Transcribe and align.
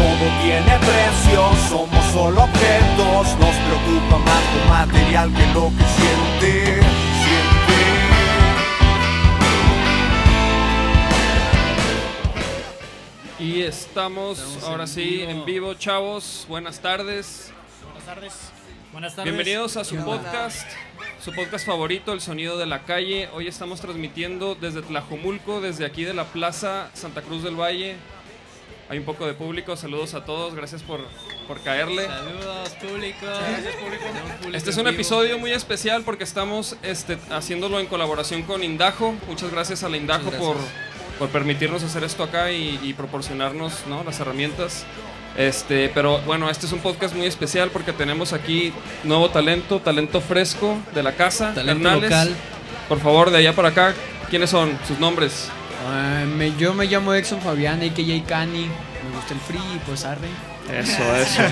Todo 0.00 0.26
tiene 0.42 0.78
precio, 0.78 1.52
somos 1.68 2.04
solo 2.06 2.44
objetos, 2.44 3.36
nos 3.38 3.54
preocupa 3.54 4.16
más 4.16 4.42
lo 4.56 4.64
material 4.64 5.28
que 5.30 5.46
lo 5.52 5.68
que 5.68 5.84
siente, 5.84 6.80
siente. 7.22 7.80
Y 13.40 13.60
estamos, 13.60 14.64
ahora 14.64 14.86
sí 14.86 15.20
en 15.20 15.44
vivo, 15.44 15.74
chavos. 15.74 16.46
Buenas 16.48 16.80
tardes. 16.80 17.52
Buenas 17.84 18.06
tardes. 18.06 18.52
Buenas 18.92 19.14
tardes. 19.14 19.34
Bienvenidos 19.34 19.76
a 19.76 19.84
su 19.84 19.96
podcast, 19.96 20.66
su 21.22 21.30
podcast 21.34 21.66
favorito, 21.66 22.14
El 22.14 22.22
Sonido 22.22 22.56
de 22.56 22.64
la 22.64 22.84
Calle. 22.84 23.28
Hoy 23.34 23.48
estamos 23.48 23.82
transmitiendo 23.82 24.54
desde 24.54 24.80
Tlajomulco, 24.80 25.60
desde 25.60 25.84
aquí 25.84 26.04
de 26.04 26.14
la 26.14 26.24
Plaza 26.24 26.88
Santa 26.94 27.20
Cruz 27.20 27.42
del 27.42 27.60
Valle. 27.60 27.96
Hay 28.90 28.98
un 28.98 29.04
poco 29.04 29.24
de 29.24 29.34
público, 29.34 29.76
saludos 29.76 30.14
a 30.14 30.24
todos, 30.24 30.52
gracias 30.56 30.82
por, 30.82 30.98
por 31.46 31.60
caerle. 31.60 32.06
Saludos, 32.06 32.70
público. 32.70 33.18
Gracias, 33.22 33.76
público. 33.76 34.04
Este 34.52 34.70
es 34.70 34.76
un 34.78 34.88
episodio 34.88 35.38
muy 35.38 35.52
especial 35.52 36.02
porque 36.02 36.24
estamos 36.24 36.74
este, 36.82 37.16
haciéndolo 37.30 37.78
en 37.78 37.86
colaboración 37.86 38.42
con 38.42 38.64
Indajo. 38.64 39.14
Muchas 39.28 39.52
gracias 39.52 39.84
a 39.84 39.88
la 39.88 39.96
Indajo 39.96 40.32
por, 40.32 40.56
por 41.20 41.28
permitirnos 41.28 41.84
hacer 41.84 42.02
esto 42.02 42.24
acá 42.24 42.50
y, 42.50 42.80
y 42.82 42.92
proporcionarnos 42.94 43.86
¿no? 43.86 44.02
las 44.02 44.18
herramientas. 44.18 44.84
Este, 45.36 45.88
pero 45.90 46.18
bueno, 46.22 46.50
este 46.50 46.66
es 46.66 46.72
un 46.72 46.80
podcast 46.80 47.14
muy 47.14 47.26
especial 47.26 47.70
porque 47.70 47.92
tenemos 47.92 48.32
aquí 48.32 48.72
nuevo 49.04 49.30
talento, 49.30 49.78
talento 49.78 50.20
fresco 50.20 50.76
de 50.96 51.04
la 51.04 51.12
casa. 51.12 51.54
Talento 51.54 51.88
Hernales. 51.88 52.10
local. 52.10 52.36
Por 52.88 52.98
favor, 52.98 53.30
de 53.30 53.38
allá 53.38 53.54
para 53.54 53.68
acá, 53.68 53.94
¿quiénes 54.30 54.50
son? 54.50 54.76
Sus 54.88 54.98
nombres. 54.98 55.48
Ah, 55.86 56.24
me- 56.26 56.54
yo 56.56 56.74
me 56.74 56.86
llamo 56.86 57.14
Exxon 57.14 57.40
Fabián, 57.40 57.80
a.k.a. 57.82 58.24
Cani. 58.26 58.66
Me 58.66 59.16
gusta 59.16 59.34
el 59.34 59.40
free 59.40 59.58
y 59.58 59.78
pues 59.86 60.04
arre. 60.04 60.28
Eso, 60.72 61.16
eso. 61.16 61.42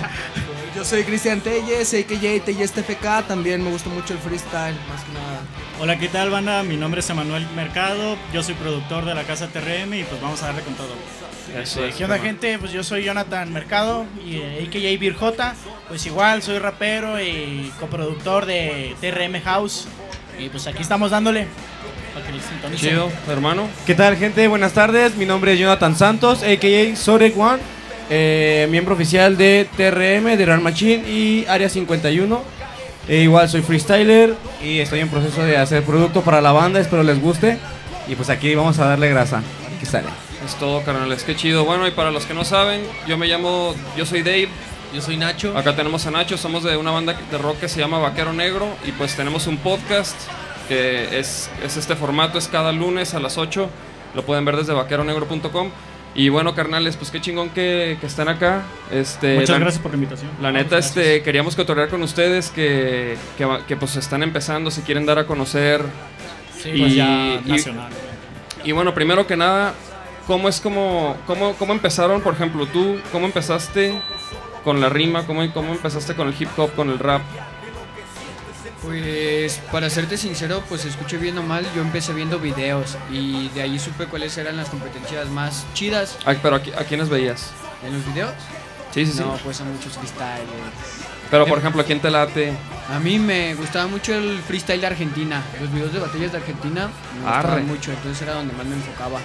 Yo 0.77 0.85
soy 0.85 1.03
Cristian 1.03 1.41
Telles, 1.41 1.93
AKJ 1.95 2.45
Telles 2.45 2.73
TFK, 2.73 3.27
también 3.27 3.65
me 3.65 3.71
gusta 3.71 3.89
mucho 3.89 4.13
el 4.13 4.19
freestyle, 4.21 4.77
más 4.89 5.03
que 5.03 5.13
nada. 5.13 5.41
Hola, 5.81 5.99
¿qué 5.99 6.09
tal, 6.09 6.31
banda? 6.31 6.63
Mi 6.63 6.77
nombre 6.77 7.01
es 7.01 7.09
Emanuel 7.11 7.47
Mercado. 7.57 8.17
Yo 8.33 8.43
soy 8.43 8.55
productor 8.55 9.05
de 9.05 9.15
la 9.15 9.25
casa 9.25 9.49
TRM 9.49 9.95
y 9.95 10.05
pues 10.05 10.21
vamos 10.21 10.43
a 10.43 10.47
darle 10.47 10.63
con 10.63 10.75
todo. 10.75 10.95
eso 11.59 11.85
es, 11.85 11.95
¿Qué 11.97 12.05
onda 12.05 12.19
gente? 12.19 12.59
Pues 12.59 12.71
yo 12.71 12.85
soy 12.85 13.05
Jonathan 13.05 13.51
Mercado 13.53 14.05
y 14.25 14.37
eh, 14.37 14.67
AKJ 14.69 15.01
Virjota. 15.01 15.55
Pues 15.89 16.05
igual 16.07 16.43
soy 16.43 16.59
rapero 16.59 17.21
y 17.21 17.73
coproductor 17.81 18.45
de 18.45 18.95
TRM 19.01 19.41
House. 19.43 19.89
Y 20.39 20.49
pues 20.51 20.67
aquí 20.67 20.83
estamos 20.83 21.11
dándole. 21.11 21.49
Para 22.19 22.31
que 22.31 22.37
les 22.37 22.47
sintonicen. 22.47 22.91
Chido, 22.91 23.13
hermano. 23.29 23.69
¿Qué 23.87 23.95
tal, 23.95 24.17
gente? 24.17 24.49
Buenas 24.49 24.73
tardes. 24.73 25.15
Mi 25.15 25.25
nombre 25.25 25.53
es 25.53 25.61
Jonathan 25.61 25.95
Santos, 25.95 26.43
a.k.a. 26.43 26.97
Sorek 26.97 27.39
One, 27.39 27.59
eh, 28.11 28.67
miembro 28.71 28.97
oficial 28.97 29.37
de 29.37 29.69
TRM, 29.77 30.37
de 30.37 30.45
Real 30.45 30.61
Machine 30.61 31.09
y 31.09 31.47
Área 31.47 31.69
51. 31.69 32.43
E 33.07 33.19
igual 33.19 33.49
soy 33.49 33.63
freestyler 33.63 34.35
y 34.61 34.81
estoy 34.81 34.99
en 34.99 35.09
proceso 35.09 35.43
de 35.43 35.59
hacer 35.59 35.85
producto 35.85 36.23
para 36.23 36.41
la 36.41 36.51
banda, 36.51 36.81
espero 36.81 37.05
les 37.05 37.21
guste. 37.21 37.57
Y 38.09 38.17
pues 38.17 38.31
aquí 38.31 38.53
vamos 38.57 38.81
a 38.81 38.87
darle 38.87 39.09
grasa. 39.11 39.41
Aquí 39.77 39.87
sale. 39.87 40.09
Es 40.45 40.57
todo, 40.57 40.83
carnales. 40.83 41.23
Qué 41.23 41.37
chido. 41.37 41.65
Bueno, 41.65 41.87
y 41.87 41.93
para 41.93 42.11
los 42.11 42.27
que 42.27 42.35
no 42.35 42.45
saben, 42.45 42.83
yo 43.07 43.17
me 43.17 43.29
llamo, 43.29 43.77
yo 43.97 44.05
soy 44.05 44.23
Dave. 44.23 44.49
Yo 44.93 45.03
soy 45.03 45.19
Nacho. 45.19 45.57
Acá 45.57 45.77
tenemos 45.77 46.07
a 46.07 46.11
Nacho, 46.11 46.39
somos 46.39 46.65
de 46.65 46.77
una 46.79 46.91
banda 46.91 47.15
de 47.31 47.39
rock 47.39 47.61
que 47.61 47.69
se 47.69 47.79
llama 47.79 47.99
Vaquero 47.99 48.33
Negro 48.33 48.67
y 48.87 48.93
pues 48.93 49.15
tenemos 49.15 49.47
un 49.47 49.59
podcast 49.59 50.17
que 50.69 51.19
es, 51.19 51.51
es 51.65 51.77
este 51.77 51.97
formato, 51.97 52.39
es 52.39 52.47
cada 52.49 52.73
lunes 52.73 53.15
a 53.15 53.21
las 53.21 53.39
8, 53.39 53.69
lo 54.15 54.23
pueden 54.25 54.45
ver 54.45 54.57
desde 54.57 54.73
vaqueronegro.com 54.75 55.71
y 56.15 56.31
bueno, 56.31 56.55
carnales, 56.55 56.97
pues 56.97 57.11
qué 57.11 57.21
chingón 57.21 57.51
que, 57.51 57.97
que 58.01 58.07
están 58.07 58.29
acá. 58.29 58.63
Este, 58.91 59.35
Muchas 59.35 59.51
la, 59.51 59.59
gracias 59.59 59.83
por 59.83 59.93
la 59.93 59.97
invitación. 59.97 60.31
La 60.41 60.51
neta, 60.51 60.77
Gracias. 60.77 60.97
este, 60.97 61.23
queríamos 61.23 61.55
cotorrear 61.55 61.89
con 61.91 62.03
ustedes 62.03 62.51
que, 62.51 63.17
que, 63.37 63.47
que, 63.69 63.77
pues 63.77 63.95
están 63.97 64.23
empezando, 64.23 64.71
si 64.71 64.81
quieren 64.83 65.07
dar 65.07 65.19
a 65.19 65.27
conocer. 65.27 65.83
Sí, 66.61 66.71
y- 66.71 66.81
pues 66.81 66.95
ya 66.95 67.41
y- 67.45 67.49
nacional. 67.49 67.91
Y 68.65 68.73
bueno, 68.73 68.93
primero 68.95 69.27
que 69.27 69.37
nada, 69.37 69.75
¿cómo 70.27 70.49
es 70.49 70.61
como, 70.61 71.17
cómo, 71.27 71.53
cómo 71.55 71.73
empezaron, 71.73 72.21
por 72.23 72.35
ejemplo, 72.35 72.67
tú, 72.67 72.99
cómo 73.13 73.27
empezaste 73.27 74.01
con 74.65 74.81
la 74.81 74.89
rima, 74.89 75.25
cómo, 75.25 75.49
cómo 75.53 75.73
empezaste 75.73 76.15
con 76.15 76.27
el 76.27 76.35
hip 76.37 76.49
hop, 76.57 76.75
con 76.75 76.91
el 76.91 76.99
rap? 76.99 77.23
Pues 78.93 79.61
para 79.71 79.91
serte 79.91 80.17
sincero, 80.17 80.63
pues 80.67 80.87
escuché 80.87 81.19
bien 81.19 81.37
o 81.37 81.43
mal, 81.43 81.63
yo 81.77 81.83
empecé 81.83 82.15
viendo 82.15 82.39
videos 82.39 82.97
y 83.13 83.51
de 83.51 83.61
ahí 83.61 83.79
supe 83.79 84.07
cuáles 84.07 84.39
eran 84.39 84.57
las 84.57 84.71
competencias 84.71 85.29
más 85.29 85.67
chidas 85.75 86.17
Ah, 86.25 86.33
pero 86.43 86.57
¿a, 86.57 86.63
qui- 86.63 86.75
a 86.75 86.85
quiénes 86.85 87.11
veías? 87.11 87.51
en 87.87 87.93
los 87.93 88.07
videos. 88.07 88.33
Sí, 88.95 89.05
sí, 89.05 89.13
sí. 89.13 89.19
No, 89.21 89.37
pues 89.45 89.61
a 89.61 89.65
muchos 89.65 89.93
freestylers. 89.93 90.49
pero 91.31 91.45
por 91.47 91.59
ejemplo, 91.59 91.83
¿a 91.83 91.85
quién 91.85 92.01
te 92.01 92.11
late? 92.11 92.55
A 92.91 92.99
mí 92.99 93.19
me 93.19 93.55
gustaba 93.57 93.87
mucho 93.89 94.15
el 94.15 94.39
freestyle 94.39 94.81
de 94.81 94.87
Argentina. 94.87 95.43
Los 95.61 95.71
videos 95.71 95.93
de 95.93 95.99
batallas 95.99 96.33
de 96.33 96.39
Argentina 96.39 96.89
me 97.23 97.29
Arre. 97.29 97.43
gustaban 97.43 97.67
mucho, 97.67 97.93
entonces 97.93 98.23
era 98.23 98.33
donde 98.37 98.55
más 98.55 98.65
me 98.65 98.75
enfocaba. 98.77 99.19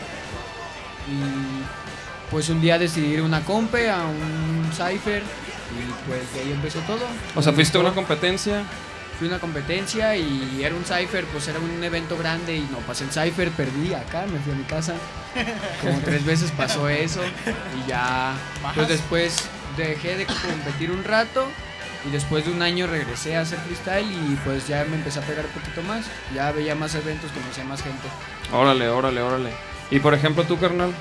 Y 1.08 2.30
pues 2.30 2.50
un 2.50 2.60
día 2.60 2.78
decidí 2.78 3.14
ir 3.14 3.20
a 3.22 3.24
una 3.24 3.40
compe, 3.46 3.90
a 3.90 4.04
un 4.04 4.70
cypher, 4.74 5.24
y 5.24 6.10
pues 6.10 6.34
de 6.34 6.42
ahí 6.42 6.52
empezó 6.52 6.80
todo. 6.80 7.06
O 7.34 7.42
sea, 7.42 7.54
fuiste 7.54 7.78
a 7.78 7.82
una 7.82 7.94
competencia. 7.94 8.64
Fui 9.18 9.28
a 9.28 9.32
una 9.32 9.40
competencia 9.40 10.16
y 10.16 10.62
era 10.64 10.76
un 10.76 10.84
cypher, 10.84 11.26
pues 11.26 11.48
era 11.48 11.60
un 11.60 11.84
evento 11.84 12.18
grande 12.18 12.56
y 12.56 12.68
no 12.72 12.80
pasé 12.80 13.04
el 13.04 13.12
cypher, 13.12 13.52
perdí 13.52 13.94
acá, 13.94 14.26
me 14.32 14.40
fui 14.40 14.54
a 14.54 14.56
mi 14.56 14.64
casa. 14.64 14.96
Como 15.82 16.00
tres 16.00 16.26
veces 16.26 16.52
pasó 16.52 16.90
eso 16.90 17.22
y 17.24 17.90
ya. 17.90 18.34
Pues 18.76 18.88
después 18.88 19.36
dejé 19.78 20.18
de 20.18 20.26
competir 20.26 20.92
un 20.92 21.04
rato 21.04 21.48
y 22.06 22.12
después 22.12 22.46
de 22.46 22.52
un 22.52 22.62
año 22.62 22.88
regresé 22.88 23.38
a 23.38 23.42
hacer 23.42 23.60
freestyle 23.60 24.12
y 24.12 24.36
pues 24.44 24.68
ya 24.68 24.84
me 24.86 24.96
empecé 24.96 25.20
a 25.20 25.22
pegar 25.22 25.46
un 25.46 25.52
poquito 25.52 25.82
más. 25.84 26.06
Ya 26.34 26.52
veía 26.52 26.76
más 26.76 26.96
eventos, 26.96 27.32
conocía 27.32 27.64
más 27.64 27.82
gente. 27.82 28.08
Órale, 28.52 28.90
órale, 28.90 29.22
órale. 29.22 29.52
Y 29.90 30.00
por 30.00 30.14
ejemplo, 30.14 30.44
tú, 30.44 30.60
carnal, 30.60 30.94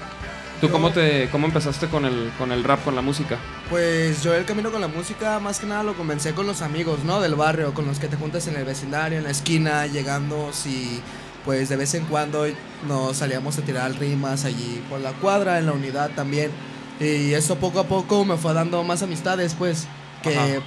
¿tú 0.62 0.70
cómo, 0.70 0.92
te, 0.92 1.28
cómo 1.30 1.48
empezaste 1.48 1.88
con 1.88 2.04
el, 2.04 2.30
con 2.38 2.52
el 2.52 2.62
rap, 2.62 2.84
con 2.84 2.94
la 2.94 3.02
música? 3.02 3.36
Pues 3.68 4.22
yo 4.22 4.32
el 4.32 4.44
camino 4.44 4.70
con 4.70 4.80
la 4.80 4.86
música 4.86 5.40
más 5.40 5.58
que 5.58 5.66
nada 5.66 5.82
lo 5.82 5.94
comencé 5.94 6.34
con 6.34 6.46
los 6.46 6.62
amigos, 6.62 7.00
¿no? 7.04 7.20
Del 7.20 7.34
barrio, 7.34 7.74
con 7.74 7.84
los 7.84 7.98
que 7.98 8.06
te 8.06 8.16
juntas 8.16 8.46
en 8.46 8.56
el 8.56 8.64
vecindario, 8.64 9.18
en 9.18 9.24
la 9.24 9.30
esquina, 9.30 9.88
llegando 9.88 10.50
y 10.64 11.00
pues 11.44 11.68
de 11.68 11.76
vez 11.76 11.94
en 11.94 12.04
cuando 12.04 12.46
nos 12.86 13.16
salíamos 13.16 13.58
a 13.58 13.62
tirar 13.62 13.92
rimas 13.98 14.44
allí 14.44 14.80
por 14.88 15.00
la 15.00 15.10
cuadra, 15.14 15.58
en 15.58 15.66
la 15.66 15.72
unidad 15.72 16.10
también. 16.14 16.52
Y 17.00 17.34
eso 17.34 17.56
poco 17.56 17.80
a 17.80 17.84
poco 17.84 18.24
me 18.24 18.36
fue 18.36 18.54
dando 18.54 18.84
más 18.84 19.02
amistades, 19.02 19.56
pues, 19.58 19.88
que 20.22 20.38
Ajá. 20.38 20.62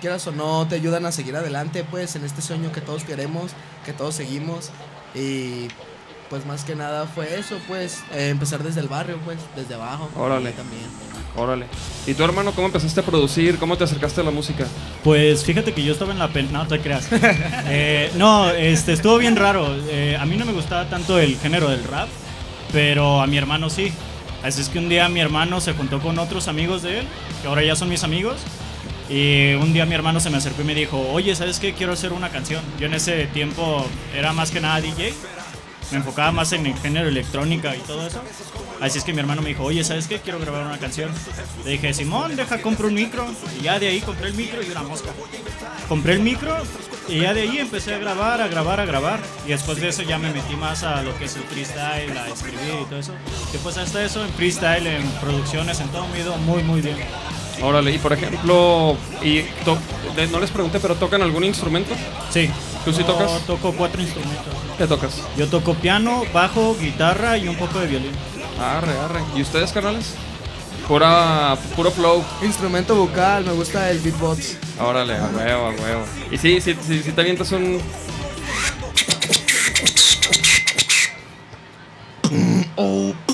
quieras 0.00 0.26
o 0.26 0.32
no 0.32 0.66
te 0.66 0.74
ayudan 0.74 1.06
a 1.06 1.12
seguir 1.12 1.36
adelante, 1.36 1.84
pues, 1.88 2.16
en 2.16 2.24
este 2.24 2.42
sueño 2.42 2.72
que 2.72 2.80
todos 2.80 3.04
queremos, 3.04 3.52
que 3.84 3.92
todos 3.92 4.16
seguimos. 4.16 4.70
Y 5.14 5.68
pues 6.28 6.44
más 6.46 6.64
que 6.64 6.74
nada 6.74 7.06
fue 7.06 7.38
eso, 7.38 7.58
pues, 7.68 8.02
eh, 8.12 8.28
empezar 8.30 8.62
desde 8.62 8.80
el 8.80 8.88
barrio, 8.88 9.18
pues, 9.24 9.38
desde 9.54 9.74
abajo. 9.74 10.10
Órale. 10.16 10.50
Y 10.50 10.52
También. 10.54 10.86
Órale. 11.36 11.66
¿Y 12.06 12.14
tú, 12.14 12.24
hermano, 12.24 12.52
cómo 12.52 12.66
empezaste 12.66 13.00
a 13.00 13.02
producir? 13.02 13.58
¿Cómo 13.58 13.76
te 13.76 13.84
acercaste 13.84 14.22
a 14.22 14.24
la 14.24 14.30
música? 14.30 14.66
Pues 15.04 15.44
fíjate 15.44 15.72
que 15.74 15.82
yo 15.84 15.92
estaba 15.92 16.12
en 16.12 16.18
la 16.18 16.28
pen... 16.28 16.50
No, 16.50 16.66
te 16.66 16.80
creas. 16.80 17.08
Eh, 17.68 18.10
no, 18.16 18.50
este, 18.50 18.92
estuvo 18.92 19.18
bien 19.18 19.36
raro. 19.36 19.66
Eh, 19.88 20.16
a 20.18 20.24
mí 20.24 20.36
no 20.36 20.44
me 20.44 20.52
gustaba 20.52 20.88
tanto 20.88 21.18
el 21.18 21.36
género 21.36 21.68
del 21.68 21.82
rap, 21.84 22.08
pero 22.72 23.20
a 23.20 23.26
mi 23.26 23.36
hermano 23.36 23.68
sí. 23.68 23.92
Así 24.42 24.60
es 24.60 24.68
que 24.68 24.78
un 24.78 24.88
día 24.88 25.08
mi 25.08 25.20
hermano 25.20 25.60
se 25.60 25.72
juntó 25.72 26.00
con 26.00 26.18
otros 26.18 26.48
amigos 26.48 26.82
de 26.82 27.00
él, 27.00 27.06
que 27.42 27.48
ahora 27.48 27.64
ya 27.64 27.74
son 27.74 27.88
mis 27.88 28.04
amigos. 28.04 28.36
Y 29.08 29.54
un 29.54 29.72
día 29.72 29.86
mi 29.86 29.94
hermano 29.94 30.20
se 30.20 30.30
me 30.30 30.36
acercó 30.36 30.62
y 30.62 30.64
me 30.64 30.74
dijo, 30.74 30.98
oye, 31.12 31.34
¿sabes 31.34 31.58
qué? 31.58 31.74
Quiero 31.74 31.92
hacer 31.92 32.12
una 32.12 32.30
canción. 32.30 32.62
Yo 32.78 32.86
en 32.86 32.94
ese 32.94 33.26
tiempo 33.26 33.84
era 34.14 34.32
más 34.32 34.50
que 34.50 34.60
nada 34.60 34.80
DJ. 34.80 35.12
Me 35.90 35.98
enfocaba 35.98 36.32
más 36.32 36.52
en 36.52 36.66
el 36.66 36.74
género 36.74 37.08
electrónica 37.08 37.76
y 37.76 37.80
todo 37.80 38.06
eso. 38.06 38.20
Así 38.80 38.98
es 38.98 39.04
que 39.04 39.12
mi 39.12 39.20
hermano 39.20 39.42
me 39.42 39.48
dijo, 39.50 39.64
oye, 39.64 39.82
¿sabes 39.84 40.06
qué? 40.06 40.18
Quiero 40.20 40.38
grabar 40.38 40.66
una 40.66 40.78
canción. 40.78 41.10
Le 41.64 41.72
dije, 41.72 41.94
Simón, 41.94 42.36
deja, 42.36 42.60
compro 42.60 42.88
un 42.88 42.94
micro. 42.94 43.26
Y 43.58 43.64
ya 43.64 43.78
de 43.78 43.88
ahí 43.88 44.00
compré 44.00 44.28
el 44.28 44.34
micro 44.34 44.62
y 44.62 44.70
una 44.70 44.82
mosca. 44.82 45.10
Compré 45.88 46.14
el 46.14 46.20
micro 46.20 46.56
y 47.08 47.20
ya 47.20 47.32
de 47.32 47.42
ahí 47.42 47.58
empecé 47.58 47.94
a 47.94 47.98
grabar, 47.98 48.40
a 48.40 48.48
grabar, 48.48 48.80
a 48.80 48.84
grabar. 48.84 49.20
Y 49.46 49.50
después 49.50 49.80
de 49.80 49.88
eso 49.88 50.02
ya 50.02 50.18
me 50.18 50.30
metí 50.32 50.56
más 50.56 50.82
a 50.82 51.02
lo 51.02 51.16
que 51.16 51.24
es 51.26 51.36
el 51.36 51.42
freestyle, 51.44 52.16
a 52.16 52.28
escribir 52.28 52.82
y 52.82 52.84
todo 52.86 52.98
eso. 52.98 53.12
Y 53.54 53.56
pues 53.58 53.78
hasta 53.78 54.04
eso, 54.04 54.24
en 54.24 54.30
freestyle, 54.30 54.86
en 54.86 55.08
producciones, 55.20 55.80
en 55.80 55.88
todo 55.88 56.06
me 56.08 56.20
ido 56.20 56.36
muy, 56.38 56.62
muy 56.62 56.80
bien. 56.80 56.96
Órale, 57.62 57.92
y 57.94 57.98
por 57.98 58.12
ejemplo, 58.12 58.96
y 59.22 59.42
no 60.30 60.40
les 60.40 60.50
pregunté, 60.50 60.78
pero 60.78 60.94
¿tocan 60.96 61.22
algún 61.22 61.44
instrumento? 61.44 61.94
Sí. 62.30 62.50
¿Tú 62.84 62.92
sí 62.92 63.00
Yo 63.00 63.06
tocas? 63.06 63.40
toco 63.46 63.72
cuatro 63.72 64.02
instrumentos. 64.02 64.54
¿Qué 64.76 64.86
tocas? 64.86 65.22
Yo 65.36 65.48
toco 65.48 65.74
piano, 65.74 66.22
bajo, 66.32 66.76
guitarra 66.78 67.38
y 67.38 67.48
un 67.48 67.56
poco 67.56 67.80
de 67.80 67.86
violín. 67.86 68.12
Arre, 68.60 68.98
arre. 68.98 69.20
¿Y 69.34 69.42
ustedes, 69.42 69.72
carnales? 69.72 70.14
Pura, 70.88 71.56
puro 71.74 71.90
flow. 71.90 72.24
Instrumento 72.42 72.94
vocal, 72.94 73.44
me 73.44 73.52
gusta 73.52 73.90
el 73.90 73.98
beatbox. 73.98 74.56
Órale, 74.78 75.16
a 75.16 75.28
huevo, 75.34 75.66
a 75.66 75.70
huevo. 75.70 76.04
Y 76.30 76.38
sí, 76.38 76.60
sí, 76.60 76.76
sí, 76.86 77.02
sí 77.02 77.12
te 77.12 77.20
avientas 77.20 77.52
un... 77.52 77.80
Eso 82.76 83.25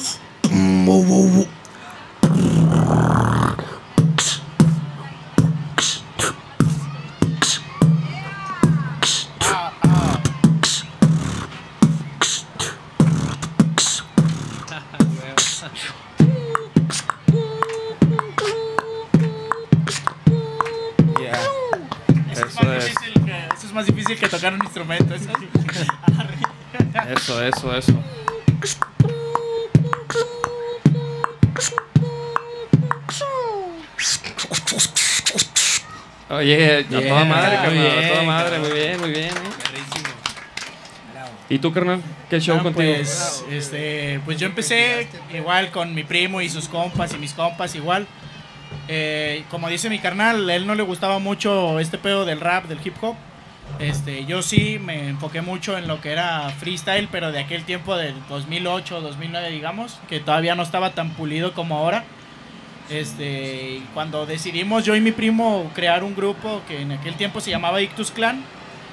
instrumento. 24.73 25.15
Eso. 25.15 25.29
Eso, 27.15 27.43
eso, 27.43 27.77
eso. 27.77 27.93
Oye, 36.31 36.77
a 36.79 36.83
Bien, 36.89 37.09
toda 37.09 37.25
madre, 37.25 37.57
carnal, 37.57 37.99
a 38.05 38.09
toda 38.09 38.23
madre, 38.23 38.59
muy 38.59 38.71
bien, 38.73 39.01
muy 39.01 39.11
bien. 39.11 39.29
¿eh? 39.29 39.33
¿Y 41.51 41.59
tú, 41.59 41.71
carnal? 41.73 42.01
¿Qué 42.31 42.41
show 42.41 42.57
Ah, 42.59 42.63
contigo? 42.63 42.95
Pues, 42.95 43.45
este, 43.51 44.21
pues 44.25 44.39
yo 44.39 44.47
empecé 44.47 45.07
igual 45.35 45.71
con 45.71 45.95
mi 45.95 46.05
primo 46.05 46.41
y 46.41 46.49
sus 46.49 46.69
compas 46.69 47.13
y 47.13 47.19
mis 47.19 47.35
compas 47.35 47.75
igual. 47.75 48.07
Eh, 48.89 49.45
como 49.51 49.69
dice 49.69 49.91
mi 49.91 49.99
carnal, 49.99 50.49
a 50.49 50.55
él 50.55 50.67
no 50.67 50.75
le 50.75 50.83
gustaba 50.83 51.19
mucho 51.19 51.79
este 51.79 51.99
pedo 51.99 52.25
del 52.25 52.41
rap, 52.41 52.65
del 52.65 52.79
hip 52.83 52.95
hop. 53.03 53.17
Este, 53.79 54.25
yo 54.27 54.43
sí 54.43 54.79
me 54.79 55.09
enfoqué 55.09 55.41
mucho 55.41 55.77
en 55.77 55.89
lo 55.89 56.01
que 56.01 56.13
era 56.13 56.49
freestyle, 56.51 57.09
pero 57.11 57.33
de 57.33 57.41
aquel 57.41 57.65
tiempo 57.65 57.97
del 57.97 58.15
2008, 58.29 59.01
2009, 59.01 59.51
digamos, 59.51 59.99
que 60.09 60.21
todavía 60.21 60.55
no 60.55 60.63
estaba 60.63 60.91
tan 60.91 61.11
pulido 61.11 61.53
como 61.53 61.79
ahora. 61.79 62.05
Este, 62.91 63.77
y 63.77 63.89
cuando 63.95 64.27
decidimos 64.27 64.85
yo 64.85 64.95
y 64.95 65.01
mi 65.01 65.13
primo 65.13 65.71
crear 65.75 66.05
un 66.05 66.15
grupo 66.15 66.63
que 66.69 66.83
en 66.83 66.93
aquel 66.93 67.15
tiempo 67.15 67.41
se 67.41 67.51
llamaba 67.51 67.81
Ictus 67.81 68.11
Clan, 68.11 68.45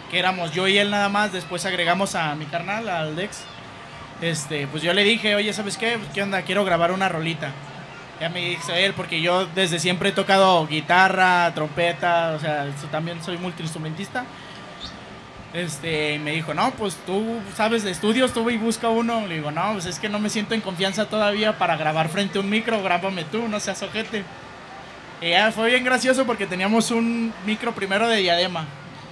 que 0.10 0.20
éramos 0.20 0.54
yo 0.54 0.68
y 0.68 0.78
él 0.78 0.90
nada 0.90 1.10
más, 1.10 1.34
después 1.34 1.66
agregamos 1.66 2.16
a 2.16 2.34
mi 2.36 2.46
carnal, 2.46 2.88
al 2.90 3.16
Dex. 3.16 3.44
Este, 4.22 4.68
pues 4.68 4.84
yo 4.84 4.94
le 4.94 5.04
dije, 5.04 5.36
oye, 5.36 5.54
¿sabes 5.54 5.78
qué? 5.78 5.98
Pues, 5.98 6.10
¿Qué 6.14 6.24
onda? 6.24 6.42
Quiero 6.42 6.66
grabar 6.66 6.92
una 6.92 7.10
rolita. 7.10 7.52
Ya 8.20 8.30
me 8.30 8.40
dice 8.42 8.86
él, 8.86 8.94
porque 8.94 9.22
yo 9.22 9.46
desde 9.56 9.80
siempre 9.80 10.10
he 10.10 10.12
tocado 10.12 10.68
guitarra, 10.68 11.54
trompeta, 11.56 12.34
o 12.36 12.40
sea, 12.40 12.68
también 12.92 13.24
soy 13.24 13.38
multiinstrumentista. 13.38 14.26
Este, 15.54 16.20
me 16.20 16.32
dijo, 16.32 16.54
no, 16.54 16.72
pues 16.72 16.96
tú 17.08 17.40
sabes 17.56 17.84
de 17.84 17.90
estudios, 17.92 18.34
tú 18.34 18.50
y 18.50 18.58
busca 18.58 18.90
uno. 18.90 19.26
Le 19.28 19.36
digo, 19.36 19.52
no, 19.52 19.74
pues 19.74 19.86
es 19.86 20.00
que 20.00 20.10
no 20.10 20.20
me 20.20 20.30
siento 20.30 20.54
en 20.54 20.62
confianza 20.62 21.06
todavía 21.06 21.58
para 21.58 21.76
grabar 21.76 22.10
frente 22.10 22.38
a 22.38 22.42
un 22.42 22.50
micro, 22.50 22.82
grábame 22.84 23.24
tú, 23.26 23.48
no 23.48 23.60
seas 23.60 23.82
ojete. 23.82 24.24
Y 25.22 25.30
ya 25.32 25.52
fue 25.52 25.70
bien 25.70 25.84
gracioso 25.84 26.26
porque 26.26 26.46
teníamos 26.46 26.92
un 26.92 27.34
micro 27.46 27.74
primero 27.74 28.08
de 28.08 28.18
diadema, 28.18 28.66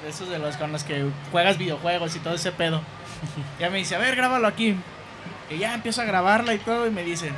de 0.03 0.09
esos 0.09 0.29
de 0.29 0.39
los 0.39 0.55
con 0.57 0.71
los 0.71 0.83
que 0.83 1.05
juegas 1.31 1.57
videojuegos 1.57 2.15
y 2.15 2.19
todo 2.19 2.35
ese 2.35 2.51
pedo. 2.51 2.81
Ya 3.59 3.71
me 3.71 3.79
dice, 3.79 3.95
a 3.95 3.97
ver, 3.97 4.15
grábalo 4.15 4.47
aquí. 4.47 4.75
Y 5.49 5.57
ya 5.57 5.73
empiezo 5.73 6.01
a 6.01 6.05
grabarla 6.05 6.53
y 6.53 6.59
todo 6.59 6.85
y 6.85 6.91
me 6.91 7.03
dice, 7.03 7.31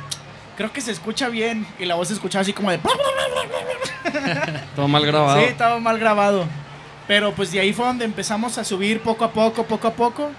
creo 0.56 0.70
que 0.72 0.82
se 0.82 0.90
escucha 0.90 1.28
bien. 1.28 1.66
Y 1.78 1.86
la 1.86 1.94
voz 1.94 2.08
se 2.08 2.14
escuchaba 2.14 2.42
así 2.42 2.52
como 2.52 2.70
de... 2.70 2.78
Todo 4.76 4.88
mal 4.88 5.06
grabado. 5.06 5.40
Sí, 5.40 5.46
estaba 5.46 5.78
mal 5.78 5.98
grabado. 5.98 6.44
Pero 7.06 7.32
pues 7.32 7.52
de 7.52 7.60
ahí 7.60 7.72
fue 7.72 7.86
donde 7.86 8.04
empezamos 8.04 8.58
a 8.58 8.64
subir 8.64 9.00
poco 9.00 9.24
a 9.24 9.32
poco, 9.32 9.64
poco 9.64 9.88
a 9.88 9.94
poco. 9.94 10.30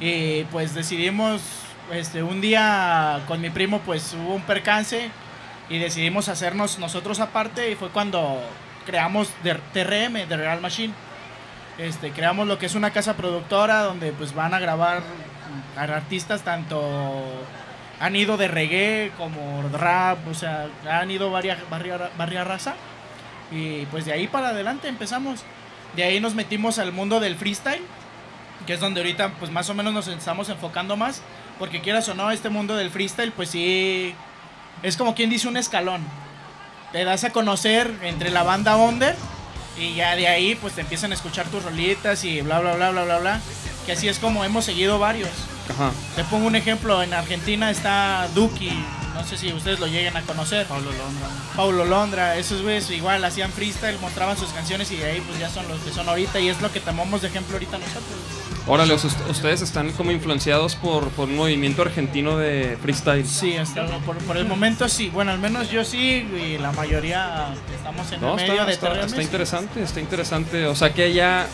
Y 0.00 0.44
pues 0.44 0.74
decidimos, 0.74 1.42
este, 1.92 2.22
un 2.22 2.40
día 2.40 3.20
con 3.26 3.40
mi 3.40 3.50
primo 3.50 3.80
pues 3.80 4.14
hubo 4.14 4.34
un 4.34 4.42
percance 4.42 5.10
y 5.68 5.78
decidimos 5.78 6.28
hacernos 6.28 6.78
nosotros 6.78 7.20
aparte 7.20 7.70
y 7.70 7.74
fue 7.74 7.90
cuando 7.90 8.40
creamos 8.86 9.28
TRM, 9.42 10.28
The 10.28 10.36
Real 10.36 10.60
Machine. 10.60 10.94
Este, 11.78 12.10
creamos 12.10 12.46
lo 12.46 12.58
que 12.58 12.66
es 12.66 12.74
una 12.74 12.90
casa 12.90 13.16
productora 13.16 13.82
donde 13.82 14.12
pues 14.12 14.34
van 14.34 14.54
a 14.54 14.58
grabar 14.58 15.02
a 15.76 15.82
artistas 15.82 16.42
tanto 16.42 17.24
han 18.00 18.16
ido 18.16 18.36
de 18.38 18.48
reggae 18.48 19.12
como 19.18 19.62
rap, 19.68 20.26
o 20.26 20.34
sea, 20.34 20.68
han 20.90 21.10
ido 21.10 21.30
varias 21.30 21.58
barria, 21.68 22.10
barria 22.16 22.44
raza. 22.44 22.74
Y 23.52 23.84
pues 23.86 24.06
de 24.06 24.12
ahí 24.12 24.26
para 24.26 24.48
adelante 24.48 24.88
empezamos. 24.88 25.44
De 25.96 26.04
ahí 26.04 26.20
nos 26.20 26.34
metimos 26.34 26.78
al 26.78 26.92
mundo 26.92 27.20
del 27.20 27.36
freestyle, 27.36 27.82
que 28.66 28.74
es 28.74 28.80
donde 28.80 29.00
ahorita 29.00 29.32
pues 29.38 29.50
más 29.50 29.68
o 29.70 29.74
menos 29.74 29.92
nos 29.92 30.08
estamos 30.08 30.48
enfocando 30.48 30.96
más, 30.96 31.22
porque 31.58 31.80
quieras 31.80 32.08
o 32.08 32.14
no, 32.14 32.30
este 32.30 32.48
mundo 32.48 32.76
del 32.76 32.90
freestyle 32.90 33.32
pues 33.32 33.50
sí 33.50 34.14
es 34.82 34.96
como 34.96 35.14
quien 35.14 35.30
dice 35.30 35.48
un 35.48 35.56
escalón. 35.56 36.02
Te 36.92 37.04
das 37.04 37.24
a 37.24 37.30
conocer 37.30 37.92
entre 38.02 38.30
la 38.30 38.42
banda 38.42 38.76
under 38.76 39.14
y 39.78 39.94
ya 39.94 40.16
de 40.16 40.28
ahí 40.28 40.54
pues 40.54 40.74
te 40.74 40.80
empiezan 40.82 41.12
a 41.12 41.14
escuchar 41.14 41.46
tus 41.48 41.62
rolitas 41.62 42.24
y 42.24 42.40
bla 42.40 42.60
bla 42.60 42.74
bla 42.74 42.90
bla 42.90 43.04
bla 43.04 43.18
bla, 43.18 43.40
que 43.86 43.92
así 43.92 44.08
es 44.08 44.18
como 44.18 44.44
hemos 44.44 44.64
seguido 44.64 44.98
varios. 44.98 45.30
Ajá. 45.68 45.92
Te 46.16 46.24
pongo 46.24 46.46
un 46.46 46.56
ejemplo, 46.56 47.02
en 47.02 47.14
Argentina 47.14 47.70
está 47.70 48.28
Duki, 48.34 48.72
no 49.14 49.24
sé 49.24 49.36
si 49.36 49.52
ustedes 49.52 49.80
lo 49.80 49.86
lleguen 49.86 50.16
a 50.16 50.22
conocer. 50.22 50.66
Pablo 50.66 50.90
Londra. 50.90 51.28
Paulo 51.56 51.84
Londra, 51.84 52.36
esos 52.36 52.62
güeyes 52.62 52.90
igual 52.90 53.24
hacían 53.24 53.50
freestyle, 53.52 53.98
mostraban 54.00 54.36
sus 54.36 54.48
canciones 54.50 54.90
y 54.90 54.96
de 54.96 55.04
ahí 55.04 55.20
pues 55.26 55.38
ya 55.38 55.48
son 55.50 55.66
los 55.68 55.80
que 55.80 55.92
son 55.92 56.08
ahorita 56.08 56.40
y 56.40 56.48
es 56.48 56.60
lo 56.60 56.72
que 56.72 56.80
tomamos 56.80 57.22
de 57.22 57.28
ejemplo 57.28 57.54
ahorita 57.54 57.78
nosotros. 57.78 58.02
Órale, 58.66 58.94
ustedes 58.94 59.62
están 59.62 59.90
como 59.92 60.10
influenciados 60.12 60.76
por, 60.76 61.08
por 61.10 61.28
un 61.28 61.36
movimiento 61.36 61.82
argentino 61.82 62.36
de 62.36 62.78
freestyle. 62.80 63.26
Sí, 63.26 63.56
hasta 63.56 63.86
por, 64.00 64.16
por 64.18 64.36
el 64.36 64.44
momento 64.44 64.88
sí, 64.88 65.08
bueno 65.08 65.32
al 65.32 65.38
menos 65.38 65.70
yo 65.70 65.84
sí 65.84 65.98
y 66.38 66.58
la 66.58 66.70
mayoría 66.72 67.54
estamos 67.74 68.12
en 68.12 68.20
No, 68.20 68.30
el 68.38 68.46
medio 68.48 68.52
está, 68.68 68.90
de 68.90 69.00
está- 69.00 69.06
está 69.06 69.22
interesante, 69.22 69.82
está 69.82 70.00
interesante. 70.00 70.66
O 70.66 70.74
sea 70.76 70.92
que 70.92 71.12
ya, 71.12 71.46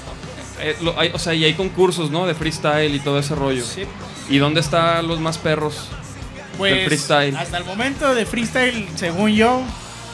eh, 0.61 0.77
lo- 0.83 0.99
hay, 0.99 1.11
o 1.15 1.19
sea, 1.19 1.33
y 1.33 1.45
hay 1.45 1.55
concursos, 1.55 2.11
¿no? 2.11 2.27
De 2.27 2.35
freestyle 2.35 2.95
y 2.95 2.99
todo 3.01 3.19
ese 3.19 3.35
rollo. 3.35 3.65
Sí, 3.65 3.85
¿Y 4.29 4.39
dónde 4.39 4.61
están 4.61 5.07
los 5.07 5.21
más 5.21 5.39
perros? 5.39 5.89
Pues 6.57 6.87
freestyle. 6.87 7.37
hasta 7.37 7.59
el 7.59 7.65
momento 7.65 8.15
de 8.15 8.27
freestyle, 8.27 8.89
según 8.97 9.31
yo, 9.33 9.63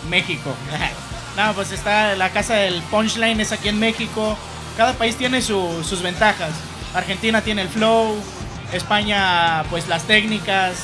México. 0.09 0.55
no, 1.37 1.53
pues 1.55 1.73
está 1.73 2.15
la 2.17 2.31
casa 2.31 2.55
del 2.55 2.81
punchline 2.83 3.41
es 3.41 3.53
aquí 3.53 3.69
en 3.69 3.79
México. 3.79 4.37
Cada 4.77 4.95
país 4.95 5.17
tiene 5.17 5.43
su- 5.43 5.85
sus 5.85 6.03
ventajas. 6.03 6.51
Argentina 6.95 7.41
tiene 7.43 7.63
el 7.63 7.69
flow, 7.69 8.17
España 8.73 9.65
pues 9.71 9.89
las 9.89 10.05
técnicas, 10.05 10.75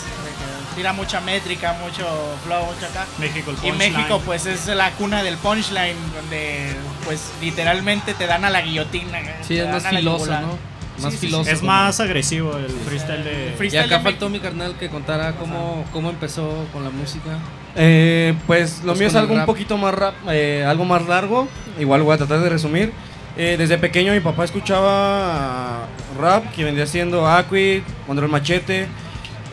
tira 0.77 0.93
mucha 0.93 1.21
métrica, 1.21 1.73
mucho 1.83 2.07
flow, 2.45 2.65
mucho 2.67 2.87
acá. 2.87 3.07
México, 3.19 3.51
el 3.51 3.57
Y 3.57 3.61
punchline. 3.61 3.93
México 3.93 4.23
pues 4.25 4.47
es 4.47 4.67
la 4.69 4.91
cuna 4.93 5.23
del 5.23 5.37
punchline 5.39 5.97
donde 6.15 6.75
pues 7.05 7.21
literalmente 7.41 8.15
te 8.15 8.27
dan 8.27 8.45
a 8.45 8.51
la 8.51 8.61
guillotina. 8.63 9.19
Sí, 9.47 9.59
es 9.59 9.69
más 9.69 9.87
filoso. 9.89 10.27
¿no? 10.41 10.59
Sí, 10.99 11.05
Más 11.05 11.15
sí. 11.15 11.35
Es 11.47 11.63
más 11.63 12.01
agresivo 12.01 12.57
el 12.57 12.69
freestyle 12.71 13.25
de... 13.25 13.47
El 13.49 13.53
Y 13.53 13.57
freestyle 13.57 13.85
acá 13.87 13.99
de 13.99 14.05
faltó 14.05 14.29
mi 14.29 14.41
carnal 14.41 14.75
que 14.79 14.89
contara 14.89 15.33
cómo, 15.33 15.85
cómo 15.93 16.11
empezó 16.11 16.67
con 16.73 16.85
la 16.85 16.91
música. 16.91 17.39
Eh, 17.77 18.35
pues 18.47 18.81
lo 18.81 18.87
Pues 18.89 18.99
mío 18.99 19.09
es 19.09 19.15
el 19.15 19.21
algo 19.21 19.33
un 19.33 19.39
rap. 19.41 19.47
poquito 19.47 19.77
más 19.79 19.95
rap, 19.95 20.15
eh, 20.31 20.65
algo 20.67 20.85
más 20.85 21.07
largo. 21.07 21.49
Igual 21.79 22.03
voy 22.03 22.15
a 22.15 22.19
tratar 22.19 22.41
de 22.41 22.49
resumir. 22.49 22.93
Eh, 23.37 23.55
desde 23.57 23.79
pequeño 23.79 24.13
mi 24.13 24.21
papá 24.21 24.45
escuchaba 24.45 25.87
rap, 26.21 26.51
que 26.53 26.65
vendría 26.65 26.87
siendo 26.87 27.29
Aquid, 27.29 27.83
Control 28.07 28.29
Machete, 28.29 28.89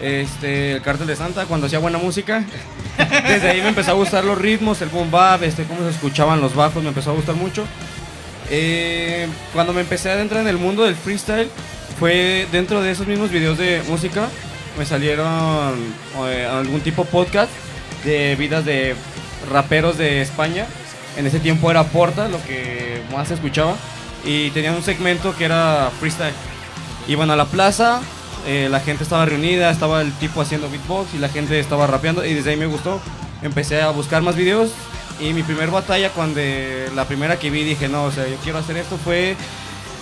este, 0.01 0.73
el 0.73 0.81
Cártel 0.81 1.05
de 1.05 1.15
Santa, 1.15 1.45
cuando 1.45 1.67
hacía 1.67 1.77
buena 1.79 1.99
música. 1.99 2.43
Desde 3.27 3.49
ahí 3.49 3.61
me 3.61 3.67
empezó 3.69 3.91
a 3.91 3.93
gustar 3.93 4.23
los 4.25 4.37
ritmos, 4.39 4.81
el 4.81 4.89
boom 4.89 5.11
bap, 5.11 5.43
este, 5.43 5.65
cómo 5.65 5.81
se 5.81 5.89
escuchaban 5.89 6.41
los 6.41 6.55
bajos, 6.55 6.81
me 6.81 6.89
empezó 6.89 7.11
a 7.11 7.13
gustar 7.13 7.35
mucho. 7.35 7.65
Eh, 8.49 9.27
cuando 9.53 9.73
me 9.73 9.81
empecé 9.81 10.09
a 10.09 10.13
adentrar 10.13 10.41
en 10.41 10.47
el 10.47 10.57
mundo 10.57 10.83
del 10.83 10.95
freestyle, 10.95 11.49
fue 11.99 12.47
dentro 12.51 12.81
de 12.81 12.91
esos 12.91 13.07
mismos 13.07 13.31
videos 13.31 13.57
de 13.57 13.81
música, 13.87 14.27
me 14.77 14.85
salieron 14.85 15.73
eh, 16.27 16.45
algún 16.45 16.81
tipo 16.81 17.05
podcast 17.05 17.49
de 18.03 18.35
vidas 18.35 18.65
de 18.65 18.95
raperos 19.49 19.97
de 19.97 20.21
España. 20.21 20.65
En 21.17 21.25
ese 21.25 21.39
tiempo 21.39 21.71
era 21.71 21.83
Porta, 21.83 22.27
lo 22.27 22.43
que 22.43 23.01
más 23.11 23.29
se 23.29 23.35
escuchaba. 23.35 23.75
Y 24.25 24.49
tenían 24.51 24.75
un 24.75 24.83
segmento 24.83 25.35
que 25.35 25.45
era 25.45 25.91
freestyle. 25.99 26.33
Iban 27.07 27.31
a 27.31 27.35
la 27.35 27.45
plaza, 27.45 28.01
eh, 28.47 28.67
la 28.69 28.79
gente 28.79 29.03
estaba 29.03 29.25
reunida, 29.25 29.69
estaba 29.69 30.01
el 30.01 30.11
tipo 30.13 30.41
haciendo 30.41 30.69
beatbox 30.69 31.13
y 31.13 31.19
la 31.19 31.29
gente 31.29 31.59
estaba 31.59 31.87
rapeando. 31.87 32.25
Y 32.25 32.33
desde 32.33 32.51
ahí 32.51 32.57
me 32.57 32.65
gustó. 32.65 32.99
Empecé 33.41 33.81
a 33.81 33.91
buscar 33.91 34.23
más 34.23 34.35
videos 34.35 34.71
Y 35.19 35.33
mi 35.33 35.43
primer 35.43 35.71
batalla, 35.71 36.09
cuando 36.09 36.41
la 36.93 37.05
primera 37.05 37.39
que 37.39 37.49
vi, 37.49 37.63
dije, 37.63 37.87
no, 37.87 38.03
o 38.05 38.11
sea, 38.11 38.27
yo 38.27 38.35
quiero 38.43 38.57
hacer 38.59 38.77
esto, 38.77 38.97
fue 38.97 39.35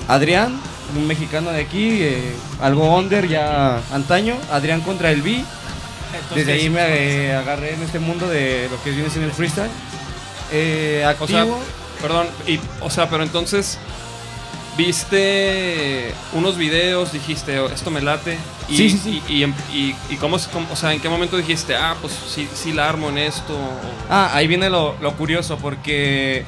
Adrián, 0.08 0.60
un 0.96 1.08
mexicano 1.08 1.52
de 1.52 1.62
aquí, 1.62 2.00
eh, 2.02 2.36
algo 2.62 2.96
under 2.98 3.28
ya 3.28 3.82
antaño, 3.92 4.36
Adrián 4.52 4.82
contra 4.82 5.12
el 5.12 5.22
B. 5.22 5.44
Desde 6.36 6.54
ahí 6.54 6.70
me 6.70 6.82
eh, 6.82 7.36
agarré 7.36 7.74
en 7.74 7.82
este 7.82 8.00
mundo 8.00 8.28
de 8.28 8.68
lo 8.72 8.82
que 8.84 8.92
viene 8.92 9.10
siendo 9.10 9.28
el 9.30 9.36
freestyle. 9.36 9.72
Eh, 10.52 11.04
O 11.20 11.28
sea, 11.28 11.42
activo. 11.42 11.60
perdón, 12.02 12.28
y, 12.48 12.60
o 12.82 12.90
sea, 12.90 13.10
pero 13.10 13.24
entonces 13.24 13.78
viste 14.78 16.12
unos 16.34 16.58
videos, 16.58 17.12
dijiste, 17.14 17.60
"Oh, 17.60 17.68
esto 17.68 17.92
me 17.92 18.02
late. 18.02 18.38
Y, 18.70 18.76
Sí, 18.78 18.90
sí, 18.90 18.98
sí. 18.98 19.24
Y, 19.28 19.34
y, 19.34 19.44
em- 19.44 19.54
y- 19.74 20.16
cómo, 20.18 20.38
o 20.38 20.76
sea, 20.76 20.94
¿en 20.94 21.00
qué 21.00 21.10
momento 21.10 21.38
dijiste, 21.38 21.76
ah, 21.76 21.96
pues 22.02 22.14
sí, 22.28 22.48
sí 22.54 22.74
la 22.74 22.90
armo 22.90 23.10
en 23.10 23.18
esto? 23.20 23.58
Ah, 24.10 24.32
ahí 24.34 24.48
viene 24.48 24.70
lo, 24.70 24.96
lo 25.02 25.14
curioso, 25.16 25.58
porque 25.58 26.46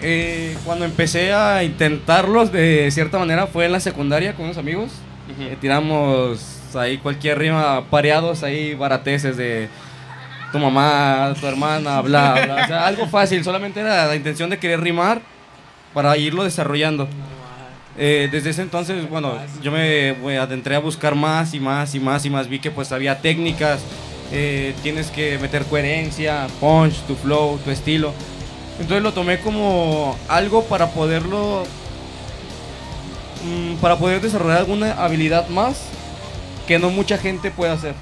eh, 0.00 0.56
cuando 0.64 0.84
empecé 0.84 1.32
a 1.32 1.62
intentarlos 1.64 2.50
de 2.52 2.90
cierta 2.90 3.18
manera 3.18 3.46
fue 3.46 3.66
en 3.66 3.72
la 3.72 3.80
secundaria 3.80 4.34
con 4.34 4.46
unos 4.46 4.58
amigos. 4.58 4.90
Ujú. 5.32 5.42
Eh, 5.42 5.56
tiramos 5.60 6.40
ahí 6.74 6.98
cualquier 6.98 7.38
rima 7.38 7.84
pareados, 7.90 8.42
ahí 8.42 8.74
barateces 8.74 9.36
de 9.36 9.68
tu 10.50 10.58
mamá, 10.58 11.34
tu 11.40 11.46
hermana, 11.46 12.00
bla, 12.00 12.32
bla. 12.44 12.64
O 12.64 12.66
sea, 12.66 12.86
algo 12.86 13.06
fácil, 13.08 13.42
solamente 13.44 13.80
era 13.80 14.06
la 14.06 14.16
intención 14.16 14.50
de 14.50 14.58
querer 14.58 14.80
rimar 14.80 15.20
para 15.94 16.16
irlo 16.16 16.44
desarrollando. 16.44 17.08
Eh, 17.98 18.28
desde 18.32 18.50
ese 18.50 18.62
entonces, 18.62 19.08
bueno, 19.08 19.34
yo 19.62 19.70
me 19.70 20.14
me 20.14 20.38
adentré 20.38 20.74
a 20.74 20.78
buscar 20.78 21.14
más 21.14 21.52
y 21.54 21.60
más 21.60 21.94
y 21.94 22.00
más 22.00 22.24
y 22.24 22.30
más. 22.30 22.48
Vi 22.48 22.58
que 22.58 22.70
pues 22.70 22.90
había 22.92 23.20
técnicas, 23.20 23.82
eh, 24.32 24.74
tienes 24.82 25.10
que 25.10 25.38
meter 25.38 25.64
coherencia, 25.66 26.46
punch, 26.60 26.94
tu 27.06 27.14
flow, 27.14 27.58
tu 27.58 27.70
estilo. 27.70 28.14
Entonces 28.80 29.02
lo 29.02 29.12
tomé 29.12 29.38
como 29.40 30.16
algo 30.28 30.64
para 30.64 30.88
poderlo, 30.88 31.64
mm, 33.44 33.74
para 33.76 33.98
poder 33.98 34.22
desarrollar 34.22 34.58
alguna 34.58 34.92
habilidad 34.92 35.48
más 35.48 35.82
que 36.66 36.78
no 36.78 36.90
mucha 36.90 37.18
gente 37.18 37.50
puede 37.50 37.72
hacer. 37.72 37.94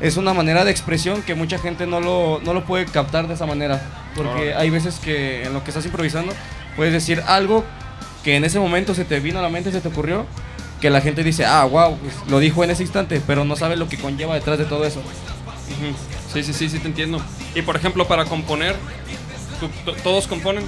Es 0.00 0.16
una 0.16 0.34
manera 0.34 0.64
de 0.64 0.70
expresión 0.70 1.22
que 1.22 1.34
mucha 1.34 1.58
gente 1.58 1.86
no 1.86 2.00
lo, 2.00 2.40
no 2.44 2.52
lo 2.54 2.64
puede 2.64 2.86
captar 2.86 3.28
de 3.28 3.34
esa 3.34 3.46
manera. 3.46 3.80
Porque 4.14 4.54
hay 4.54 4.70
veces 4.70 4.98
que 4.98 5.44
en 5.44 5.52
lo 5.52 5.62
que 5.62 5.70
estás 5.70 5.84
improvisando 5.84 6.32
puedes 6.76 6.92
decir 6.92 7.22
algo 7.26 7.64
que 8.22 8.36
en 8.36 8.44
ese 8.44 8.58
momento 8.60 8.94
se 8.94 9.04
te 9.04 9.20
vino 9.20 9.38
a 9.38 9.42
la 9.42 9.48
mente, 9.48 9.72
se 9.72 9.80
te 9.80 9.88
ocurrió, 9.88 10.26
que 10.80 10.90
la 10.90 11.00
gente 11.00 11.22
dice, 11.24 11.44
ah, 11.46 11.64
wow, 11.64 11.96
pues, 11.96 12.14
lo 12.28 12.38
dijo 12.38 12.62
en 12.64 12.70
ese 12.70 12.82
instante, 12.82 13.20
pero 13.26 13.44
no 13.44 13.56
sabe 13.56 13.76
lo 13.76 13.88
que 13.88 13.96
conlleva 13.98 14.34
detrás 14.34 14.58
de 14.58 14.64
todo 14.64 14.84
eso. 14.84 15.00
Sí, 16.32 16.42
sí, 16.42 16.52
sí, 16.52 16.68
sí, 16.68 16.78
te 16.78 16.86
entiendo. 16.88 17.20
Y 17.54 17.62
por 17.62 17.76
ejemplo, 17.76 18.06
para 18.06 18.24
componer, 18.24 18.76
¿tú- 19.60 19.68
to- 19.84 19.96
¿todos 20.02 20.26
componen? 20.26 20.64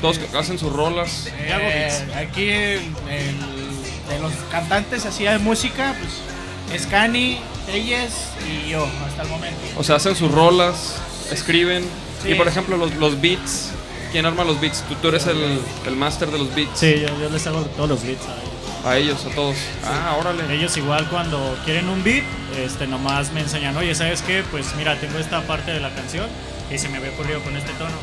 ¿Todos 0.00 0.20
hacen 0.38 0.58
sus 0.58 0.72
rolas? 0.72 1.28
Eh, 1.36 1.90
aquí 2.16 2.48
el- 2.48 2.80
el- 3.10 4.08
de 4.08 4.18
los 4.20 4.32
cantantes 4.50 5.04
de 5.18 5.38
música, 5.38 5.94
pues 5.98 6.80
es 6.80 6.86
Cani, 6.86 7.38
Telles 7.66 8.12
y 8.48 8.70
yo 8.70 8.86
hasta 9.06 9.22
el 9.22 9.28
momento. 9.28 9.58
O 9.76 9.84
sea, 9.84 9.96
hacen 9.96 10.14
sus 10.16 10.30
rolas, 10.32 10.94
escriben. 11.32 11.84
Sí. 12.22 12.30
Y 12.30 12.34
por 12.34 12.48
ejemplo, 12.48 12.76
los, 12.76 12.94
los 12.96 13.20
beats. 13.20 13.70
¿Quién 14.12 14.26
arma 14.26 14.44
los 14.44 14.60
beats? 14.60 14.82
Tú, 14.88 14.94
tú 14.96 15.08
eres 15.08 15.26
el, 15.26 15.60
el 15.86 15.96
máster 15.96 16.30
de 16.30 16.38
los 16.38 16.54
beats. 16.54 16.78
Sí, 16.78 17.00
yo, 17.00 17.08
yo 17.20 17.28
les 17.30 17.46
hago 17.46 17.62
todos 17.62 17.88
los 17.88 18.02
beats 18.02 18.26
a 18.26 18.34
ellos. 18.34 18.48
A 18.84 18.96
ellos, 18.96 19.26
a 19.26 19.34
todos. 19.34 19.56
Ah, 19.84 20.16
órale. 20.18 20.54
Ellos 20.54 20.76
igual 20.76 21.08
cuando 21.10 21.58
quieren 21.64 21.88
un 21.88 22.02
beat, 22.04 22.24
este, 22.56 22.86
nomás 22.86 23.32
me 23.32 23.40
enseñan, 23.40 23.76
oye, 23.76 23.94
¿sabes 23.94 24.22
qué? 24.22 24.44
Pues 24.50 24.74
mira, 24.76 24.98
tengo 24.98 25.18
esta 25.18 25.42
parte 25.42 25.72
de 25.72 25.80
la 25.80 25.90
canción 25.94 26.26
y 26.72 26.78
se 26.78 26.88
me 26.88 26.98
había 26.98 27.10
ocurrido 27.10 27.40
con 27.42 27.56
este 27.56 27.72
tono. 27.72 27.94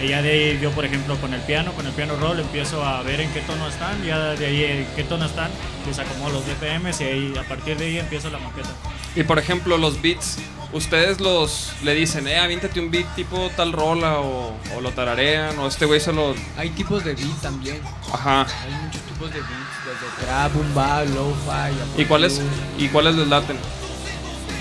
Y 0.00 0.08
ya 0.08 0.20
de 0.20 0.30
ahí 0.30 0.58
yo, 0.60 0.70
por 0.72 0.84
ejemplo, 0.84 1.16
con 1.16 1.32
el 1.32 1.40
piano, 1.42 1.72
con 1.74 1.86
el 1.86 1.92
piano 1.92 2.16
roll, 2.16 2.40
empiezo 2.40 2.84
a 2.84 3.02
ver 3.02 3.20
en 3.20 3.30
qué 3.32 3.40
tono 3.42 3.68
están, 3.68 4.02
ya 4.04 4.18
de 4.34 4.46
ahí 4.46 4.64
en 4.64 4.86
qué 4.96 5.04
tono 5.04 5.26
están, 5.26 5.50
les 5.86 5.98
acomodo 5.98 6.32
los 6.32 6.44
BPMs 6.44 7.00
y 7.02 7.04
ahí, 7.04 7.34
a 7.38 7.46
partir 7.46 7.76
de 7.76 7.84
ahí 7.86 7.98
empiezo 7.98 8.28
la 8.30 8.38
maqueta. 8.38 8.70
Y 9.14 9.22
por 9.22 9.38
ejemplo, 9.38 9.76
los 9.78 10.00
beats. 10.02 10.38
Ustedes 10.72 11.20
los 11.20 11.72
le 11.82 11.94
dicen, 11.94 12.26
eh, 12.26 12.38
aviéntate 12.38 12.80
un 12.80 12.90
beat 12.90 13.14
tipo 13.14 13.50
tal 13.56 13.72
rola 13.72 14.20
o, 14.20 14.54
o 14.74 14.80
lo 14.80 14.90
tararean 14.92 15.58
o 15.58 15.66
este 15.68 15.84
güey 15.84 16.00
se 16.00 16.12
lo. 16.14 16.34
Hay 16.56 16.70
tipos 16.70 17.04
de 17.04 17.14
beat 17.14 17.40
también. 17.42 17.80
Ajá. 18.10 18.46
Hay 18.64 18.72
muchos 18.84 19.02
tipos 19.02 19.30
de 19.32 19.40
beats, 19.40 19.50
desde 19.84 20.24
trap, 20.26 20.52
boom 20.54 20.74
bap, 20.74 21.06
lo-fi. 21.08 22.00
¿Y 22.00 22.04
cuáles. 22.06 22.40
¿Y 22.78 22.88
cuáles 22.88 23.16
les 23.16 23.28
laten? 23.28 23.58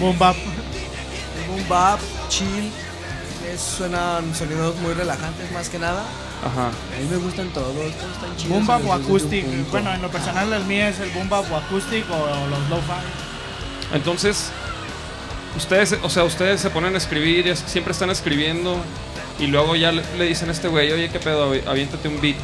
Boom 0.01 0.19
bap. 0.19 0.35
El 0.35 1.47
boom 1.49 1.69
bap, 1.69 1.99
chill, 2.27 2.69
es- 3.49 3.61
suenan 3.61 4.35
sonidos 4.35 4.75
muy 4.77 4.93
relajantes 4.93 5.49
más 5.53 5.69
que 5.69 5.79
nada. 5.79 6.03
Ajá. 6.43 6.67
A 6.67 6.99
mí 6.99 7.07
me 7.09 7.17
gustan 7.17 7.47
todos, 7.53 7.73
todos 7.73 7.85
están 8.15 8.35
chidos. 8.35 8.49
Boom 8.49 8.67
bap 8.67 8.85
o 8.85 8.93
acoustic. 8.93 9.45
Bueno, 9.71 9.93
en 9.93 10.01
lo 10.01 10.09
personal 10.09 10.51
el 10.51 10.65
mío 10.65 10.87
es 10.87 10.99
el 10.99 11.09
boom 11.11 11.29
bap 11.29 11.49
o 11.49 11.55
acoustic 11.55 12.03
o 12.11 12.47
los 12.49 12.69
lo-fi. 12.69 13.93
Entonces, 13.93 14.51
ustedes, 15.57 15.97
o 16.03 16.09
sea, 16.09 16.23
ustedes 16.23 16.61
se 16.61 16.69
ponen 16.69 16.95
a 16.95 16.97
escribir, 16.97 17.47
es- 17.47 17.59
siempre 17.65 17.91
están 17.93 18.09
escribiendo 18.09 18.77
y 19.39 19.47
luego 19.47 19.75
ya 19.75 19.91
le, 19.91 20.03
le 20.17 20.25
dicen 20.25 20.49
a 20.49 20.51
este 20.51 20.67
güey, 20.67 20.91
oye, 20.91 21.09
qué 21.09 21.19
pedo, 21.19 21.53
avi- 21.53 21.65
aviéntate 21.67 22.07
un 22.07 22.21
beat, 22.21 22.37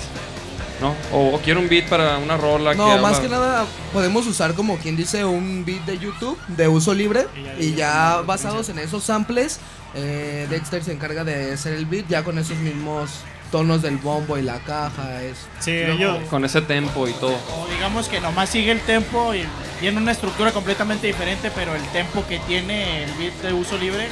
¿no? 0.82 0.96
O, 1.12 1.36
o 1.36 1.40
quiero 1.40 1.60
un 1.60 1.70
beat 1.70 1.88
para 1.90 2.18
una 2.18 2.38
rola 2.38 2.74
No, 2.74 2.86
que 2.96 3.02
más 3.02 3.16
habla- 3.18 3.22
que 3.22 3.30
nada 3.30 3.66
podemos 3.94 4.28
usar 4.28 4.54
como 4.54 4.78
quien 4.78 4.96
dice 4.96 5.24
un 5.26 5.64
beat 5.66 5.86
de 5.86 5.98
YouTube 6.00 6.38
de 6.48 6.68
uso 6.68 6.94
libre 6.94 7.28
Y 7.36 7.44
ya- 7.44 7.56
y 7.60 7.76
ya 7.76 8.22
basados 8.26 8.70
en 8.70 8.80
esos 8.80 9.04
samples, 9.04 9.60
eh, 9.96 10.48
Dexter 10.50 10.84
se 10.84 10.92
encarga 10.92 11.24
de 11.24 11.54
hacer 11.54 11.74
el 11.74 11.86
beat 11.86 12.08
ya 12.08 12.24
con 12.24 12.38
esos 12.38 12.58
mismos 12.58 13.10
tonos 13.52 13.82
del 13.82 13.98
bombo 13.98 14.38
y 14.38 14.42
la 14.42 14.60
caja. 14.60 15.22
Es, 15.22 15.48
Sí, 15.60 15.72
ellos, 15.72 16.20
Con 16.30 16.46
ese 16.46 16.62
tempo 16.62 17.08
y 17.08 17.14
todo. 17.14 17.36
O 17.60 17.68
digamos 17.68 18.08
que 18.08 18.20
nomás 18.20 18.50
sigue 18.50 18.72
el 18.72 18.82
tempo 18.82 19.34
y 19.34 19.46
tiene 19.80 19.98
una 19.98 20.12
estructura 20.12 20.52
completamente 20.52 21.08
diferente, 21.08 21.52
pero 21.54 21.76
el 21.76 21.84
tempo 21.90 22.26
que 22.28 22.40
tiene 22.40 23.04
el 23.04 23.12
beat 23.14 23.34
de 23.42 23.54
uso 23.54 23.78
libre 23.78 24.08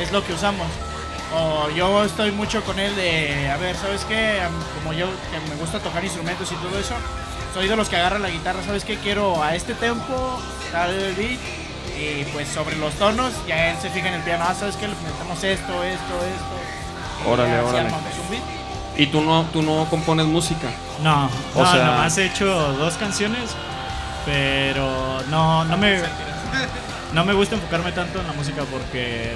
es 0.00 0.12
lo 0.12 0.24
que 0.24 0.32
usamos. 0.32 0.66
O 1.34 1.68
yo 1.70 2.04
estoy 2.04 2.30
mucho 2.32 2.62
con 2.64 2.78
él 2.78 2.94
de, 2.96 3.50
a 3.50 3.56
ver, 3.58 3.76
¿sabes 3.76 4.04
qué? 4.04 4.40
Como 4.78 4.94
yo 4.94 5.06
que 5.06 5.50
me 5.50 5.56
gusta 5.60 5.78
tocar 5.78 6.02
instrumentos 6.02 6.50
y 6.50 6.54
todo 6.54 6.78
eso, 6.78 6.94
soy 7.52 7.68
de 7.68 7.76
los 7.76 7.88
que 7.88 7.96
agarran 7.96 8.22
la 8.22 8.30
guitarra, 8.30 8.62
¿sabes 8.64 8.84
qué? 8.84 8.96
Quiero 8.96 9.42
a 9.42 9.54
este 9.54 9.74
tempo, 9.74 10.40
tal 10.72 10.94
beat, 11.16 11.38
y 11.98 12.24
pues 12.32 12.48
sobre 12.48 12.76
los 12.76 12.94
tonos, 12.94 13.32
ya 13.46 13.72
él 13.72 13.76
se 13.80 13.90
fija 13.90 14.08
en 14.08 14.14
el 14.14 14.22
piano, 14.22 14.44
ah, 14.48 14.54
¿sabes 14.54 14.76
qué? 14.76 14.88
Le 14.88 14.94
metemos 14.94 15.42
esto, 15.44 15.84
esto, 15.84 16.14
esto. 16.24 17.26
y 17.26 17.28
Órale, 17.28 17.60
órale. 17.60 17.90
Y 18.98 19.06
tú 19.06 19.22
no, 19.22 19.46
tú 19.52 19.62
no 19.62 19.86
compones 19.88 20.26
música. 20.26 20.68
no, 21.02 21.30
O 21.54 21.62
no, 21.62 21.72
sea- 21.72 21.84
nomás 21.86 22.18
he 22.18 22.26
hecho 22.26 22.46
dos 22.74 22.94
canciones, 22.94 23.50
pero 24.26 25.22
no, 25.30 25.64
no 25.64 25.76
me, 25.78 26.00
no 27.12 27.24
me 27.24 27.32
gusta 27.32 27.54
enfocarme 27.54 27.92
tanto 27.92 28.20
en 28.20 28.26
la 28.26 28.32
música 28.32 28.62
porque, 28.70 29.32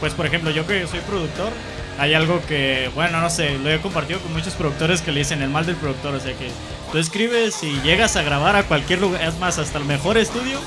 pues 0.00 0.12
por 0.14 0.26
ejemplo, 0.26 0.50
yo 0.50 0.66
que 0.66 0.86
soy 0.86 1.00
productor, 1.00 1.50
hay 1.98 2.12
algo 2.14 2.40
que, 2.46 2.90
bueno, 2.94 3.20
no 3.20 3.30
sé, 3.30 3.56
lo 3.58 3.70
he 3.70 3.80
compartido 3.80 4.18
con 4.20 4.32
muchos 4.32 4.54
productores 4.54 5.00
que 5.00 5.12
le 5.12 5.20
dicen 5.20 5.42
el 5.42 5.48
mal 5.50 5.64
del 5.64 5.76
productor, 5.76 6.14
o 6.14 6.20
sea 6.20 6.32
que 6.32 6.50
tú 6.90 6.98
escribes 6.98 7.62
y 7.62 7.80
llegas 7.82 8.16
a 8.16 8.22
grabar 8.22 8.56
a 8.56 8.64
cualquier 8.64 9.00
lugar, 9.00 9.22
es 9.22 9.38
más, 9.38 9.58
hasta 9.58 9.78
el 9.78 9.84
mejor 9.84 10.18
estudio, 10.18 10.58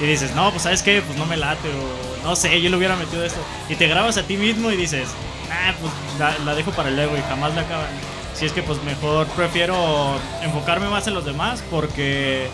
y 0.00 0.04
dices, 0.06 0.34
no, 0.34 0.50
pues 0.50 0.62
sabes 0.62 0.82
qué, 0.82 1.02
pues 1.06 1.18
no 1.18 1.26
me 1.26 1.36
late, 1.36 1.68
o 1.68 2.26
no 2.26 2.34
sé, 2.34 2.60
yo 2.62 2.70
le 2.70 2.76
hubiera 2.78 2.96
metido 2.96 3.22
esto, 3.24 3.40
y 3.68 3.74
te 3.74 3.86
grabas 3.88 4.16
a 4.16 4.22
ti 4.22 4.38
mismo 4.38 4.70
y 4.70 4.76
dices, 4.76 5.08
ah, 5.50 5.72
pues 5.80 5.92
la, 6.18 6.44
la 6.44 6.54
dejo 6.54 6.70
para 6.72 6.90
luego 6.90 7.16
y 7.16 7.20
jamás 7.22 7.54
la 7.54 7.62
acaban. 7.62 7.86
Si 8.34 8.46
es 8.46 8.52
que 8.52 8.62
pues 8.62 8.82
mejor 8.82 9.26
prefiero 9.28 9.76
enfocarme 10.42 10.88
más 10.88 11.06
en 11.06 11.14
los 11.14 11.24
demás 11.24 11.62
porque 11.70 12.48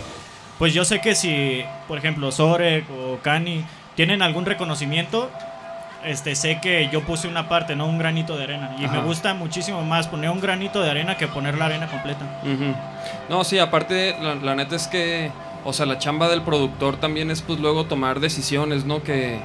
pues 0.59 0.73
yo 0.73 0.85
sé 0.85 1.01
que 1.01 1.15
si, 1.15 1.63
por 1.87 1.97
ejemplo, 1.97 2.31
Sorek 2.31 2.85
o 2.91 3.17
Kani 3.23 3.65
tienen 3.95 4.21
algún 4.21 4.45
reconocimiento, 4.45 5.29
este, 6.05 6.35
sé 6.35 6.59
que 6.61 6.87
yo 6.91 7.01
puse 7.01 7.27
una 7.27 7.49
parte, 7.49 7.75
no 7.75 7.85
un 7.87 7.97
granito 7.97 8.37
de 8.37 8.43
arena. 8.43 8.75
Y 8.77 8.87
me 8.87 9.01
gusta 9.01 9.33
muchísimo 9.33 9.81
más 9.81 10.07
poner 10.07 10.29
un 10.29 10.39
granito 10.39 10.81
de 10.81 10.89
arena 10.91 11.17
que 11.17 11.27
poner 11.27 11.57
la 11.57 11.65
arena 11.65 11.87
completa. 11.87 12.25
No, 13.29 13.43
sí, 13.43 13.57
aparte, 13.57 14.15
la, 14.21 14.35
la 14.35 14.55
neta 14.55 14.75
es 14.75 14.87
que, 14.87 15.31
o 15.65 15.73
sea, 15.73 15.85
la 15.87 15.97
chamba 15.97 16.29
del 16.29 16.43
productor 16.43 16.97
también 16.97 17.31
es 17.31 17.41
pues 17.41 17.59
luego 17.59 17.85
tomar 17.85 18.19
decisiones, 18.19 18.85
¿no? 18.85 19.01
Que, 19.03 19.39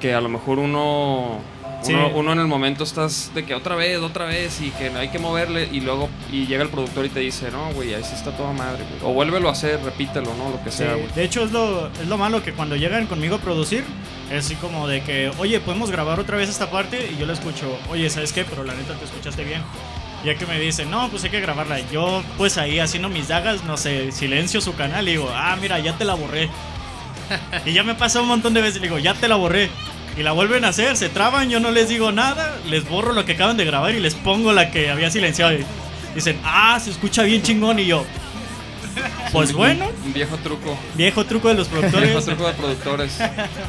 que 0.00 0.12
a 0.14 0.20
lo 0.20 0.28
mejor 0.28 0.58
uno, 0.58 1.38
Sí. 1.82 1.94
uno, 1.94 2.08
uno 2.08 2.32
en 2.32 2.40
el 2.40 2.46
momento 2.46 2.84
estás 2.84 3.30
de 3.34 3.44
que 3.46 3.54
otra 3.54 3.74
vez, 3.74 3.98
otra 3.98 4.26
vez 4.26 4.60
y 4.60 4.70
que 4.70 4.88
hay 4.90 5.08
que 5.08 5.18
moverle 5.18 5.68
y 5.72 5.80
luego 5.80 6.10
y 6.30 6.46
llega 6.46 6.62
el 6.62 6.68
productor 6.68 7.06
y 7.06 7.08
te 7.08 7.20
dice, 7.20 7.50
no, 7.50 7.72
güey, 7.72 7.94
ahí 7.94 8.04
sí 8.04 8.14
está 8.14 8.36
toda 8.36 8.52
madre, 8.52 8.84
güey". 9.00 9.10
O 9.10 9.14
vuélvelo 9.14 9.48
a 9.48 9.52
hacer, 9.52 9.80
repítelo, 9.82 10.34
¿no? 10.34 10.50
Lo 10.50 10.62
que 10.62 10.70
sea, 10.70 10.94
Sí, 10.94 11.00
güey. 11.00 11.12
de 11.14 11.24
hecho 11.24 11.42
es 11.44 11.52
lo, 11.52 11.86
es 11.88 12.06
lo 12.06 12.18
malo 12.18 12.42
que 12.42 12.52
cuando 12.52 12.76
llegan 12.76 13.06
conmigo 13.06 13.36
a 13.36 13.38
producir, 13.38 13.82
es 14.30 14.44
así 14.44 14.56
como 14.56 14.88
de 14.88 15.02
que, 15.02 15.32
oye, 15.38 15.58
podemos 15.60 15.90
grabar 15.90 16.20
otra 16.20 16.36
vez 16.36 16.48
esta 16.50 16.70
parte 16.70 17.10
y 17.12 17.18
yo 17.18 17.24
le 17.26 17.32
escucho, 17.32 17.78
oye, 17.90 18.10
¿sabes 18.10 18.32
qué? 18.32 18.44
Pero 18.44 18.62
la 18.64 18.74
neta 18.74 18.94
te 18.94 19.04
escuchaste 19.06 19.42
bien. 19.44 19.62
Ya 20.22 20.34
que 20.36 20.44
me 20.44 20.60
dicen, 20.60 20.90
no, 20.90 21.08
pues 21.08 21.24
hay 21.24 21.30
que 21.30 21.40
grabarla. 21.40 21.80
Yo, 21.90 22.22
pues 22.36 22.58
ahí 22.58 22.78
haciendo 22.78 23.08
mis 23.08 23.28
dagas, 23.28 23.64
no 23.64 23.78
sé, 23.78 24.12
silencio 24.12 24.60
su 24.60 24.74
canal 24.74 25.08
y 25.08 25.12
digo, 25.12 25.30
ah, 25.34 25.56
mira, 25.58 25.78
ya 25.78 25.96
te 25.96 26.04
la 26.04 26.12
borré. 26.12 26.50
y 27.64 27.72
ya 27.72 27.82
me 27.84 27.94
pasa 27.94 28.20
un 28.20 28.28
montón 28.28 28.52
de 28.52 28.60
veces 28.60 28.76
y 28.76 28.80
digo, 28.80 28.98
ya 28.98 29.14
te 29.14 29.28
la 29.28 29.36
borré. 29.36 29.70
Y 30.16 30.22
la 30.22 30.32
vuelven 30.32 30.64
a 30.64 30.68
hacer, 30.68 30.96
se 30.96 31.08
traban, 31.08 31.48
yo 31.50 31.60
no 31.60 31.70
les 31.70 31.88
digo 31.88 32.12
nada, 32.12 32.56
les 32.68 32.86
borro 32.88 33.12
lo 33.12 33.24
que 33.24 33.32
acaban 33.32 33.56
de 33.56 33.64
grabar 33.64 33.94
y 33.94 34.00
les 34.00 34.14
pongo 34.14 34.52
la 34.52 34.70
que 34.70 34.90
había 34.90 35.10
silenciado. 35.10 35.52
Y 35.54 35.64
dicen, 36.14 36.38
ah, 36.44 36.78
se 36.82 36.90
escucha 36.90 37.22
bien 37.22 37.42
chingón. 37.42 37.78
Y 37.78 37.86
yo, 37.86 38.04
pues 39.32 39.52
bueno, 39.52 39.86
Un 40.04 40.12
viejo 40.12 40.36
truco. 40.38 40.76
viejo 40.94 41.24
truco 41.24 41.48
de 41.48 41.54
los 41.54 41.68
Viejo 41.70 41.80
productores. 41.88 42.24
truco 42.26 42.46
de 42.48 42.52
productores. 42.54 43.18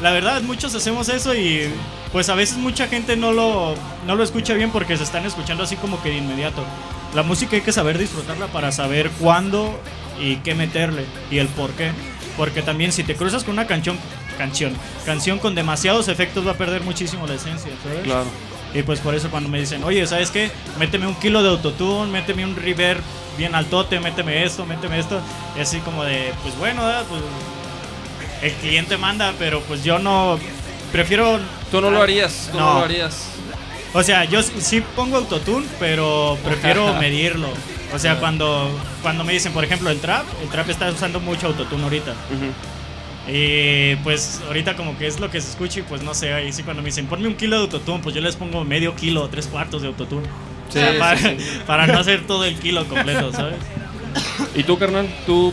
La 0.00 0.10
verdad, 0.10 0.42
muchos 0.42 0.74
hacemos 0.74 1.08
eso 1.08 1.34
y 1.34 1.68
pues 2.10 2.28
a 2.28 2.34
veces 2.34 2.58
mucha 2.58 2.88
gente 2.88 3.16
no 3.16 3.32
lo, 3.32 3.74
no 4.06 4.16
lo 4.16 4.24
escucha 4.24 4.52
bien 4.54 4.70
porque 4.70 4.96
se 4.96 5.04
están 5.04 5.24
escuchando 5.24 5.62
así 5.62 5.76
como 5.76 6.02
que 6.02 6.10
de 6.10 6.16
inmediato. 6.18 6.64
La 7.14 7.22
música 7.22 7.56
hay 7.56 7.62
que 7.62 7.72
saber 7.72 7.98
disfrutarla 7.98 8.46
para 8.48 8.72
saber 8.72 9.10
cuándo 9.20 9.78
y 10.20 10.36
qué 10.36 10.54
meterle 10.54 11.04
y 11.30 11.38
el 11.38 11.46
por 11.48 11.70
qué. 11.70 11.92
Porque 12.36 12.62
también 12.62 12.92
si 12.92 13.04
te 13.04 13.14
cruzas 13.14 13.44
con 13.44 13.52
una 13.54 13.66
canción, 13.66 13.96
canción, 14.38 14.72
canción 15.06 15.38
con 15.38 15.54
demasiados 15.54 16.08
efectos 16.08 16.46
va 16.46 16.52
a 16.52 16.54
perder 16.54 16.82
muchísimo 16.82 17.26
la 17.26 17.34
esencia, 17.34 17.72
¿sabes? 17.82 18.02
Claro. 18.04 18.26
Y 18.74 18.82
pues 18.82 19.00
por 19.00 19.14
eso 19.14 19.28
cuando 19.30 19.48
me 19.50 19.60
dicen, 19.60 19.84
oye, 19.84 20.06
¿sabes 20.06 20.30
qué? 20.30 20.50
Méteme 20.78 21.06
un 21.06 21.14
kilo 21.16 21.42
de 21.42 21.50
autotune, 21.50 22.10
méteme 22.10 22.44
un 22.44 22.56
reverb 22.56 23.02
bien 23.36 23.54
altote, 23.54 24.00
méteme 24.00 24.44
esto, 24.44 24.64
méteme 24.64 24.98
esto. 24.98 25.20
Y 25.56 25.60
así 25.60 25.78
como 25.80 26.04
de, 26.04 26.32
pues 26.42 26.56
bueno, 26.58 26.82
¿verdad? 26.84 27.04
pues 27.08 27.20
el 28.42 28.52
cliente 28.54 28.96
manda, 28.96 29.34
pero 29.38 29.60
pues 29.62 29.84
yo 29.84 29.98
no, 29.98 30.38
prefiero... 30.90 31.38
Tú 31.70 31.80
no 31.80 31.90
lo 31.90 32.02
harías, 32.02 32.48
tú 32.50 32.58
no, 32.58 32.66
No. 32.74 32.78
lo 32.80 32.84
harías. 32.86 33.26
O 33.94 34.02
sea, 34.02 34.24
yo 34.24 34.42
sí 34.42 34.82
pongo 34.96 35.18
autotune, 35.18 35.66
pero 35.78 36.38
prefiero 36.44 36.94
medirlo. 37.00 37.48
O 37.94 37.98
sea, 37.98 38.18
cuando, 38.18 38.70
cuando 39.02 39.22
me 39.22 39.34
dicen, 39.34 39.52
por 39.52 39.64
ejemplo, 39.64 39.90
el 39.90 40.00
trap, 40.00 40.24
el 40.42 40.48
trap 40.48 40.70
está 40.70 40.90
usando 40.90 41.20
mucho 41.20 41.48
autotune 41.48 41.82
ahorita. 41.84 42.12
Ujú. 42.12 42.52
Y 43.28 43.94
pues 43.96 44.40
ahorita 44.46 44.74
como 44.74 44.98
que 44.98 45.06
es 45.06 45.20
lo 45.20 45.30
que 45.30 45.40
se 45.40 45.50
escucha 45.50 45.80
y 45.80 45.82
pues 45.82 46.02
no 46.02 46.12
sé, 46.12 46.32
ahí 46.32 46.52
sí 46.52 46.62
cuando 46.64 46.82
me 46.82 46.86
dicen 46.86 47.06
ponme 47.06 47.28
un 47.28 47.34
kilo 47.34 47.56
de 47.56 47.62
autotune, 47.62 48.02
pues 48.02 48.14
yo 48.14 48.20
les 48.20 48.34
pongo 48.34 48.64
medio 48.64 48.96
kilo, 48.96 49.28
tres 49.28 49.46
cuartos 49.46 49.82
de 49.82 49.88
autotune. 49.88 50.26
Sí, 50.68 50.78
O 50.78 50.80
sea, 50.80 50.92
sí, 50.92 50.98
para, 50.98 51.18
sí. 51.18 51.36
para 51.66 51.86
no 51.86 51.98
hacer 51.98 52.26
todo 52.26 52.44
el 52.44 52.58
kilo 52.58 52.86
completo, 52.88 53.32
¿sabes? 53.32 53.56
¿Y 54.54 54.64
tú, 54.64 54.78
carnal? 54.78 55.08
¿Tú, 55.24 55.52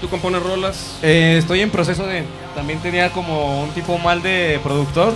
tú 0.00 0.08
compones 0.08 0.42
rolas? 0.42 0.98
Eh, 1.02 1.36
estoy 1.38 1.60
en 1.60 1.70
proceso 1.70 2.06
de. 2.06 2.24
También 2.54 2.80
tenía 2.80 3.10
como 3.10 3.62
un 3.62 3.70
tipo 3.70 3.98
mal 3.98 4.22
de 4.22 4.60
productor 4.62 5.14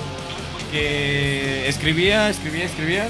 que 0.73 1.69
escribía, 1.69 2.29
escribía, 2.29 2.65
escribía. 2.65 3.09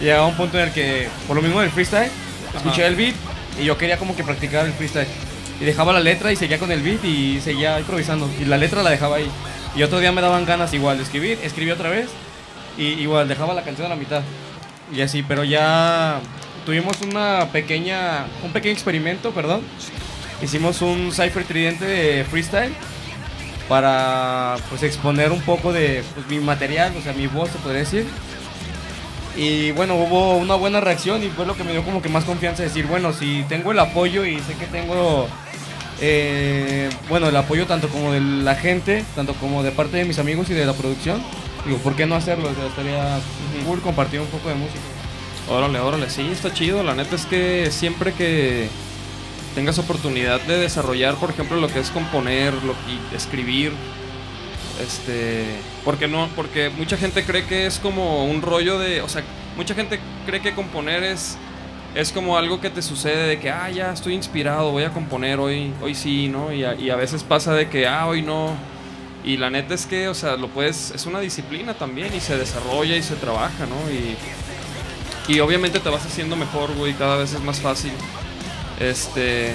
Y 0.00 0.04
llegaba 0.04 0.26
un 0.26 0.36
punto 0.36 0.58
en 0.58 0.68
el 0.68 0.72
que, 0.72 1.08
por 1.26 1.36
lo 1.36 1.42
mismo 1.42 1.60
del 1.60 1.70
freestyle, 1.70 2.10
escuché 2.54 2.86
el 2.86 2.96
beat 2.96 3.14
y 3.60 3.64
yo 3.64 3.78
quería 3.78 3.96
como 3.98 4.14
que 4.14 4.22
practicar 4.22 4.66
el 4.66 4.72
freestyle. 4.72 5.08
Y 5.60 5.64
dejaba 5.64 5.92
la 5.92 6.00
letra 6.00 6.32
y 6.32 6.36
seguía 6.36 6.58
con 6.58 6.70
el 6.70 6.82
beat 6.82 7.04
y 7.04 7.40
seguía 7.40 7.78
improvisando. 7.78 8.28
Y 8.40 8.44
la 8.44 8.58
letra 8.58 8.82
la 8.82 8.90
dejaba 8.90 9.16
ahí. 9.16 9.28
Y 9.74 9.82
otro 9.82 10.00
día 10.00 10.12
me 10.12 10.20
daban 10.22 10.44
ganas 10.44 10.72
igual 10.74 10.96
de 10.96 11.04
escribir, 11.04 11.38
escribí 11.42 11.70
otra 11.70 11.90
vez 11.90 12.08
y 12.78 12.84
igual 12.84 13.28
dejaba 13.28 13.54
la 13.54 13.62
canción 13.62 13.86
a 13.86 13.90
la 13.90 13.96
mitad. 13.96 14.22
Y 14.94 15.00
así, 15.00 15.22
pero 15.22 15.44
ya 15.44 16.20
tuvimos 16.64 17.00
una 17.02 17.48
pequeña, 17.52 18.26
un 18.44 18.52
pequeño 18.52 18.72
experimento, 18.72 19.32
perdón. 19.32 19.62
Hicimos 20.42 20.82
un 20.82 21.12
cipher 21.12 21.44
tridente 21.44 21.84
de 21.86 22.24
freestyle 22.24 22.72
para 23.68 24.56
pues 24.68 24.82
exponer 24.82 25.32
un 25.32 25.40
poco 25.40 25.72
de 25.72 26.02
pues, 26.14 26.26
mi 26.28 26.38
material, 26.38 26.92
o 26.96 27.02
sea, 27.02 27.12
mi 27.12 27.26
voz 27.26 27.50
se 27.50 27.58
podría 27.58 27.80
decir. 27.80 28.06
Y 29.36 29.72
bueno, 29.72 29.96
hubo 29.96 30.36
una 30.36 30.54
buena 30.54 30.80
reacción 30.80 31.22
y 31.22 31.28
fue 31.28 31.44
lo 31.44 31.56
que 31.56 31.64
me 31.64 31.72
dio 31.72 31.84
como 31.84 32.00
que 32.00 32.08
más 32.08 32.24
confianza 32.24 32.62
decir, 32.62 32.86
bueno, 32.86 33.12
si 33.12 33.44
tengo 33.48 33.72
el 33.72 33.78
apoyo 33.78 34.24
y 34.24 34.38
sé 34.40 34.54
que 34.54 34.66
tengo, 34.66 35.28
eh, 36.00 36.88
bueno, 37.08 37.28
el 37.28 37.36
apoyo 37.36 37.66
tanto 37.66 37.88
como 37.88 38.12
de 38.12 38.20
la 38.20 38.54
gente, 38.54 39.04
tanto 39.14 39.34
como 39.34 39.62
de 39.62 39.72
parte 39.72 39.98
de 39.98 40.06
mis 40.06 40.18
amigos 40.18 40.48
y 40.48 40.54
de 40.54 40.64
la 40.64 40.72
producción, 40.72 41.22
digo, 41.66 41.76
¿por 41.78 41.94
qué 41.94 42.06
no 42.06 42.14
hacerlo? 42.14 42.48
Estaría 42.48 43.18
cool 43.66 43.82
compartir 43.82 44.20
un 44.20 44.28
poco 44.28 44.48
de 44.48 44.54
música. 44.54 44.80
Órale, 45.50 45.80
órale, 45.80 46.08
sí, 46.08 46.28
está 46.32 46.52
chido. 46.52 46.82
La 46.82 46.94
neta 46.94 47.14
es 47.14 47.26
que 47.26 47.70
siempre 47.70 48.12
que 48.14 48.68
tengas 49.54 49.78
oportunidad 49.78 50.40
de 50.40 50.58
desarrollar, 50.58 51.14
por 51.16 51.30
ejemplo, 51.30 51.58
lo 51.58 51.68
que 51.68 51.80
es 51.80 51.90
componer 51.90 52.54
lo, 52.64 52.72
y 52.72 53.14
escribir, 53.14 53.72
este, 54.80 55.44
porque 55.84 56.08
no, 56.08 56.28
porque 56.36 56.70
mucha 56.70 56.96
gente 56.96 57.24
cree 57.24 57.44
que 57.44 57.66
es 57.66 57.78
como 57.78 58.26
un 58.26 58.42
rollo 58.42 58.78
de, 58.78 59.00
o 59.00 59.08
sea, 59.08 59.22
mucha 59.56 59.74
gente 59.74 60.00
cree 60.26 60.40
que 60.40 60.54
componer 60.54 61.02
es 61.02 61.38
es 61.96 62.12
como 62.12 62.36
algo 62.36 62.60
que 62.60 62.68
te 62.68 62.82
sucede 62.82 63.26
de 63.26 63.40
que, 63.40 63.50
ah, 63.50 63.70
ya 63.70 63.90
estoy 63.90 64.12
inspirado, 64.12 64.70
voy 64.70 64.84
a 64.84 64.90
componer 64.90 65.40
hoy, 65.40 65.72
hoy 65.80 65.94
sí, 65.94 66.28
¿no? 66.28 66.52
Y 66.52 66.62
a, 66.62 66.96
veces 66.96 67.22
pasa 67.22 67.54
de 67.54 67.70
que, 67.70 67.86
ah, 67.86 68.06
hoy 68.06 68.20
no. 68.20 68.54
Y 69.24 69.38
la 69.38 69.48
neta 69.48 69.72
es 69.72 69.86
que, 69.86 70.06
o 70.08 70.14
sea, 70.14 70.36
lo 70.36 70.48
puedes, 70.48 70.90
es 70.90 71.06
una 71.06 71.20
disciplina 71.20 71.72
también 71.72 72.14
y 72.14 72.20
se 72.20 72.36
desarrolla 72.36 72.96
y 72.96 73.02
se 73.02 73.16
trabaja, 73.16 73.64
¿no? 73.64 73.90
Y, 73.90 74.14
y 75.32 75.40
obviamente 75.40 75.80
te 75.80 75.88
vas 75.88 76.04
haciendo 76.04 76.36
mejor, 76.36 76.74
güey, 76.74 76.92
cada 76.92 77.16
vez 77.16 77.32
es 77.32 77.40
más 77.40 77.60
fácil. 77.60 77.92
Este. 78.78 79.54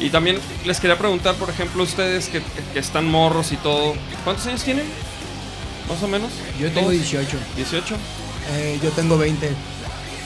Y 0.00 0.10
también 0.10 0.38
les 0.64 0.80
quería 0.80 0.98
preguntar, 0.98 1.34
por 1.36 1.48
ejemplo, 1.50 1.82
ustedes 1.82 2.28
que, 2.28 2.42
que 2.72 2.78
están 2.78 3.06
morros 3.06 3.52
y 3.52 3.56
todo, 3.56 3.94
¿cuántos 4.24 4.46
años 4.46 4.62
tienen? 4.64 4.86
Más 5.88 6.02
o 6.02 6.08
menos. 6.08 6.30
Yo 6.58 6.70
tengo 6.72 6.90
18. 6.90 7.36
18, 7.56 7.96
Eh, 8.52 8.78
yo 8.82 8.90
tengo 8.90 9.16
20. 9.16 9.50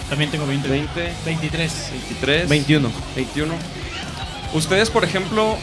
También 0.09 0.31
tengo 0.31 0.47
20. 0.47 0.69
20, 0.69 1.13
23. 1.25 1.91
23, 1.93 2.49
21. 2.49 2.91
21. 3.15 3.55
Ustedes, 4.55 4.91
por 4.91 5.05
ejemplo, 5.05 5.57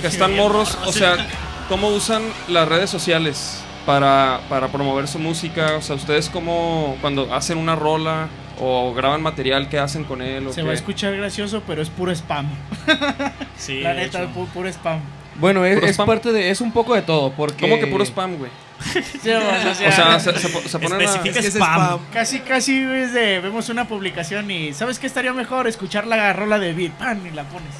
que 0.00 0.06
están 0.06 0.34
morros, 0.34 0.78
o 0.86 0.92
sea, 0.92 1.28
¿cómo 1.68 1.88
usan 1.88 2.22
las 2.48 2.66
redes 2.66 2.88
sociales 2.88 3.58
para, 3.84 4.40
para 4.48 4.68
promover 4.68 5.06
su 5.06 5.18
música? 5.18 5.76
O 5.76 5.82
sea, 5.82 5.96
¿ustedes 5.96 6.30
cómo, 6.30 6.96
cuando 7.00 7.32
hacen 7.34 7.58
una 7.58 7.76
rola 7.76 8.28
o 8.60 8.92
graban 8.94 9.22
material, 9.22 9.68
qué 9.68 9.78
hacen 9.78 10.04
con 10.04 10.20
él? 10.22 10.46
O 10.46 10.52
Se 10.52 10.60
qué? 10.60 10.66
va 10.66 10.72
a 10.72 10.74
escuchar 10.74 11.16
gracioso, 11.16 11.62
pero 11.66 11.80
es 11.82 11.88
puro 11.90 12.12
spam. 12.12 12.46
Sí, 13.56 13.80
La 13.80 13.94
neta, 13.94 14.26
pu- 14.32 14.46
puro 14.48 14.68
spam. 14.68 15.00
Bueno, 15.36 15.64
es, 15.64 15.74
¿Puro 15.76 15.86
es 15.86 15.92
spam? 15.94 16.06
parte 16.06 16.32
de, 16.32 16.50
es 16.50 16.60
un 16.60 16.72
poco 16.72 16.94
de 16.94 17.02
todo, 17.02 17.32
porque... 17.32 17.60
¿Cómo 17.68 17.78
que 17.80 17.86
puro 17.86 18.04
spam, 18.04 18.36
güey? 18.36 18.50
Sí, 18.92 19.30
o 19.30 19.40
sea, 19.74 19.88
O 19.88 19.92
sea, 19.92 20.20
se, 20.20 20.38
se 20.38 20.48
se 20.68 20.78
ponen 20.78 21.00
a- 21.00 21.04
Especifica 21.04 21.38
Es 21.38 21.42
que 21.42 21.48
es 21.48 21.54
spam. 21.56 21.82
spam. 21.82 22.00
Casi, 22.12 22.40
casi 22.40 22.78
es 22.82 23.12
de, 23.12 23.40
vemos 23.40 23.68
una 23.68 23.86
publicación 23.86 24.50
y 24.50 24.72
¿sabes 24.72 24.98
qué 24.98 25.06
estaría 25.06 25.32
mejor? 25.34 25.66
Escuchar 25.66 26.06
la 26.06 26.32
rola 26.32 26.58
de 26.58 26.72
beat, 26.72 26.92
pan, 26.92 27.22
y 27.26 27.30
la 27.34 27.44
pones. 27.44 27.74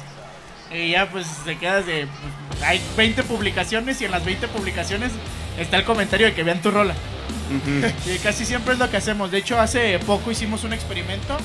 Y 0.73 0.91
ya 0.91 1.09
pues 1.09 1.27
te 1.43 1.57
quedas 1.57 1.85
de, 1.85 2.07
pues, 2.49 2.63
hay 2.63 2.79
20 2.95 3.23
publicaciones 3.23 3.99
y 4.01 4.05
en 4.05 4.11
las 4.11 4.23
20 4.23 4.47
publicaciones 4.47 5.11
está 5.59 5.77
el 5.77 5.83
comentario 5.83 6.27
de 6.27 6.33
que 6.33 6.43
vean 6.43 6.61
tu 6.61 6.71
rola. 6.71 6.93
Casi 8.23 8.45
siempre 8.45 8.73
es 8.73 8.79
lo 8.79 8.89
que 8.89 8.97
hacemos. 8.97 9.31
De 9.31 9.37
hecho, 9.39 9.59
hace 9.59 9.99
poco 9.99 10.31
hicimos 10.31 10.63
un 10.63 10.73
experimento 10.73 11.37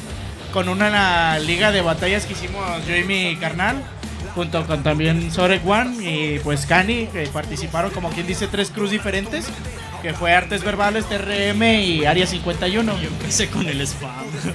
con 0.53 0.69
una 0.69 1.39
liga 1.39 1.73
de 1.73 1.83
batallas 1.83 2.25
que 2.25 2.33
hicimos 2.33 2.65
yo 2.87 2.97
y 2.97 3.05
mi 3.05 3.37
carnal, 3.37 3.77
junto 4.35 4.67
con 4.67 4.83
también 4.83 5.31
Sorek 5.31 5.67
One 5.67 6.03
y 6.03 6.39
pues 6.39 6.67
Kani, 6.67 7.09
que 7.09 7.27
participaron 7.27 7.91
como 7.91 8.11
quien 8.11 8.27
dice 8.27 8.47
tres 8.47 8.71
crews 8.71 8.91
diferentes, 8.91 9.47
que 10.03 10.13
fue 10.15 10.35
Artes 10.35 10.63
Verbales, 10.63 11.07
TRM 11.07 11.63
y 11.63 12.05
Área 12.05 12.27
51. 12.27 13.01
Yo 13.01 13.09
empecé 13.09 13.49
con 13.49 13.67
el 13.67 13.81
spam. 13.83 14.11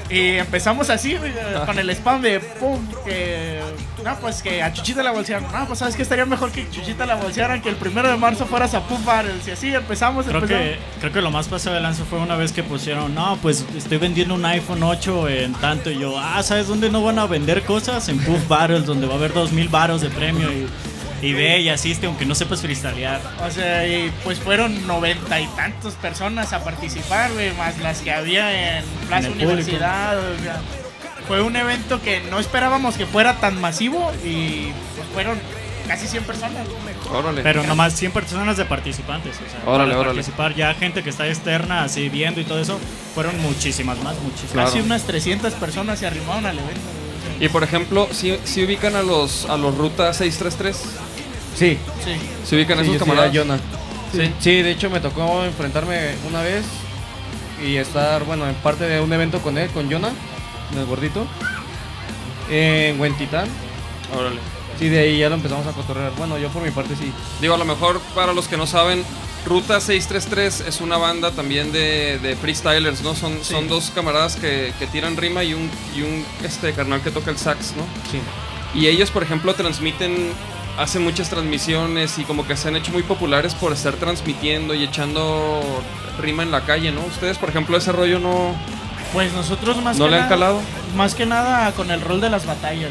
Y 0.09 0.37
empezamos 0.37 0.89
así, 0.89 1.17
con 1.65 1.79
el 1.79 1.89
spam 1.89 2.21
de 2.21 2.39
pum, 2.39 2.79
que. 3.05 3.59
No, 4.03 4.15
pues 4.19 4.41
que 4.41 4.63
a 4.63 4.73
Chuchita 4.73 5.03
la 5.03 5.11
bolsearan. 5.11 5.51
No, 5.51 5.65
pues 5.67 5.79
sabes 5.79 5.95
que 5.95 6.01
estaría 6.01 6.25
mejor 6.25 6.51
que 6.51 6.69
Chuchita 6.69 7.05
la 7.05 7.15
bolsearan, 7.15 7.61
que 7.61 7.69
el 7.69 7.75
primero 7.75 8.09
de 8.09 8.17
marzo 8.17 8.45
fueras 8.45 8.73
a 8.73 8.81
Battles. 9.05 9.47
Y 9.47 9.51
así 9.51 9.73
empezamos, 9.73 10.25
Creo 10.25 10.41
empezamos. 10.41 10.63
que, 10.63 10.79
creo 10.99 11.13
que 11.13 11.21
lo 11.21 11.31
más 11.31 11.47
pasado 11.47 11.75
de 11.75 11.81
lanza 11.81 12.03
fue 12.05 12.19
una 12.19 12.35
vez 12.35 12.51
que 12.51 12.63
pusieron, 12.63 13.13
no, 13.13 13.37
pues 13.41 13.65
estoy 13.75 13.97
vendiendo 13.97 14.35
un 14.35 14.45
iPhone 14.45 14.83
8 14.83 15.29
en 15.29 15.53
tanto. 15.53 15.91
Y 15.91 15.99
yo, 15.99 16.19
ah, 16.19 16.41
¿sabes 16.43 16.67
dónde 16.67 16.89
no 16.89 17.03
van 17.03 17.19
a 17.19 17.25
vender 17.25 17.63
cosas? 17.63 18.09
En 18.09 18.17
Puff 18.19 18.47
Battles, 18.47 18.85
donde 18.85 19.07
va 19.07 19.13
a 19.13 19.17
haber 19.17 19.33
2000 19.33 19.69
baros 19.69 20.01
de 20.01 20.09
premio. 20.09 20.51
Y, 20.51 20.67
y 21.21 21.33
ve 21.33 21.59
y 21.59 21.69
asiste, 21.69 22.07
aunque 22.07 22.25
no 22.25 22.35
sepas 22.35 22.61
freestylear. 22.61 23.21
O 23.45 23.51
sea, 23.51 23.87
y 23.87 24.11
pues 24.23 24.39
fueron 24.39 24.87
noventa 24.87 25.39
y 25.39 25.47
tantas 25.55 25.93
personas 25.95 26.53
a 26.53 26.63
participar, 26.63 27.31
güey, 27.33 27.51
más 27.53 27.77
las 27.79 27.99
que 27.99 28.11
había 28.11 28.77
en 28.77 28.85
Plaza 29.07 29.27
En. 29.27 29.33
Universidad. 29.33 30.17
o 30.17 30.43
sea, 30.43 30.59
fue 31.27 31.41
un 31.41 31.55
evento 31.55 32.01
que 32.01 32.21
no 32.29 32.39
esperábamos 32.39 32.95
que 32.97 33.05
fuera 33.05 33.35
tan 33.37 33.61
masivo 33.61 34.11
y 34.25 34.71
pues 34.95 35.07
fueron 35.13 35.39
casi 35.87 36.07
100 36.07 36.23
personas. 36.23 36.67
Órale. 37.11 37.41
Pero 37.41 37.63
nomás 37.63 37.93
100 37.93 38.11
personas 38.11 38.57
de 38.57 38.65
participantes. 38.65 39.35
O 39.35 39.49
sea, 39.49 39.59
Órale, 39.65 39.91
para 39.91 39.99
órale. 40.01 40.15
participar 40.15 40.55
ya 40.55 40.73
gente 40.73 41.03
que 41.03 41.09
está 41.09 41.27
externa, 41.27 41.83
así 41.83 42.09
viendo 42.09 42.39
y 42.41 42.45
todo 42.45 42.59
eso, 42.59 42.79
fueron 43.13 43.39
muchísimas 43.41 43.97
más, 44.01 44.15
muchísimas. 44.21 44.51
Claro. 44.53 44.69
Casi 44.69 44.81
unas 44.81 45.03
300 45.03 45.53
personas 45.53 45.99
se 45.99 46.07
arrimaron 46.07 46.45
al 46.45 46.57
evento. 46.57 46.81
Y 47.39 47.49
por 47.49 47.63
ejemplo, 47.63 48.07
si, 48.11 48.37
si 48.43 48.63
ubican 48.63 48.95
a 48.95 49.01
los 49.01 49.45
a 49.49 49.57
los 49.57 49.75
Ruta 49.75 50.13
633, 50.13 50.77
Sí, 51.55 51.77
Sí. 52.03 52.11
si 52.45 52.55
ubican 52.55 52.79
sí, 52.83 52.91
esos 52.91 52.99
camaradas. 52.99 53.35
Jonah. 53.35 53.57
Sí. 54.13 54.31
Sí, 54.39 54.61
de 54.61 54.71
hecho 54.71 54.89
me 54.89 54.99
tocó 54.99 55.43
enfrentarme 55.45 56.15
una 56.27 56.41
vez 56.41 56.65
y 57.65 57.75
estar, 57.77 58.23
bueno, 58.25 58.47
en 58.47 58.55
parte 58.55 58.85
de 58.85 58.99
un 59.01 59.11
evento 59.13 59.39
con 59.41 59.57
él, 59.57 59.69
con 59.69 59.89
Jonah, 59.91 60.11
en 60.73 60.77
el 60.79 60.85
gordito, 60.85 61.25
en 62.49 62.99
Huentitán. 62.99 63.47
Órale. 64.17 64.39
Sí, 64.79 64.89
de 64.89 64.99
ahí 64.99 65.17
ya 65.19 65.29
lo 65.29 65.35
empezamos 65.35 65.67
a 65.67 65.71
cotorrear. 65.71 66.11
Bueno, 66.17 66.37
yo 66.37 66.49
por 66.49 66.61
mi 66.63 66.71
parte 66.71 66.95
sí. 66.95 67.11
Digo, 67.39 67.53
a 67.53 67.57
lo 67.57 67.65
mejor 67.65 67.99
para 68.15 68.33
los 68.33 68.47
que 68.47 68.57
no 68.57 68.65
saben, 68.65 69.03
Ruta 69.45 69.79
633 69.79 70.61
es 70.67 70.81
una 70.81 70.97
banda 70.97 71.31
también 71.31 71.71
de, 71.71 72.17
de 72.19 72.35
freestylers, 72.35 73.01
¿no? 73.03 73.13
Son, 73.15 73.43
son 73.43 73.67
dos 73.67 73.91
camaradas 73.93 74.35
que, 74.35 74.73
que 74.79 74.87
tiran 74.87 75.17
rima 75.17 75.43
y 75.43 75.53
un, 75.53 75.69
y 75.95 76.01
un 76.01 76.25
este, 76.43 76.73
carnal 76.73 77.01
que 77.01 77.11
toca 77.11 77.29
el 77.31 77.37
sax, 77.37 77.75
¿no? 77.75 77.83
Sí. 78.11 78.19
Y 78.79 78.87
ellos, 78.87 79.11
por 79.11 79.21
ejemplo, 79.23 79.53
transmiten, 79.53 80.31
hacen 80.77 81.03
muchas 81.03 81.29
transmisiones 81.29 82.17
y 82.17 82.23
como 82.23 82.45
que 82.47 82.55
se 82.57 82.67
han 82.69 82.75
hecho 82.75 82.91
muy 82.91 83.03
populares 83.03 83.53
por 83.55 83.73
estar 83.73 83.93
transmitiendo 83.95 84.73
y 84.73 84.83
echando 84.83 85.61
rima 86.19 86.43
en 86.43 86.51
la 86.51 86.61
calle, 86.61 86.91
¿no? 86.91 87.01
Ustedes, 87.05 87.37
por 87.37 87.49
ejemplo, 87.49 87.77
ese 87.77 87.91
rollo 87.91 88.19
no, 88.19 88.55
Pues 89.13 89.33
nosotros 89.33 89.81
más 89.83 89.97
no 89.97 90.05
que 90.05 90.11
le 90.11 90.17
han 90.17 90.23
nada, 90.23 90.29
calado. 90.29 90.61
más 90.95 91.15
que 91.15 91.25
nada 91.25 91.71
con 91.73 91.91
el 91.91 92.01
rol 92.01 92.21
de 92.21 92.29
las 92.29 92.45
batallas. 92.45 92.89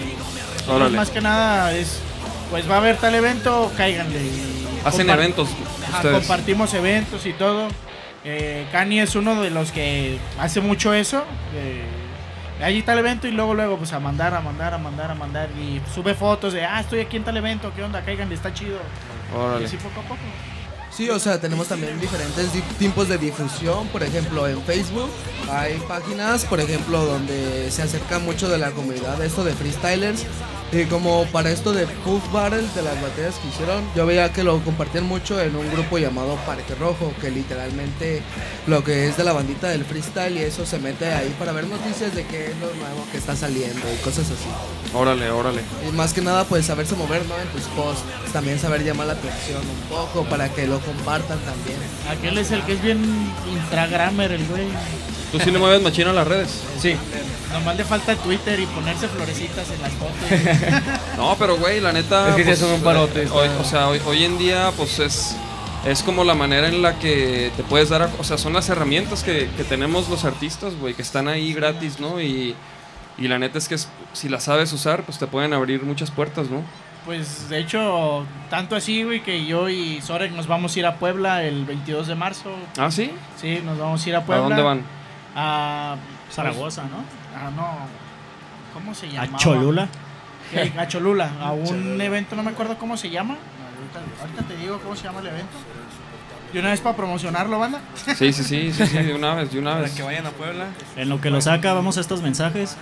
Órale. 0.68 0.96
Más 0.96 1.10
que 1.10 1.20
nada 1.20 1.72
es, 1.72 2.00
pues 2.50 2.68
va 2.70 2.74
a 2.74 2.78
haber 2.78 2.96
tal 2.96 3.14
evento, 3.14 3.72
cáiganle. 3.76 4.20
Hacen 4.84 5.08
eventos 5.10 5.48
ustedes. 5.94 6.18
compartimos 6.18 6.72
eventos 6.74 7.26
y 7.26 7.32
todo. 7.32 7.68
Eh, 8.24 8.66
Kanye 8.70 9.02
es 9.02 9.14
uno 9.14 9.40
de 9.40 9.50
los 9.50 9.72
que 9.72 10.18
hace 10.38 10.60
mucho 10.60 10.92
eso. 10.92 11.24
eh, 11.54 11.82
allí 12.62 12.82
tal 12.82 12.98
evento 12.98 13.26
y 13.26 13.30
luego, 13.32 13.54
luego, 13.54 13.76
pues 13.78 13.92
a 13.92 14.00
mandar, 14.00 14.34
a 14.34 14.40
mandar, 14.40 14.74
a 14.74 14.78
mandar, 14.78 15.10
a 15.10 15.14
mandar. 15.14 15.48
Y 15.58 15.80
sube 15.94 16.14
fotos 16.14 16.52
de, 16.52 16.64
ah, 16.64 16.80
estoy 16.80 17.00
aquí 17.00 17.16
en 17.16 17.24
tal 17.24 17.36
evento, 17.36 17.72
¿qué 17.74 17.82
onda? 17.82 18.02
Cáiganle, 18.02 18.34
está 18.34 18.52
chido. 18.52 18.78
Y 19.32 19.36
Órale. 19.36 19.64
así 19.66 19.76
poco 19.76 20.00
a 20.00 20.04
poco. 20.04 20.20
Sí, 20.90 21.08
o 21.08 21.18
sea, 21.20 21.40
tenemos 21.40 21.68
también 21.68 21.98
diferentes 22.00 22.52
di- 22.52 22.60
tipos 22.78 23.08
de 23.08 23.16
difusión. 23.16 23.86
Por 23.88 24.02
ejemplo, 24.02 24.46
en 24.48 24.60
Facebook 24.62 25.08
hay 25.50 25.78
páginas, 25.88 26.44
por 26.44 26.60
ejemplo, 26.60 27.04
donde 27.04 27.70
se 27.70 27.82
acerca 27.82 28.18
mucho 28.18 28.48
de 28.48 28.58
la 28.58 28.72
comunidad 28.72 29.22
esto 29.22 29.44
de 29.44 29.52
freestylers. 29.52 30.26
Y 30.72 30.84
como 30.84 31.24
para 31.26 31.50
esto 31.50 31.72
de 31.72 31.86
Puff 31.86 32.32
Battle, 32.32 32.62
de 32.76 32.82
las 32.82 33.00
batallas 33.02 33.34
que 33.36 33.48
hicieron, 33.48 33.84
yo 33.96 34.06
veía 34.06 34.32
que 34.32 34.44
lo 34.44 34.60
compartían 34.60 35.04
mucho 35.04 35.40
en 35.40 35.56
un 35.56 35.68
grupo 35.72 35.98
llamado 35.98 36.36
Parque 36.46 36.76
Rojo, 36.76 37.12
que 37.20 37.28
literalmente 37.30 38.22
lo 38.68 38.84
que 38.84 39.08
es 39.08 39.16
de 39.16 39.24
la 39.24 39.32
bandita 39.32 39.68
del 39.68 39.84
freestyle 39.84 40.36
y 40.36 40.42
eso 40.42 40.64
se 40.64 40.78
mete 40.78 41.12
ahí 41.12 41.34
para 41.40 41.50
ver 41.50 41.66
noticias 41.66 42.14
de 42.14 42.24
qué 42.24 42.46
es 42.46 42.58
lo 42.58 42.72
nuevo 42.74 43.04
que 43.10 43.18
está 43.18 43.34
saliendo 43.34 43.80
y 43.92 43.96
cosas 44.04 44.26
así. 44.30 44.48
Órale, 44.94 45.28
órale. 45.30 45.60
Y 45.88 45.92
más 45.92 46.12
que 46.12 46.20
nada, 46.20 46.44
pues 46.44 46.66
saberse 46.66 46.94
mover, 46.94 47.26
¿no? 47.26 47.36
En 47.40 47.48
tus 47.48 47.62
posts. 47.74 48.04
También 48.32 48.60
saber 48.60 48.84
llamar 48.84 49.08
la 49.08 49.14
atención 49.14 49.62
un 49.62 49.96
poco 49.96 50.24
para 50.28 50.48
que 50.50 50.68
lo 50.68 50.78
compartan 50.78 51.38
también. 51.40 51.78
Aquel 52.08 52.38
es 52.38 52.52
el 52.52 52.62
que 52.64 52.74
es 52.74 52.82
bien 52.82 53.02
Instagramer, 53.52 54.30
el 54.30 54.46
güey. 54.46 54.68
¿Tú 55.32 55.38
sí 55.40 55.50
le 55.50 55.58
mueves 55.58 55.80
machina 55.82 56.10
a 56.10 56.12
las 56.12 56.26
redes? 56.26 56.62
Sí. 56.78 56.96
Nomás 57.52 57.76
le 57.76 57.84
falta 57.84 58.14
Twitter 58.16 58.58
y 58.60 58.66
ponerse 58.66 59.08
florecitas 59.08 59.66
en 59.70 59.82
las 59.82 59.92
fotos. 59.92 60.94
No, 61.16 61.36
pero 61.38 61.56
güey, 61.56 61.80
la 61.80 61.92
neta. 61.92 62.30
Es 62.30 62.36
que 62.36 62.44
sí 62.56 62.60
son 62.62 62.72
un 62.72 62.80
parote, 62.80 63.28
Hoy, 63.30 63.46
está- 63.48 63.60
o 63.60 63.64
sea, 63.64 63.88
hoy, 63.88 64.00
hoy 64.06 64.24
en 64.24 64.38
día, 64.38 64.70
pues 64.76 64.98
es. 64.98 65.36
Es 65.84 66.02
como 66.02 66.24
la 66.24 66.34
manera 66.34 66.68
en 66.68 66.82
la 66.82 66.98
que 66.98 67.50
te 67.56 67.62
puedes 67.62 67.88
dar, 67.88 68.02
a- 68.02 68.10
o 68.18 68.24
sea, 68.24 68.36
son 68.38 68.52
las 68.52 68.68
herramientas 68.68 69.22
que, 69.22 69.48
que 69.56 69.64
tenemos 69.64 70.08
los 70.10 70.24
artistas, 70.26 70.74
güey, 70.76 70.92
que 70.94 71.00
están 71.02 71.26
ahí 71.26 71.54
gratis, 71.54 71.98
¿no? 72.00 72.20
Y, 72.20 72.54
y 73.18 73.28
la 73.28 73.38
neta 73.38 73.56
es 73.58 73.66
que 73.68 73.76
es- 73.76 73.88
si 74.12 74.28
las 74.28 74.44
sabes 74.44 74.72
usar, 74.74 75.04
pues 75.04 75.18
te 75.18 75.26
pueden 75.26 75.52
abrir 75.54 75.82
muchas 75.82 76.10
puertas, 76.10 76.50
¿no? 76.50 76.62
Pues 77.06 77.48
de 77.48 77.58
hecho, 77.60 78.26
tanto 78.50 78.76
así, 78.76 79.04
güey, 79.04 79.22
que 79.22 79.46
yo 79.46 79.70
y 79.70 80.00
Sorek 80.02 80.32
nos 80.32 80.46
vamos 80.46 80.76
a 80.76 80.78
ir 80.78 80.86
a 80.86 80.96
Puebla 80.96 81.42
el 81.44 81.64
22 81.64 82.06
de 82.08 82.14
marzo. 82.14 82.50
Ah, 82.76 82.90
sí. 82.90 83.10
Sí, 83.40 83.60
nos 83.64 83.78
vamos 83.78 84.04
a 84.04 84.08
ir 84.10 84.14
a 84.16 84.18
¿A 84.18 84.24
Puebla. 84.26 84.44
dónde 84.48 84.62
van? 84.62 84.82
A 85.34 85.96
Zaragoza, 86.32 86.82
¿no? 86.84 87.04
Ah, 87.36 87.50
no. 87.54 87.78
¿Cómo 88.74 88.94
se 88.94 89.08
llama? 89.08 89.36
A 89.36 89.38
Cholula. 89.38 89.88
A 90.76 90.86
Cholula, 90.88 91.30
a 91.40 91.52
un 91.52 92.00
evento, 92.00 92.34
no 92.36 92.42
me 92.42 92.50
acuerdo 92.50 92.76
cómo 92.78 92.96
se 92.96 93.10
llama. 93.10 93.36
Ahorita, 93.76 94.22
ahorita 94.22 94.42
te 94.42 94.56
digo 94.56 94.78
cómo 94.82 94.96
se 94.96 95.04
llama 95.04 95.20
el 95.20 95.28
evento. 95.28 95.56
De 96.52 96.58
una 96.58 96.70
vez 96.70 96.80
para 96.80 96.96
promocionarlo, 96.96 97.58
banda. 97.60 97.80
Sí, 97.94 98.32
sí, 98.32 98.32
sí, 98.32 98.72
sí, 98.72 98.86
sí, 98.86 98.98
de 98.98 99.14
una 99.14 99.34
vez, 99.36 99.52
de 99.52 99.60
una 99.60 99.70
Para 99.72 99.82
vez. 99.82 99.92
que 99.92 100.02
vayan 100.02 100.26
a 100.26 100.30
Puebla. 100.30 100.66
En 100.96 101.08
lo 101.08 101.20
que 101.20 101.30
lo 101.30 101.40
saca, 101.40 101.72
vamos 101.74 101.96
a 101.96 102.00
estos 102.00 102.22
mensajes. 102.22 102.76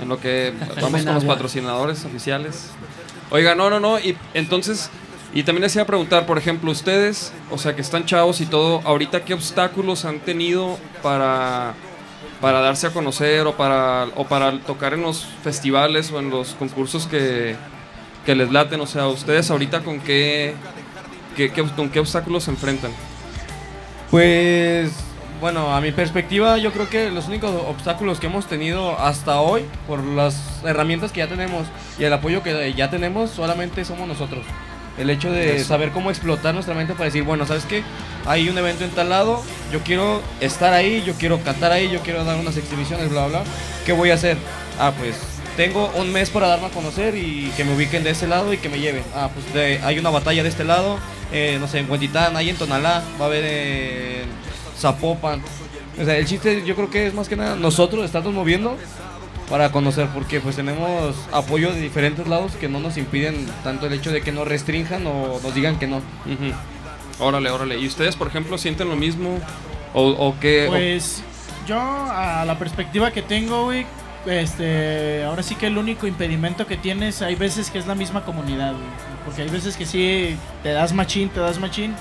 En 0.00 0.08
lo 0.08 0.18
que 0.18 0.54
vamos 0.80 1.04
con 1.04 1.14
los 1.14 1.24
patrocinadores 1.24 2.04
oficiales. 2.06 2.70
Oiga, 3.30 3.54
no, 3.54 3.68
no, 3.68 3.78
no. 3.78 3.98
Y 3.98 4.16
entonces, 4.32 4.90
y 5.34 5.42
también 5.42 5.62
les 5.62 5.74
iba 5.74 5.82
a 5.82 5.86
preguntar, 5.86 6.24
por 6.24 6.38
ejemplo, 6.38 6.70
ustedes, 6.70 7.32
o 7.50 7.58
sea, 7.58 7.76
que 7.76 7.82
están 7.82 8.06
chavos 8.06 8.40
y 8.40 8.46
todo, 8.46 8.80
ahorita 8.84 9.24
qué 9.26 9.34
obstáculos 9.34 10.06
han 10.06 10.20
tenido 10.20 10.78
para, 11.02 11.74
para 12.40 12.60
darse 12.60 12.86
a 12.86 12.90
conocer 12.90 13.46
o 13.46 13.54
para, 13.56 14.06
o 14.16 14.24
para 14.26 14.58
tocar 14.60 14.94
en 14.94 15.02
los 15.02 15.26
festivales 15.42 16.10
o 16.10 16.18
en 16.18 16.30
los 16.30 16.54
concursos 16.54 17.06
que, 17.06 17.56
que 18.24 18.34
les 18.34 18.50
laten. 18.50 18.80
O 18.80 18.86
sea, 18.86 19.06
ustedes 19.08 19.50
ahorita 19.50 19.80
con 19.80 20.00
qué, 20.00 20.54
qué- 21.36 21.50
con 21.50 21.90
qué 21.90 22.00
obstáculos 22.00 22.44
se 22.44 22.50
enfrentan. 22.50 22.92
Pues, 24.10 24.90
bueno, 25.40 25.74
a 25.74 25.80
mi 25.80 25.92
perspectiva, 25.92 26.58
yo 26.58 26.72
creo 26.72 26.88
que 26.88 27.10
los 27.10 27.28
únicos 27.28 27.50
obstáculos 27.68 28.18
que 28.20 28.26
hemos 28.26 28.46
tenido 28.46 28.98
hasta 28.98 29.40
hoy, 29.40 29.64
por 29.86 30.02
las 30.02 30.60
herramientas 30.64 31.12
que 31.12 31.18
ya 31.18 31.28
tenemos 31.28 31.66
y 31.98 32.04
el 32.04 32.12
apoyo 32.12 32.42
que 32.42 32.74
ya 32.74 32.90
tenemos, 32.90 33.30
solamente 33.30 33.84
somos 33.84 34.08
nosotros. 34.08 34.44
El 35.00 35.08
hecho 35.10 35.32
de 35.32 35.56
Eso. 35.56 35.68
saber 35.68 35.90
cómo 35.90 36.10
explotar 36.10 36.52
nuestra 36.54 36.74
mente 36.74 36.92
para 36.92 37.06
decir, 37.06 37.22
bueno, 37.22 37.46
¿sabes 37.46 37.64
qué? 37.64 37.82
Hay 38.26 38.48
un 38.48 38.58
evento 38.58 38.84
en 38.84 38.90
tal 38.90 39.08
lado, 39.08 39.42
yo 39.72 39.80
quiero 39.80 40.20
estar 40.40 40.72
ahí, 40.74 41.02
yo 41.06 41.14
quiero 41.14 41.40
cantar 41.40 41.72
ahí, 41.72 41.90
yo 41.90 42.00
quiero 42.00 42.22
dar 42.24 42.36
unas 42.38 42.56
exhibiciones, 42.56 43.08
bla, 43.08 43.26
bla. 43.26 43.42
¿Qué 43.86 43.92
voy 43.92 44.10
a 44.10 44.14
hacer? 44.14 44.36
Ah, 44.78 44.92
pues 44.98 45.16
tengo 45.56 45.90
un 45.96 46.12
mes 46.12 46.30
para 46.30 46.48
darme 46.48 46.66
a 46.66 46.70
conocer 46.70 47.16
y 47.16 47.50
que 47.56 47.64
me 47.64 47.74
ubiquen 47.74 48.04
de 48.04 48.10
ese 48.10 48.26
lado 48.26 48.52
y 48.52 48.58
que 48.58 48.68
me 48.68 48.78
lleven. 48.78 49.02
Ah, 49.14 49.30
pues 49.32 49.52
de- 49.54 49.80
hay 49.82 49.98
una 49.98 50.10
batalla 50.10 50.42
de 50.42 50.48
este 50.50 50.64
lado, 50.64 50.98
eh, 51.32 51.56
no 51.60 51.66
sé, 51.66 51.78
en 51.78 51.90
Huentitán, 51.90 52.36
hay 52.36 52.50
en 52.50 52.56
Tonalá, 52.56 53.02
va 53.20 53.24
a 53.24 53.28
haber 53.28 53.44
en 53.44 54.28
Zapopan. 54.78 55.42
O 56.00 56.04
sea, 56.04 56.16
el 56.16 56.26
chiste 56.26 56.62
yo 56.64 56.74
creo 56.76 56.90
que 56.90 57.06
es 57.08 57.14
más 57.14 57.28
que 57.28 57.36
nada 57.36 57.56
nosotros 57.56 58.04
estarnos 58.04 58.32
moviendo 58.32 58.76
para 59.50 59.70
conocer, 59.72 60.06
porque 60.14 60.40
pues 60.40 60.56
tenemos 60.56 61.14
apoyo 61.32 61.72
de 61.72 61.80
diferentes 61.80 62.26
lados 62.28 62.52
que 62.52 62.68
no 62.68 62.78
nos 62.80 62.96
impiden 62.96 63.46
tanto 63.64 63.86
el 63.86 63.92
hecho 63.92 64.10
de 64.12 64.22
que 64.22 64.30
nos 64.32 64.46
restrinjan 64.48 65.06
o 65.06 65.40
nos 65.42 65.54
digan 65.54 65.78
que 65.78 65.86
no. 65.88 65.96
Ujú. 65.96 66.52
Órale, 67.18 67.50
órale. 67.50 67.78
¿Y 67.78 67.86
ustedes, 67.86 68.14
por 68.16 68.28
ejemplo, 68.28 68.56
sienten 68.56 68.88
lo 68.88 68.96
mismo? 68.96 69.38
¿O, 69.92 70.04
o 70.08 70.36
qué? 70.40 70.66
o- 70.68 70.70
Pues 70.70 71.22
yo, 71.66 71.78
a 71.80 72.44
la 72.46 72.58
perspectiva 72.58 73.10
que 73.10 73.22
tengo, 73.22 73.64
güey, 73.64 73.84
este, 74.26 75.24
ahora 75.24 75.42
sí 75.42 75.54
que 75.56 75.66
el 75.66 75.76
único 75.78 76.06
impedimento 76.06 76.66
que 76.66 76.76
tienes, 76.76 77.20
hay 77.20 77.34
veces 77.34 77.70
que 77.70 77.78
es 77.78 77.86
la 77.86 77.94
misma 77.94 78.24
comunidad, 78.24 78.72
güey, 78.72 78.84
porque 79.24 79.42
hay 79.42 79.48
veces 79.48 79.76
que 79.76 79.84
sí 79.84 80.36
te 80.62 80.70
das 80.70 80.92
machín, 80.92 81.28
te 81.28 81.40
das 81.40 81.58
machín. 81.58 81.94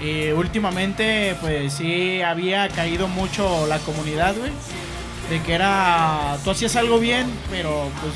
Y 0.00 0.30
últimamente, 0.32 1.36
pues 1.40 1.74
sí 1.74 2.20
había 2.20 2.68
caído 2.68 3.06
mucho 3.08 3.66
la 3.68 3.78
comunidad, 3.78 4.34
güey. 4.36 4.50
De 5.30 5.40
que 5.42 5.54
era. 5.54 6.36
Tú 6.44 6.50
hacías 6.50 6.76
algo 6.76 6.98
bien, 6.98 7.26
pero 7.50 7.88
pues. 8.00 8.12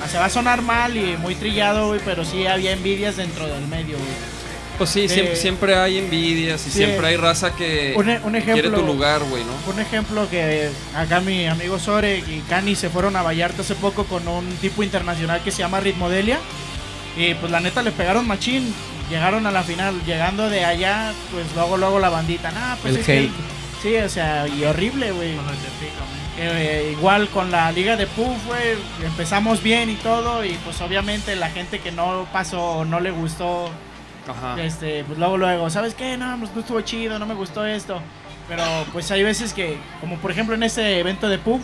no, 0.00 0.08
se 0.08 0.18
va 0.18 0.26
a 0.26 0.30
sonar 0.30 0.60
mal 0.62 0.96
y 0.96 1.16
muy 1.16 1.34
trillado, 1.34 1.88
güey. 1.88 2.00
Pero 2.04 2.24
sí 2.24 2.46
había 2.46 2.72
envidias 2.72 3.16
dentro 3.16 3.46
del 3.46 3.66
medio, 3.68 3.96
güey. 3.96 4.32
Pues 4.78 4.90
sí, 4.90 5.08
siempre, 5.08 5.34
Eh, 5.34 5.36
siempre 5.36 5.74
hay 5.76 5.98
envidias 5.98 6.66
y 6.66 6.70
sí. 6.70 6.78
siempre 6.78 7.06
hay 7.06 7.16
raza 7.16 7.54
que 7.54 7.94
Un, 7.96 8.08
e- 8.08 8.20
un 8.24 8.32
quiere 8.32 8.52
ejemplo. 8.58 8.80
tu 8.80 8.86
lugar, 8.86 9.22
güey, 9.24 9.44
¿no? 9.44 9.52
Un 9.72 9.78
ejemplo 9.80 10.28
que 10.30 10.70
acá 10.96 11.20
mi 11.20 11.46
amigo 11.46 11.78
Sore 11.78 12.18
y 12.18 12.42
Cani 12.48 12.74
se 12.74 12.88
fueron 12.90 13.14
a 13.16 13.22
Vallarta 13.22 13.62
hace 13.62 13.74
poco 13.74 14.04
con 14.04 14.26
un 14.26 14.46
tipo 14.56 14.82
internacional 14.82 15.42
que 15.42 15.50
se 15.52 15.58
llama 15.58 15.80
Ritmodelia. 15.80 16.38
Y 17.16 17.34
pues 17.34 17.52
la 17.52 17.60
neta 17.60 17.82
le 17.82 17.92
pegaron 17.92 18.26
machín. 18.26 18.74
Llegaron 19.10 19.46
a 19.46 19.50
la 19.50 19.62
final. 19.62 19.94
Llegando 20.06 20.48
de 20.48 20.64
allá, 20.64 21.12
pues 21.30 21.46
luego, 21.54 21.76
luego 21.76 21.98
la 21.98 22.08
bandita. 22.08 22.50
Nah, 22.50 22.76
pues 22.76 22.94
El 22.94 23.00
es 23.00 23.06
que- 23.06 23.18
hate. 23.18 23.30
sí, 23.82 23.96
o 23.96 24.08
sea, 24.08 24.48
y 24.48 24.64
horrible, 24.64 25.12
güey. 25.12 25.34
Eh, 26.38 26.94
igual 26.96 27.28
con 27.28 27.50
la 27.50 27.70
liga 27.72 27.96
de 27.96 28.06
Puff, 28.06 28.46
güey. 28.46 28.76
Empezamos 29.04 29.62
bien 29.62 29.90
y 29.90 29.96
todo. 29.96 30.44
Y 30.44 30.54
pues 30.64 30.80
obviamente 30.80 31.36
la 31.36 31.50
gente 31.50 31.78
que 31.80 31.92
no 31.92 32.26
pasó 32.32 32.84
no 32.84 33.00
le 33.00 33.10
gustó 33.10 33.70
Ajá. 34.26 34.60
este, 34.62 35.04
pues 35.04 35.18
luego, 35.18 35.36
luego, 35.36 35.68
¿sabes 35.70 35.94
qué? 35.94 36.16
No, 36.16 36.36
pues 36.38 36.54
no 36.54 36.60
estuvo 36.60 36.80
chido, 36.80 37.18
no 37.18 37.26
me 37.26 37.34
gustó 37.34 37.66
esto. 37.66 38.00
Pero 38.48 38.64
pues 38.92 39.10
hay 39.10 39.22
veces 39.22 39.52
que, 39.52 39.78
como 40.00 40.16
por 40.18 40.30
ejemplo 40.30 40.54
en 40.54 40.62
ese 40.62 40.98
evento 40.98 41.28
de 41.28 41.38
PUB, 41.38 41.60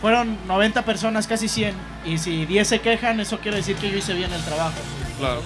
fueron 0.00 0.36
90 0.46 0.82
personas, 0.84 1.26
casi 1.26 1.48
100. 1.48 1.74
Y 2.04 2.18
si 2.18 2.44
10 2.44 2.68
se 2.68 2.80
quejan, 2.80 3.20
eso 3.20 3.38
quiere 3.38 3.58
decir 3.58 3.76
que 3.76 3.90
yo 3.90 3.96
hice 3.98 4.14
bien 4.14 4.32
el 4.32 4.42
trabajo. 4.42 4.76
Claro. 5.18 5.42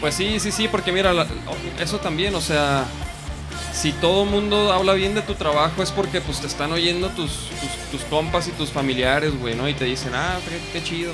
Pues 0.00 0.14
sí, 0.14 0.38
sí, 0.40 0.52
sí, 0.52 0.68
porque 0.68 0.92
mira, 0.92 1.12
eso 1.80 1.98
también, 1.98 2.34
o 2.34 2.40
sea, 2.40 2.84
si 3.76 3.92
todo 3.92 4.24
el 4.24 4.30
mundo 4.30 4.72
habla 4.72 4.94
bien 4.94 5.14
de 5.14 5.20
tu 5.22 5.34
trabajo 5.34 5.82
es 5.82 5.90
porque 5.92 6.20
pues 6.22 6.40
te 6.40 6.46
están 6.46 6.72
oyendo 6.72 7.10
tus, 7.10 7.30
tus, 7.60 7.90
tus 7.90 8.00
compas 8.08 8.48
y 8.48 8.52
tus 8.52 8.70
familiares, 8.70 9.38
güey, 9.38 9.54
¿no? 9.54 9.68
Y 9.68 9.74
te 9.74 9.84
dicen, 9.84 10.12
ah, 10.14 10.38
qué, 10.48 10.58
qué 10.80 10.82
chido. 10.84 11.12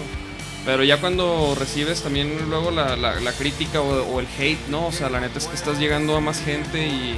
Pero 0.64 0.84
ya 0.84 1.00
cuando 1.00 1.56
recibes 1.58 2.02
también 2.02 2.48
luego 2.48 2.70
la, 2.70 2.94
la- 2.96 3.18
la 3.20 3.32
crítica 3.32 3.80
o, 3.80 4.20
el 4.20 4.28
hate, 4.38 4.68
¿no? 4.68 4.86
O 4.86 4.92
sea, 4.92 5.10
la 5.10 5.18
neta 5.20 5.38
es 5.38 5.48
que 5.48 5.56
estás 5.56 5.78
llegando 5.80 6.16
a 6.16 6.20
más 6.20 6.40
gente 6.40 6.86
y, 6.86 7.16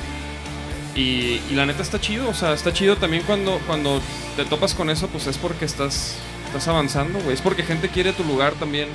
y, 0.98 1.42
y 1.50 1.54
la 1.54 1.66
neta 1.66 1.82
está 1.82 2.00
chido, 2.00 2.28
o 2.30 2.34
sea, 2.34 2.54
está 2.54 2.72
chido 2.72 2.96
también 2.96 3.22
cuando, 3.24 3.60
cuando 3.66 4.00
te 4.36 4.46
topas 4.46 4.72
con 4.74 4.88
eso, 4.88 5.08
pues 5.08 5.26
es 5.26 5.36
porque 5.36 5.66
estás, 5.66 6.14
estás 6.46 6.68
avanzando, 6.68 7.18
güey. 7.20 7.34
Es 7.34 7.42
porque 7.42 7.64
gente 7.64 7.90
quiere 7.90 8.14
tu 8.14 8.24
lugar 8.24 8.54
también. 8.54 8.88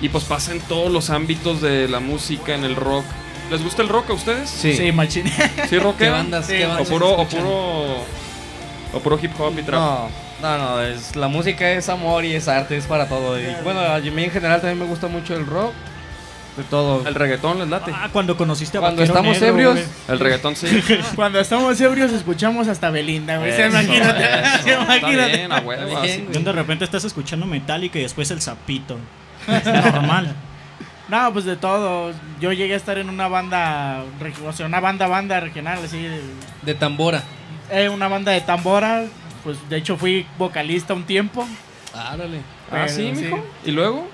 Y 0.00 0.08
pues 0.10 0.22
pasa 0.22 0.52
en 0.52 0.60
todos 0.60 0.92
los 0.92 1.10
ámbitos 1.10 1.60
de 1.60 1.88
la 1.88 1.98
música, 1.98 2.54
en 2.54 2.62
el 2.62 2.76
rock. 2.76 3.04
¿Les 3.50 3.62
gusta 3.62 3.82
el 3.82 3.88
rock 3.88 4.10
a 4.10 4.12
ustedes? 4.12 4.50
Sí. 4.50 4.74
Sí, 4.74 4.92
machín. 4.92 5.24
¿Sí 5.68 5.78
rock? 5.78 5.96
¿Qué 5.96 6.08
bandas? 6.10 6.46
Sí, 6.46 6.54
¿Qué 6.54 6.66
O 6.66 6.68
bandas 6.68 6.88
puro, 6.88 7.10
o 7.12 7.26
puro, 7.26 8.04
o 8.92 9.00
puro 9.02 9.18
hip 9.20 9.32
hop 9.38 9.58
y 9.58 9.62
trap. 9.62 9.80
No, 9.80 10.10
no, 10.42 10.58
no, 10.58 10.82
es, 10.82 11.16
la 11.16 11.28
música 11.28 11.70
es 11.70 11.88
amor 11.88 12.24
y 12.24 12.34
es 12.34 12.46
arte, 12.46 12.76
es 12.76 12.86
para 12.86 13.08
todo. 13.08 13.40
Y, 13.40 13.46
bueno, 13.64 13.80
a 13.80 13.98
mí 13.98 14.24
en 14.24 14.30
general 14.30 14.60
también 14.60 14.78
me 14.78 14.86
gusta 14.86 15.08
mucho 15.08 15.34
el 15.34 15.46
rock, 15.46 15.72
de 16.58 16.64
todo. 16.64 17.06
El 17.06 17.14
reggaetón 17.14 17.58
les 17.58 17.68
late. 17.68 17.92
Ah, 17.94 18.10
cuando 18.12 18.36
conociste 18.36 18.78
a 18.78 18.80
Cuando 18.80 19.00
Vaquero 19.00 19.18
estamos 19.18 19.40
Negro, 19.40 19.48
ebrios, 19.48 19.74
güey. 19.74 19.86
El 20.08 20.18
reggaetón 20.18 20.56
sí. 20.56 20.66
Cuando 21.16 21.40
estamos 21.40 21.80
ebrios 21.80 22.12
escuchamos 22.12 22.68
hasta 22.68 22.90
Belinda, 22.90 23.38
güey. 23.38 23.52
Se 23.52 23.66
Eso, 23.66 23.70
imagínate. 23.70 24.24
eso. 24.70 24.82
imagínate. 24.82 25.36
bien, 25.36 25.52
a 25.52 25.60
huevo, 25.60 25.98
así. 25.98 26.28
Y 26.32 26.38
de 26.38 26.52
repente 26.52 26.84
estás 26.84 27.04
escuchando 27.04 27.46
Metallica 27.46 27.98
y 27.98 28.02
después 28.02 28.30
el 28.30 28.42
sapito. 28.42 28.98
Es 29.48 29.64
normal. 29.64 30.34
No, 31.08 31.32
pues 31.32 31.44
de 31.44 31.56
todo. 31.56 32.12
Yo 32.40 32.52
llegué 32.52 32.74
a 32.74 32.76
estar 32.76 32.98
en 32.98 33.08
una 33.08 33.28
banda, 33.28 34.04
o 34.46 34.52
sea, 34.52 34.66
una 34.66 34.80
banda 34.80 35.06
banda 35.06 35.40
regional, 35.40 35.78
así. 35.84 36.02
de- 36.02 36.20
De 36.62 36.74
tambora. 36.74 37.22
eh, 37.70 37.88
una 37.88 38.08
banda 38.08 38.32
de 38.32 38.40
tambora. 38.42 39.04
Pues 39.44 39.56
de 39.70 39.76
hecho 39.78 39.96
fui 39.96 40.26
vocalista 40.38 40.92
un 40.94 41.04
tiempo. 41.04 41.46
Árale. 41.94 42.38
Ah, 42.70 42.84
Pero, 42.86 42.88
sí, 42.88 43.12
sí. 43.14 43.22
mijo. 43.24 43.44
¿Y 43.64 43.70
luego? 43.70 44.08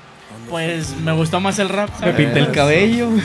Pues 0.48 0.94
me 0.98 1.12
gustó 1.12 1.40
más 1.40 1.58
el 1.58 1.68
rap. 1.68 1.88
me 2.00 2.12
pinté 2.12 2.38
el 2.40 2.52
cabello. 2.52 3.08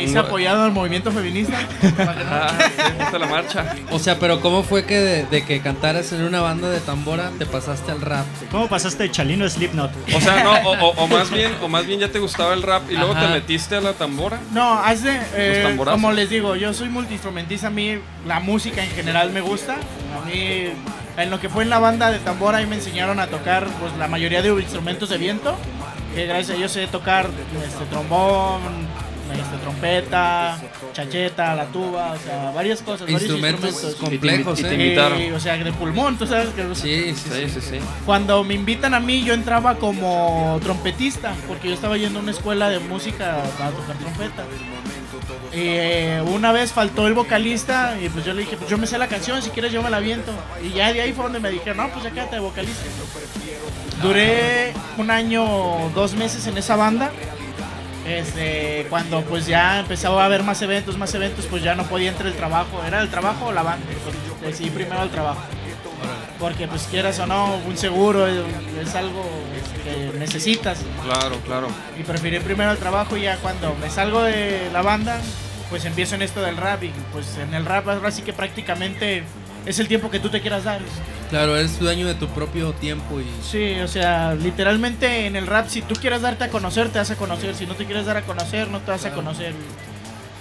Hice 0.00 0.14
No. 0.14 0.20
apoyado 0.20 0.64
al 0.64 0.72
movimiento 0.72 1.10
feminista. 1.12 1.58
Ah, 1.98 2.52
sí, 2.58 2.82
esta 3.00 3.18
la 3.18 3.26
marcha. 3.26 3.74
O 3.90 3.98
sea, 3.98 4.18
pero 4.18 4.40
¿cómo 4.40 4.62
fue 4.62 4.84
que 4.84 4.98
de, 4.98 5.24
de 5.26 5.44
que 5.44 5.60
cantaras 5.60 6.12
en 6.12 6.22
una 6.22 6.40
banda 6.40 6.68
de 6.70 6.80
tambora 6.80 7.30
te 7.38 7.46
pasaste 7.46 7.92
al 7.92 8.00
rap? 8.00 8.24
¿Cómo 8.50 8.68
pasaste 8.68 9.04
de 9.04 9.10
Chalino 9.10 9.44
a 9.44 9.48
Slipknot? 9.50 9.90
O 10.14 10.20
sea, 10.20 10.42
no, 10.44 10.52
o, 10.52 10.72
o- 10.72 10.94
o 11.04 11.06
más 11.08 11.30
bien, 11.30 11.52
o 11.62 11.68
más 11.68 11.86
bien 11.86 12.00
ya 12.00 12.08
te 12.08 12.18
gustaba 12.18 12.54
el 12.54 12.62
rap 12.62 12.90
y 12.90 12.94
luego 12.96 13.12
Ajá. 13.12 13.26
te 13.26 13.32
metiste 13.34 13.76
a 13.76 13.80
la 13.80 13.92
tambora. 13.94 14.38
No, 14.52 14.78
hace, 14.80 15.20
eh, 15.34 15.60
tamborazos. 15.64 16.00
como 16.00 16.12
les 16.12 16.30
digo, 16.30 16.56
yo 16.56 16.72
soy 16.74 16.88
multiinstrumentista, 16.88 17.66
a 17.68 17.70
mí 17.70 17.98
la 18.26 18.40
música 18.40 18.82
en 18.82 18.90
general 18.90 19.30
me 19.30 19.40
gusta. 19.40 19.74
A 19.74 20.26
mí, 20.26 20.66
en 21.16 21.30
lo 21.30 21.40
que 21.40 21.48
fue 21.48 21.62
en 21.64 21.70
la 21.70 21.78
banda 21.78 22.10
de 22.10 22.18
tambora, 22.18 22.58
ahí 22.58 22.66
me 22.66 22.76
enseñaron 22.76 23.20
a 23.20 23.26
tocar 23.26 23.66
pues 23.80 23.92
la 23.98 24.08
mayoría 24.08 24.42
de 24.42 24.48
instrumentos 24.50 25.08
de 25.10 25.18
viento, 25.18 25.56
que 26.14 26.26
gracias 26.26 26.50
a 26.50 26.54
ellos 26.54 26.72
sé 26.72 26.86
tocar 26.86 27.28
este, 27.64 27.84
trombón, 27.86 28.60
este, 29.32 29.56
trompeta, 29.62 30.58
chacheta, 30.92 31.54
la 31.54 31.66
tuba, 31.66 32.12
o 32.12 32.18
sea, 32.18 32.50
varias 32.50 32.80
cosas, 32.82 33.02
varios 33.02 33.22
Instrumentos 33.22 33.70
instrumentos. 33.70 34.00
complejos, 34.00 34.60
Y 34.60 34.62
te 34.62 34.68
¿eh? 34.70 34.74
invitaron. 34.74 35.22
Y, 35.22 35.30
o 35.32 35.40
sea, 35.40 35.56
de 35.56 35.72
pulmón, 35.72 36.16
tú 36.18 36.26
sabes 36.26 36.48
que... 36.50 36.62
Sí, 36.74 37.14
sí, 37.14 37.30
Sí, 37.30 37.48
sí. 37.48 37.48
sí, 37.48 37.60
sí. 37.60 37.78
Cuando 38.06 38.42
me 38.44 38.54
invitan 38.54 38.94
a 38.94 39.00
mí, 39.00 39.22
yo 39.24 39.34
entraba 39.34 39.76
como 39.76 40.58
trompetista, 40.62 41.32
porque 41.48 41.68
yo 41.68 41.74
estaba 41.74 41.96
yendo 41.96 42.18
a 42.18 42.22
una 42.22 42.30
escuela 42.32 42.68
de 42.68 42.78
música 42.80 43.38
para 43.58 43.70
tocar 43.70 43.96
trompeta. 43.96 44.44
Y 45.52 45.58
eh, 45.58 46.22
una 46.26 46.52
vez 46.52 46.72
faltó 46.72 47.08
el 47.08 47.14
vocalista 47.14 47.96
y 48.00 48.08
pues 48.08 48.24
yo 48.24 48.32
le 48.34 48.42
dije, 48.42 48.56
pues 48.56 48.70
yo 48.70 48.78
me 48.78 48.86
sé 48.86 48.98
la 48.98 49.08
canción, 49.08 49.42
si 49.42 49.50
quieres 49.50 49.72
yo 49.72 49.82
me 49.82 49.90
la 49.90 49.98
viento. 49.98 50.32
Y 50.64 50.70
ya 50.70 50.92
de 50.92 51.00
ahí 51.02 51.12
fue 51.12 51.24
donde 51.24 51.40
me 51.40 51.50
dijeron, 51.50 51.78
no, 51.78 51.88
pues 51.90 52.04
ya 52.04 52.10
quédate 52.12 52.36
de 52.36 52.40
vocalista. 52.40 52.84
Duré 54.02 54.72
un 54.96 55.10
año, 55.10 55.90
dos 55.94 56.14
meses 56.14 56.46
en 56.46 56.56
esa 56.56 56.76
banda. 56.76 57.10
Este, 58.18 58.86
cuando 58.90 59.22
pues 59.22 59.46
ya 59.46 59.80
empezaba 59.80 60.22
a 60.22 60.26
haber 60.26 60.42
más 60.42 60.60
eventos, 60.62 60.98
más 60.98 61.14
eventos, 61.14 61.46
pues 61.46 61.62
ya 61.62 61.74
no 61.74 61.84
podía 61.84 62.10
entre 62.10 62.28
el 62.28 62.34
trabajo. 62.34 62.82
¿Era 62.86 63.00
el 63.00 63.08
trabajo 63.08 63.46
o 63.46 63.52
la 63.52 63.62
banda? 63.62 63.86
Pues 64.04 64.52
decidí 64.52 64.70
primero 64.70 65.02
el 65.02 65.10
trabajo. 65.10 65.40
Porque 66.38 66.66
pues 66.66 66.88
quieras 66.90 67.18
o 67.18 67.26
no, 67.26 67.56
un 67.66 67.76
seguro 67.76 68.26
es, 68.26 68.42
es 68.82 68.94
algo 68.94 69.22
que 69.84 70.18
necesitas. 70.18 70.78
Claro, 71.04 71.36
claro. 71.44 71.68
Y 71.98 72.02
preferí 72.02 72.40
primero 72.40 72.72
el 72.72 72.78
trabajo 72.78 73.16
y 73.16 73.22
ya 73.22 73.36
cuando 73.36 73.74
me 73.74 73.90
salgo 73.90 74.22
de 74.22 74.70
la 74.72 74.82
banda, 74.82 75.20
pues 75.68 75.84
empiezo 75.84 76.14
en 76.14 76.22
esto 76.22 76.40
del 76.40 76.56
rap. 76.56 76.82
Y 76.82 76.92
pues 77.12 77.36
en 77.36 77.54
el 77.54 77.66
rap 77.66 77.88
ahora 77.88 78.10
sí 78.10 78.22
que 78.22 78.32
prácticamente 78.32 79.24
es 79.66 79.78
el 79.78 79.88
tiempo 79.88 80.10
que 80.10 80.18
tú 80.20 80.28
te 80.30 80.40
quieras 80.40 80.64
dar. 80.64 80.80
Claro, 81.30 81.56
eres 81.56 81.78
dueño 81.78 82.06
de 82.06 82.14
tu 82.14 82.26
propio 82.28 82.72
tiempo 82.72 83.20
y... 83.20 83.26
Sí, 83.48 83.78
o 83.80 83.86
sea, 83.88 84.34
literalmente 84.34 85.26
en 85.26 85.36
el 85.36 85.46
rap, 85.46 85.68
si 85.68 85.80
tú 85.82 85.94
quieres 85.94 86.22
darte 86.22 86.44
a 86.44 86.48
conocer, 86.48 86.88
te 86.88 86.98
vas 86.98 87.10
a 87.10 87.16
conocer. 87.16 87.54
Si 87.54 87.66
no 87.66 87.74
te 87.74 87.84
quieres 87.84 88.06
dar 88.06 88.16
a 88.16 88.22
conocer, 88.22 88.68
no 88.68 88.80
te 88.80 88.90
vas 88.90 89.04
a 89.04 89.12
conocer. 89.12 89.54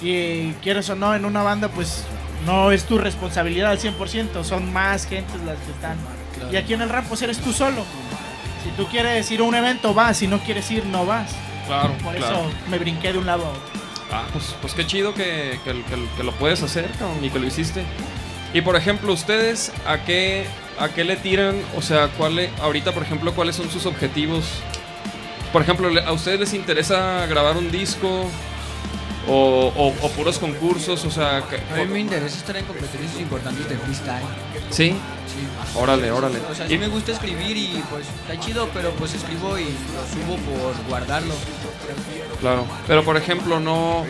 Y 0.02 0.54
quieres 0.64 0.90
o 0.90 0.96
no, 0.96 1.14
en 1.14 1.26
una 1.26 1.44
banda, 1.44 1.68
pues 1.68 2.04
no 2.46 2.72
es 2.72 2.86
tu 2.86 2.98
responsabilidad 2.98 3.72
al 3.72 3.80
100%, 3.80 4.44
son 4.44 4.72
más 4.72 5.06
gentes 5.06 5.42
las 5.46 5.58
que 5.58 5.72
están. 5.72 5.98
Y 6.52 6.56
aquí 6.56 6.74
en 6.74 6.82
el 6.82 6.90
rap, 6.90 7.06
pues 7.08 7.22
eres 7.22 7.38
tú 7.40 7.52
solo. 7.54 7.84
Si 8.64 8.70
tú 8.72 8.88
quieres 8.90 9.30
ir 9.30 9.42
a 9.42 9.44
un 9.44 9.56
evento, 9.56 9.94
vas. 9.94 10.18
Si 10.18 10.28
no 10.28 10.40
quieres 10.40 10.70
ir, 10.72 10.86
no 10.86 11.06
vas. 11.06 11.32
Claro, 11.68 11.94
Por 12.04 12.16
claro. 12.16 12.40
eso 12.40 12.52
me 12.70 12.78
brinqué 12.80 13.12
de 13.14 13.20
un 13.20 13.26
lado 13.26 13.46
a 13.46 13.50
otro. 13.50 13.62
Ah, 14.12 14.24
pues, 14.34 14.56
pues 14.60 14.74
qué 14.74 14.88
chido 14.88 15.14
que, 15.14 15.60
que- 15.64 15.84
que- 15.84 16.08
que 16.18 16.24
lo 16.24 16.32
puedes 16.32 16.64
hacer, 16.64 16.90
cabrón, 16.98 17.24
y 17.24 17.30
que 17.30 17.38
lo 17.40 17.46
hiciste. 17.46 17.84
Y 18.54 18.62
por 18.62 18.76
ejemplo, 18.76 19.14
ustedes, 19.14 19.72
¿a 19.86 20.04
qué, 20.04 20.46
a 20.80 20.90
qué 20.90 21.04
le 21.04 21.16
tiran? 21.18 21.56
O 21.76 21.82
sea, 21.82 22.08
¿cuál 22.18 22.36
le- 22.36 22.50
ahorita, 22.62 22.92
por 22.94 23.04
ejemplo, 23.04 23.34
¿cuáles 23.34 23.56
son 23.56 23.70
sus 23.70 23.86
objetivos? 23.86 24.46
Por 25.54 25.62
ejemplo, 25.62 25.90
¿le- 25.90 26.04
¿a 26.04 26.12
ustedes 26.12 26.40
les 26.40 26.54
interesa 26.54 27.26
grabar 27.28 27.58
un 27.58 27.72
disco? 27.72 28.26
O, 29.28 29.72
o- 29.76 30.06
o 30.06 30.10
puros 30.12 30.40
concursos? 30.40 31.06
O 31.06 31.12
sea, 31.12 31.44
que- 31.48 31.58
A 31.74 31.86
mí 31.86 31.92
me 31.94 32.00
interesa 32.00 32.38
estar 32.38 32.58
en 32.58 32.66
competencias 32.66 33.20
importantes 33.20 33.70
de 33.70 33.78
freestyle. 33.78 34.24
¿sí? 34.72 34.90
Sí. 34.90 34.98
Órale, 35.78 36.10
órale. 36.12 36.40
O 36.50 36.56
sea, 36.56 36.66
Y- 36.66 36.70
sí 36.70 36.78
me 36.80 36.88
gusta 36.88 37.12
escribir 37.12 37.56
y 37.56 37.84
pues 37.92 38.06
está 38.08 38.40
chido, 38.44 38.68
pero 38.74 38.90
pues 38.92 39.14
escribo 39.14 39.60
y 39.60 39.66
lo 39.66 40.26
subo 40.26 40.38
por 40.38 40.74
guardarlo. 40.88 41.36
Claro. 42.40 42.66
Pero 42.88 43.04
por 43.04 43.18
ejemplo, 43.18 43.60
no. 43.60 44.06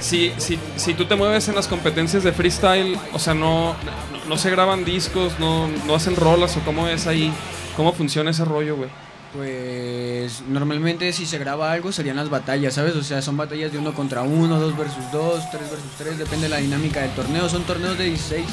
Si, 0.00 0.32
si, 0.38 0.58
si 0.76 0.94
tú 0.94 1.04
te 1.04 1.14
mueves 1.16 1.48
en 1.48 1.54
las 1.56 1.66
competencias 1.68 2.22
de 2.24 2.32
freestyle, 2.32 2.98
o 3.12 3.18
sea, 3.18 3.34
no, 3.34 3.72
no, 3.74 4.24
no 4.28 4.36
se 4.38 4.50
graban 4.50 4.84
discos, 4.84 5.38
no, 5.38 5.68
no 5.86 5.94
hacen 5.94 6.16
rolas 6.16 6.56
o 6.56 6.60
cómo 6.60 6.88
es 6.88 7.06
ahí, 7.06 7.32
cómo 7.76 7.92
funciona 7.92 8.30
ese 8.30 8.44
rollo, 8.44 8.76
güey. 8.76 8.88
Pues 9.32 10.42
normalmente 10.48 11.12
si 11.12 11.24
se 11.26 11.38
graba 11.38 11.70
algo 11.72 11.92
serían 11.92 12.16
las 12.16 12.30
batallas, 12.30 12.74
¿sabes? 12.74 12.96
O 12.96 13.02
sea, 13.02 13.22
son 13.22 13.36
batallas 13.36 13.70
de 13.72 13.78
uno 13.78 13.92
contra 13.94 14.22
uno, 14.22 14.58
dos 14.58 14.76
versus 14.76 15.04
dos, 15.12 15.48
tres 15.50 15.70
versus 15.70 15.90
tres, 15.98 16.18
depende 16.18 16.44
de 16.44 16.48
la 16.50 16.56
dinámica 16.58 17.00
del 17.00 17.10
torneo. 17.12 17.48
Son 17.48 17.62
torneos 17.64 17.96
de 17.96 18.04
16. 18.04 18.44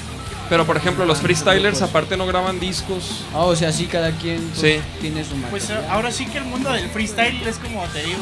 Pero 0.50 0.66
por 0.66 0.78
ejemplo, 0.78 1.06
los 1.06 1.20
freestylers 1.20 1.82
aparte 1.82 2.16
no 2.16 2.26
graban 2.26 2.60
discos. 2.60 3.26
Ah, 3.34 3.40
o 3.44 3.56
sea, 3.56 3.72
sí, 3.74 3.86
cada 3.88 4.12
quien 4.12 4.42
pues, 4.56 4.60
Sí. 4.60 4.80
tiene 5.02 5.24
su 5.26 5.36
Pues 5.50 5.64
material. 5.64 5.84
eh, 5.84 5.88
ahora 5.92 6.12
sí 6.12 6.26
que 6.26 6.38
el 6.38 6.46
mundo 6.46 6.72
del 6.72 6.88
freestyle 6.90 7.42
es 7.46 7.58
como 7.58 7.84
te 7.88 8.04
digo, 8.04 8.20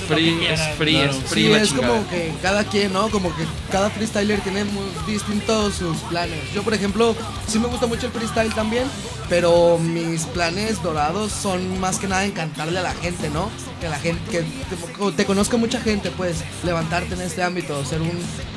lo 0.00 0.06
Free, 0.06 0.32
que 0.32 0.38
quieras. 0.40 0.60
es 0.60 0.76
free, 0.76 0.92
claro. 0.94 1.10
es 1.10 1.16
free 1.24 1.42
Sí, 1.44 1.48
la 1.50 1.58
es 1.62 1.68
chingada. 1.68 1.88
como 1.88 2.08
que 2.10 2.32
cada 2.42 2.64
quien, 2.64 2.92
¿no? 2.92 3.08
Como 3.10 3.34
que 3.36 3.44
cada 3.72 3.90
freestyler 3.90 4.40
tiene 4.40 4.64
muy 4.64 4.84
distintos 5.06 5.74
sus 5.74 5.96
planes. 6.08 6.38
Yo, 6.54 6.62
por 6.62 6.74
ejemplo, 6.74 7.14
sí 7.48 7.58
me 7.58 7.66
gusta 7.68 7.86
mucho 7.86 8.06
el 8.06 8.12
freestyle 8.12 8.52
también, 8.54 8.84
pero 9.28 9.78
mis 9.78 10.22
planes 10.24 10.82
dorados 10.82 11.32
son 11.32 11.78
más 11.80 11.98
que 11.98 12.06
nada 12.08 12.24
encantarle 12.24 12.78
a 12.78 12.82
la 12.82 12.94
gente, 12.94 13.30
¿no? 13.30 13.48
Que 13.80 13.88
la 13.88 13.98
gente, 13.98 14.20
que 14.30 14.40
te, 14.42 15.12
te 15.12 15.24
conozca 15.24 15.56
mucha 15.56 15.80
gente, 15.80 16.10
pues, 16.10 16.36
levantarte 16.64 17.14
en 17.14 17.20
este 17.22 17.42
ámbito, 17.42 17.84
ser 17.84 18.00
un 18.02 18.12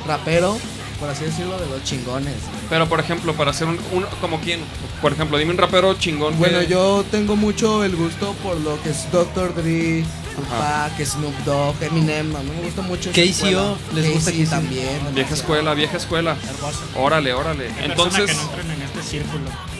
rapero, 0.06 0.58
por 1.00 1.08
así 1.08 1.24
decirlo, 1.24 1.58
de 1.58 1.66
los 1.66 1.82
chingones. 1.84 2.34
Pero 2.70 2.88
por 2.88 3.00
ejemplo, 3.00 3.34
para 3.34 3.50
hacer 3.50 3.66
un, 3.66 3.78
un- 3.92 4.06
como 4.20 4.40
quién, 4.40 4.60
por 5.02 5.12
ejemplo, 5.12 5.38
dime 5.38 5.52
un 5.52 5.58
rapero 5.58 5.94
chingón. 5.94 6.38
Bueno, 6.38 6.60
que- 6.60 6.66
yo 6.68 7.04
tengo 7.10 7.36
mucho 7.36 7.84
el 7.84 7.96
gusto 7.96 8.34
por 8.42 8.56
lo 8.60 8.80
que 8.82 8.90
es 8.90 9.10
Dr. 9.10 9.54
Dre, 9.54 10.04
Tupac, 10.36 11.04
Snoop 11.04 11.36
Dogg, 11.44 11.82
Eminem, 11.82 12.34
a 12.34 12.40
mí 12.40 12.50
me 12.56 12.62
gusta 12.62 12.82
mucho. 12.82 13.10
KCO. 13.10 13.78
¿les 13.94 14.12
gusta 14.12 14.30
KC 14.32 14.44
KCO? 14.44 14.50
también. 14.50 15.14
Vieja 15.14 15.34
escuela, 15.34 15.74
vieja 15.74 15.96
escuela. 15.96 16.36
Hermoso. 16.48 16.80
Órale, 16.96 17.32
órale. 17.34 17.66
Qué 17.68 17.72
persona 17.72 17.92
Entonces, 17.92 18.26
que 18.30 18.34
no 18.34 18.42
entren 18.42 18.70
en 18.70 18.82
este 18.82 19.02
círculo. 19.02 19.44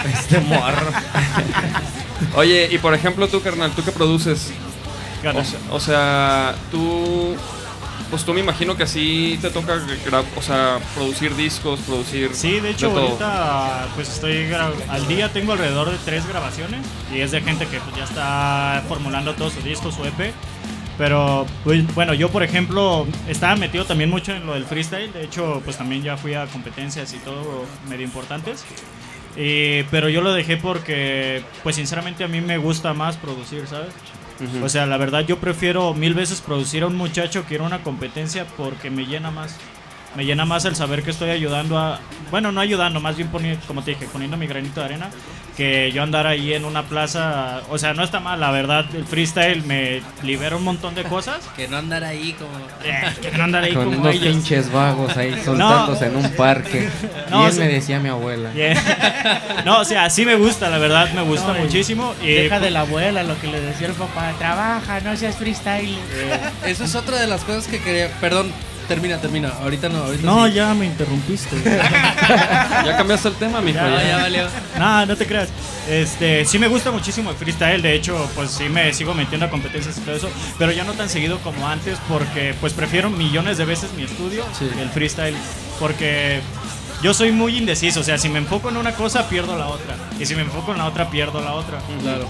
Este 0.00 0.38
morro. 0.40 0.86
oye, 2.36 2.68
y 2.70 2.78
por 2.78 2.94
ejemplo 2.94 3.28
tú, 3.28 3.42
carnal, 3.42 3.70
¿tú 3.72 3.84
qué 3.84 3.92
produces? 3.92 4.50
O 5.22 5.44
sea, 5.44 5.58
o 5.70 5.80
sea, 5.80 6.54
tú, 6.70 7.36
pues 8.10 8.24
tú 8.24 8.34
me 8.34 8.40
imagino 8.40 8.76
que 8.76 8.82
así 8.82 9.38
te 9.40 9.50
toca, 9.50 9.78
o 10.36 10.42
sea, 10.42 10.78
producir 10.94 11.34
discos, 11.36 11.80
producir. 11.80 12.30
Sí, 12.34 12.60
de 12.60 12.70
hecho 12.70 12.88
todo. 12.88 13.00
ahorita 13.06 13.88
pues 13.94 14.08
estoy 14.08 14.52
al 14.88 15.06
día 15.08 15.32
tengo 15.32 15.52
alrededor 15.52 15.90
de 15.90 15.96
tres 16.04 16.26
grabaciones 16.26 16.84
y 17.14 17.20
es 17.20 17.30
de 17.30 17.40
gente 17.40 17.66
que 17.66 17.78
pues, 17.80 17.96
ya 17.96 18.04
está 18.04 18.82
formulando 18.88 19.34
todos 19.34 19.52
sus 19.54 19.64
discos 19.64 19.94
su 19.94 20.04
EP. 20.04 20.32
Pero 20.98 21.46
pues, 21.64 21.94
bueno, 21.94 22.12
yo 22.12 22.28
por 22.28 22.42
ejemplo 22.42 23.06
estaba 23.26 23.56
metido 23.56 23.86
también 23.86 24.10
mucho 24.10 24.32
en 24.32 24.44
lo 24.44 24.52
del 24.54 24.66
freestyle, 24.66 25.10
de 25.12 25.24
hecho 25.24 25.62
pues 25.64 25.78
también 25.78 26.02
ya 26.02 26.16
fui 26.18 26.34
a 26.34 26.46
competencias 26.46 27.14
y 27.14 27.18
todo 27.18 27.64
medio 27.88 28.04
importantes. 28.04 28.64
Y- 29.36 29.84
pero 29.84 30.08
yo 30.08 30.20
lo 30.20 30.32
dejé 30.34 30.56
porque 30.56 31.42
pues 31.62 31.76
sinceramente 31.76 32.24
a 32.24 32.28
mí 32.28 32.40
me 32.40 32.58
gusta 32.58 32.92
más 32.92 33.16
producir, 33.16 33.66
¿sabes? 33.66 33.88
O 34.62 34.68
sea, 34.68 34.86
la 34.86 34.96
verdad 34.96 35.20
yo 35.20 35.38
prefiero 35.38 35.92
mil 35.94 36.14
veces 36.14 36.40
producir 36.40 36.82
a 36.82 36.86
un 36.86 36.96
muchacho 36.96 37.46
que 37.46 37.54
ir 37.54 37.60
a 37.60 37.64
una 37.64 37.82
competencia 37.82 38.46
porque 38.56 38.90
me 38.90 39.06
llena 39.06 39.30
más. 39.30 39.56
Me 40.16 40.24
llena 40.24 40.44
más 40.44 40.64
el 40.64 40.74
saber 40.74 41.02
que 41.02 41.10
estoy 41.10 41.30
ayudando 41.30 41.78
a... 41.78 42.00
Bueno, 42.30 42.50
no 42.52 42.60
ayudando, 42.60 43.00
más 43.00 43.16
bien 43.16 43.28
poniendo, 43.28 43.64
como 43.66 43.82
te 43.82 43.92
dije, 43.92 44.06
poniendo 44.12 44.36
mi 44.36 44.46
granito 44.46 44.80
de 44.80 44.86
arena. 44.86 45.08
Que 45.56 45.92
yo 45.92 46.02
andar 46.02 46.26
ahí 46.26 46.52
en 46.54 46.64
una 46.64 46.84
plaza... 46.84 47.60
O 47.70 47.78
sea, 47.78 47.92
no 47.94 48.02
está 48.02 48.18
mal, 48.18 48.40
la 48.40 48.50
verdad. 48.50 48.86
El 48.94 49.04
freestyle 49.04 49.62
me 49.64 50.00
libera 50.22 50.56
un 50.56 50.64
montón 50.64 50.94
de 50.94 51.04
cosas. 51.04 51.38
Que 51.56 51.68
no 51.68 51.76
andar 51.76 52.02
ahí 52.04 52.32
como. 52.32 52.50
Eh, 52.84 53.02
que 53.20 53.30
no 53.36 53.44
andar 53.44 53.62
ahí 53.64 53.74
Con 53.74 53.84
como 53.86 54.00
unos 54.00 54.14
ellos. 54.14 54.34
pinches 54.34 54.72
vagos 54.72 55.16
ahí 55.16 55.34
soltándose 55.44 56.06
en 56.06 56.16
un 56.16 56.30
parque. 56.30 56.88
No, 57.30 57.40
Bien 57.40 57.52
sí. 57.52 57.58
me 57.60 57.68
decía 57.68 58.00
mi 58.00 58.08
abuela. 58.08 58.50
Yeah. 58.54 59.62
No, 59.64 59.80
o 59.80 59.84
sea, 59.84 60.08
sí 60.10 60.24
me 60.24 60.36
gusta, 60.36 60.70
la 60.70 60.78
verdad, 60.78 61.12
me 61.12 61.22
gusta 61.22 61.52
No, 61.52 61.58
muchísimo. 61.60 62.14
Y 62.22 62.32
Deja 62.32 62.58
de 62.60 62.70
la 62.70 62.80
abuela 62.80 63.22
lo 63.22 63.38
que 63.40 63.46
le 63.48 63.60
decía 63.60 63.88
el 63.88 63.92
papá. 63.94 64.32
Trabaja, 64.38 65.00
no 65.00 65.16
seas 65.16 65.36
freestyle. 65.36 65.98
Eso 66.64 66.84
es 66.84 66.94
otra 66.94 67.18
de 67.20 67.26
las 67.26 67.42
cosas 67.44 67.66
que 67.68 67.80
quería. 67.80 68.08
Perdón, 68.20 68.50
termina, 68.90 69.18
termina. 69.18 69.48
Ahorita 69.62 69.88
no, 69.88 69.98
ahorita 70.04 70.26
No, 70.26 70.46
sí. 70.46 70.52
ya 70.54 70.74
me 70.74 70.84
interrumpiste. 70.86 71.56
Ya 72.84 72.96
cambiaste 72.96 73.28
el 73.28 73.34
tema, 73.34 73.60
mijo. 73.60 73.78
Ya, 73.78 73.88
ya. 74.02 74.08
ya 74.08 74.16
valió. 74.18 74.42
no, 74.78 75.06
no 75.06 75.16
te 75.16 75.26
creas. 75.26 75.48
Este, 75.88 76.44
sí 76.44 76.58
me 76.58 76.66
gusta 76.68 76.90
muchísimo 76.90 77.30
el 77.30 77.36
freestyle, 77.36 77.80
de 77.82 77.94
hecho, 77.94 78.28
pues 78.34 78.50
sí 78.50 78.68
me 78.68 78.92
sigo 78.92 79.14
metiendo 79.14 79.46
a 79.46 79.50
competencias 79.50 79.96
y 79.98 80.00
todo 80.02 80.14
eso, 80.16 80.30
pero 80.58 80.72
ya 80.72 80.84
no 80.84 80.92
tan 80.92 81.08
seguido 81.08 81.38
como 81.38 81.66
antes 81.68 81.98
porque 82.08 82.54
pues 82.60 82.72
prefiero 82.72 83.10
millones 83.10 83.58
de 83.58 83.64
veces 83.64 83.92
mi 83.96 84.02
estudio 84.04 84.44
Sí. 84.58 84.66
que 84.74 84.82
el 84.82 84.88
freestyle 84.90 85.34
porque 85.78 86.40
yo 87.02 87.12
soy 87.14 87.32
muy 87.32 87.56
indeciso, 87.56 88.00
o 88.00 88.04
sea, 88.04 88.18
si 88.18 88.28
me 88.28 88.38
enfoco 88.38 88.68
en 88.68 88.76
una 88.76 88.92
cosa 88.92 89.28
pierdo 89.28 89.56
la 89.58 89.66
otra 89.68 89.94
y 90.18 90.26
si 90.26 90.34
me 90.34 90.42
enfoco 90.42 90.72
en 90.72 90.78
la 90.78 90.86
otra 90.86 91.10
pierdo 91.10 91.40
la 91.40 91.52
otra. 91.54 91.78
Claro. 92.02 92.28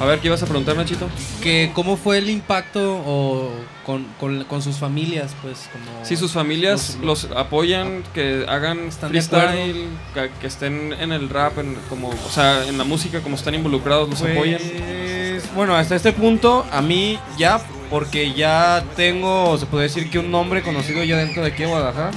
A 0.00 0.06
ver, 0.06 0.18
¿qué 0.18 0.28
ibas 0.28 0.42
a 0.42 0.46
preguntar, 0.46 0.76
Nachito? 0.76 1.10
Que 1.42 1.72
cómo 1.74 1.98
fue 1.98 2.16
el 2.16 2.30
impacto 2.30 3.02
o 3.06 3.50
con, 3.84 4.06
con, 4.18 4.44
con 4.44 4.62
sus 4.62 4.76
familias, 4.76 5.36
pues 5.42 5.68
como. 5.70 6.04
Si 6.06 6.16
sus 6.16 6.32
familias 6.32 6.96
los 7.02 7.28
apoyan, 7.36 8.02
que 8.14 8.46
hagan 8.48 8.78
¿Están 8.88 9.10
freestyle, 9.10 9.88
que, 10.14 10.30
que 10.40 10.46
estén 10.46 10.94
en 10.94 11.12
el 11.12 11.28
rap, 11.28 11.58
en, 11.58 11.74
como, 11.90 12.08
o 12.08 12.30
sea, 12.30 12.66
en 12.66 12.78
la 12.78 12.84
música, 12.84 13.20
como 13.20 13.36
están 13.36 13.54
involucrados, 13.54 14.08
los 14.08 14.22
apoyan. 14.22 14.58
Pues, 14.58 15.54
bueno, 15.54 15.76
hasta 15.76 15.96
este 15.96 16.14
punto, 16.14 16.64
a 16.72 16.80
mí 16.80 17.18
ya, 17.36 17.60
porque 17.90 18.32
ya 18.32 18.82
tengo, 18.96 19.58
se 19.58 19.66
puede 19.66 19.82
decir 19.84 20.08
que 20.08 20.18
un 20.18 20.30
nombre 20.30 20.62
conocido 20.62 21.04
ya 21.04 21.18
dentro 21.18 21.42
de 21.42 21.48
aquí 21.48 21.64
de 21.64 21.68
Guadalajara. 21.68 22.12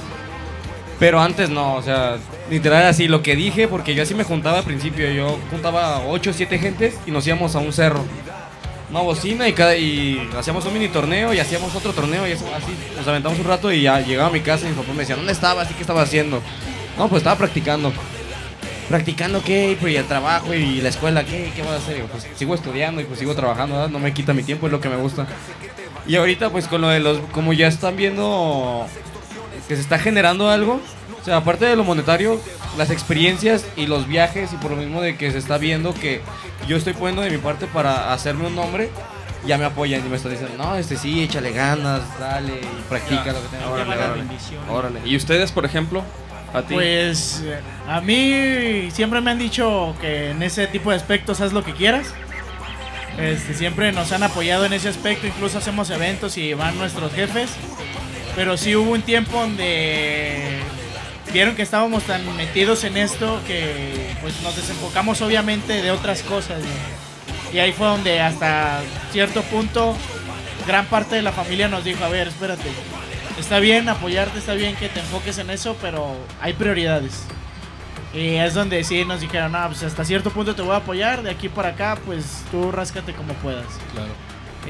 Pero 0.98 1.20
antes 1.20 1.50
no, 1.50 1.74
o 1.74 1.82
sea, 1.82 2.16
literal 2.50 2.86
así, 2.86 3.08
lo 3.08 3.22
que 3.22 3.36
dije, 3.36 3.68
porque 3.68 3.94
yo 3.94 4.02
así 4.02 4.14
me 4.14 4.24
juntaba 4.24 4.58
al 4.58 4.64
principio, 4.64 5.10
yo 5.10 5.38
juntaba 5.50 6.00
8 6.06 6.30
o 6.30 6.32
7 6.32 6.58
gentes 6.58 6.94
y 7.06 7.10
nos 7.10 7.26
íbamos 7.26 7.54
a 7.56 7.58
un 7.58 7.72
cerro. 7.72 8.04
Una 8.90 9.00
bocina 9.00 9.48
y, 9.48 9.52
cada, 9.54 9.76
y 9.76 10.30
hacíamos 10.38 10.64
un 10.66 10.74
mini 10.74 10.88
torneo 10.88 11.34
y 11.34 11.40
hacíamos 11.40 11.74
otro 11.74 11.92
torneo 11.92 12.28
y 12.28 12.32
eso, 12.32 12.44
así 12.54 12.72
nos 12.96 13.06
aventamos 13.08 13.38
un 13.38 13.46
rato 13.46 13.72
y 13.72 13.82
ya 13.82 14.00
llegaba 14.00 14.28
a 14.28 14.32
mi 14.32 14.40
casa 14.40 14.66
y 14.66 14.70
mi 14.70 14.76
papá 14.76 14.92
me 14.92 15.00
decía, 15.00 15.16
¿dónde 15.16 15.32
estabas? 15.32 15.70
¿Y 15.70 15.74
qué 15.74 15.80
estaba 15.80 16.02
haciendo? 16.02 16.40
No, 16.96 17.08
pues 17.08 17.20
estaba 17.20 17.36
practicando. 17.36 17.92
¿Practicando 18.88 19.42
qué? 19.42 19.76
Pues 19.80 19.94
y 19.94 19.96
el 19.96 20.04
trabajo 20.04 20.52
y 20.52 20.82
la 20.82 20.90
escuela, 20.90 21.24
¿qué? 21.24 21.50
¿Qué 21.56 21.62
voy 21.62 21.72
a 21.72 21.76
hacer? 21.76 22.02
Pues 22.04 22.28
sigo 22.36 22.54
estudiando 22.54 23.00
y 23.00 23.04
pues 23.04 23.18
sigo 23.18 23.34
trabajando. 23.34 23.88
No 23.88 23.98
me 23.98 24.12
quita 24.12 24.34
mi 24.34 24.42
tiempo, 24.42 24.66
es 24.66 24.72
lo 24.72 24.80
que 24.80 24.90
me 24.90 24.96
gusta. 24.96 25.26
Y 26.06 26.16
ahorita 26.16 26.50
pues 26.50 26.68
con 26.68 26.82
lo 26.82 26.88
de 26.88 27.00
los, 27.00 27.18
como 27.32 27.54
ya 27.54 27.66
están 27.66 27.96
viendo 27.96 28.86
que 29.66 29.74
se 29.74 29.80
está 29.80 29.98
generando 29.98 30.50
algo, 30.50 30.80
o 31.24 31.26
sea, 31.26 31.38
aparte 31.38 31.64
de 31.64 31.74
lo 31.74 31.84
monetario, 31.84 32.38
las 32.76 32.90
experiencias 32.90 33.64
y 33.76 33.86
los 33.86 34.06
viajes 34.06 34.52
y 34.52 34.56
por 34.56 34.72
lo 34.72 34.76
mismo 34.76 35.00
de 35.00 35.16
que 35.16 35.32
se 35.32 35.38
está 35.38 35.56
viendo 35.56 35.94
que 35.94 36.20
yo 36.68 36.76
estoy 36.76 36.92
poniendo 36.92 37.22
de 37.22 37.30
mi 37.30 37.38
parte 37.38 37.66
para 37.66 38.12
hacerme 38.12 38.46
un 38.46 38.54
nombre, 38.54 38.90
ya 39.46 39.56
me 39.56 39.64
apoyan 39.64 40.04
y 40.04 40.08
me 40.10 40.16
están 40.16 40.32
diciendo, 40.32 40.62
no, 40.62 40.76
este 40.76 40.98
sí, 40.98 41.22
échale 41.22 41.52
ganas, 41.52 42.02
dale 42.20 42.52
y 42.60 42.82
practica 42.90 43.32
lo 43.32 43.40
que 43.40 43.48
tengas 43.48 43.68
que 43.68 43.72
Órale, 43.72 43.94
órale. 43.94 44.24
Órale. 44.68 45.00
¿Y 45.06 45.16
ustedes, 45.16 45.50
por 45.50 45.64
ejemplo? 45.64 46.04
¿A 46.52 46.60
ti? 46.60 46.74
Pues 46.74 47.42
a 47.88 48.02
mí 48.02 48.90
siempre 48.92 49.22
me 49.22 49.30
han 49.30 49.38
dicho 49.38 49.96
que 50.02 50.32
en 50.32 50.42
ese 50.42 50.66
tipo 50.66 50.90
de 50.90 50.96
aspectos 50.96 51.40
haz 51.40 51.54
lo 51.54 51.64
que 51.64 51.72
quieras. 51.72 52.08
Este, 53.18 53.54
siempre 53.54 53.92
nos 53.92 54.12
han 54.12 54.24
apoyado 54.24 54.66
en 54.66 54.74
ese 54.74 54.90
aspecto, 54.90 55.26
incluso 55.26 55.56
hacemos 55.56 55.88
eventos 55.88 56.36
y 56.36 56.52
van 56.52 56.76
nuestros 56.76 57.14
jefes. 57.14 57.48
Pero 58.36 58.58
sí 58.58 58.76
hubo 58.76 58.90
un 58.92 59.00
tiempo 59.00 59.40
donde 59.40 60.60
vieron 61.34 61.56
que 61.56 61.62
estábamos 61.62 62.04
tan 62.04 62.24
metidos 62.36 62.84
en 62.84 62.96
esto 62.96 63.40
que 63.44 64.14
pues 64.22 64.40
nos 64.42 64.54
desenfocamos 64.54 65.20
obviamente 65.20 65.82
de 65.82 65.90
otras 65.90 66.22
cosas. 66.22 66.60
¿no? 66.60 67.52
Y 67.52 67.58
ahí 67.58 67.72
fue 67.72 67.88
donde 67.88 68.20
hasta 68.20 68.80
cierto 69.10 69.42
punto 69.42 69.96
gran 70.64 70.86
parte 70.86 71.16
de 71.16 71.22
la 71.22 71.32
familia 71.32 71.66
nos 71.66 71.82
dijo, 71.82 72.04
a 72.04 72.08
ver, 72.08 72.28
espérate, 72.28 72.68
está 73.36 73.58
bien 73.58 73.88
apoyarte, 73.88 74.38
está 74.38 74.54
bien 74.54 74.76
que 74.76 74.88
te 74.88 75.00
enfoques 75.00 75.36
en 75.38 75.50
eso, 75.50 75.76
pero 75.82 76.16
hay 76.40 76.52
prioridades. 76.52 77.24
Y 78.14 78.36
es 78.36 78.54
donde 78.54 78.84
sí 78.84 79.04
nos 79.04 79.20
dijeron, 79.20 79.52
no, 79.52 79.66
pues 79.66 79.82
hasta 79.82 80.04
cierto 80.04 80.30
punto 80.30 80.54
te 80.54 80.62
voy 80.62 80.70
a 80.72 80.76
apoyar, 80.76 81.24
de 81.24 81.30
aquí 81.30 81.48
para 81.48 81.70
acá, 81.70 81.98
pues 82.06 82.44
tú 82.52 82.70
ráscate 82.70 83.12
como 83.12 83.34
puedas. 83.34 83.66
Claro. 83.92 84.12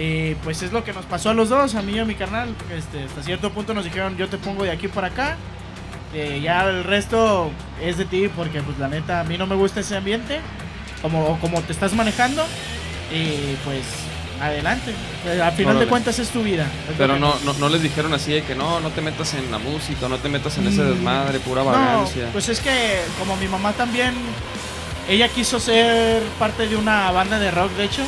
Y 0.02 0.34
pues 0.36 0.62
es 0.62 0.72
lo 0.72 0.82
que 0.82 0.94
nos 0.94 1.04
pasó 1.04 1.28
a 1.28 1.34
los 1.34 1.50
dos, 1.50 1.74
a 1.74 1.82
mí 1.82 1.92
y 1.92 1.98
a 1.98 2.06
mi 2.06 2.14
carnal. 2.14 2.54
Este, 2.74 3.04
hasta 3.04 3.22
cierto 3.22 3.50
punto 3.50 3.74
nos 3.74 3.84
dijeron, 3.84 4.16
yo 4.16 4.28
te 4.28 4.38
pongo 4.38 4.64
de 4.64 4.70
aquí 4.70 4.88
para 4.88 5.08
acá. 5.08 5.36
Eh, 6.14 6.40
ya 6.42 6.68
el 6.68 6.84
resto 6.84 7.50
es 7.82 7.98
de 7.98 8.04
ti, 8.04 8.28
porque 8.34 8.60
pues 8.62 8.78
la 8.78 8.88
neta, 8.88 9.20
a 9.20 9.24
mí 9.24 9.36
no 9.36 9.46
me 9.46 9.56
gusta 9.56 9.80
ese 9.80 9.96
ambiente, 9.96 10.40
como, 11.02 11.38
como 11.40 11.60
te 11.62 11.72
estás 11.72 11.92
manejando. 11.92 12.44
Y 13.12 13.54
pues 13.64 13.82
adelante. 14.40 14.92
Al 15.42 15.52
final 15.52 15.72
Órale. 15.76 15.84
de 15.84 15.86
cuentas 15.88 16.18
es 16.18 16.28
tu 16.30 16.42
vida. 16.42 16.64
es 16.88 16.94
Pero 16.98 17.18
no, 17.18 17.34
no, 17.44 17.52
no 17.54 17.68
les 17.68 17.82
dijeron 17.82 18.12
así 18.14 18.32
de 18.32 18.42
que 18.42 18.54
no, 18.54 18.80
no 18.80 18.90
te 18.90 19.00
metas 19.00 19.34
en 19.34 19.50
la 19.50 19.58
música, 19.58 20.08
no 20.08 20.18
te 20.18 20.28
metas 20.28 20.56
en 20.58 20.66
ese 20.68 20.82
Mm, 20.82 20.88
desmadre, 20.94 21.38
pura 21.40 21.62
No, 21.62 21.70
vagancia. 21.70 22.28
pues 22.32 22.48
es 22.48 22.60
que 22.60 23.00
como 23.18 23.36
mi 23.36 23.46
mamá 23.48 23.72
también, 23.72 24.12
ella 25.08 25.28
quiso 25.28 25.60
ser 25.60 26.22
parte 26.38 26.66
de 26.66 26.76
una 26.76 27.10
banda 27.10 27.38
de 27.38 27.50
rock, 27.50 27.72
de 27.72 27.84
hecho. 27.84 28.02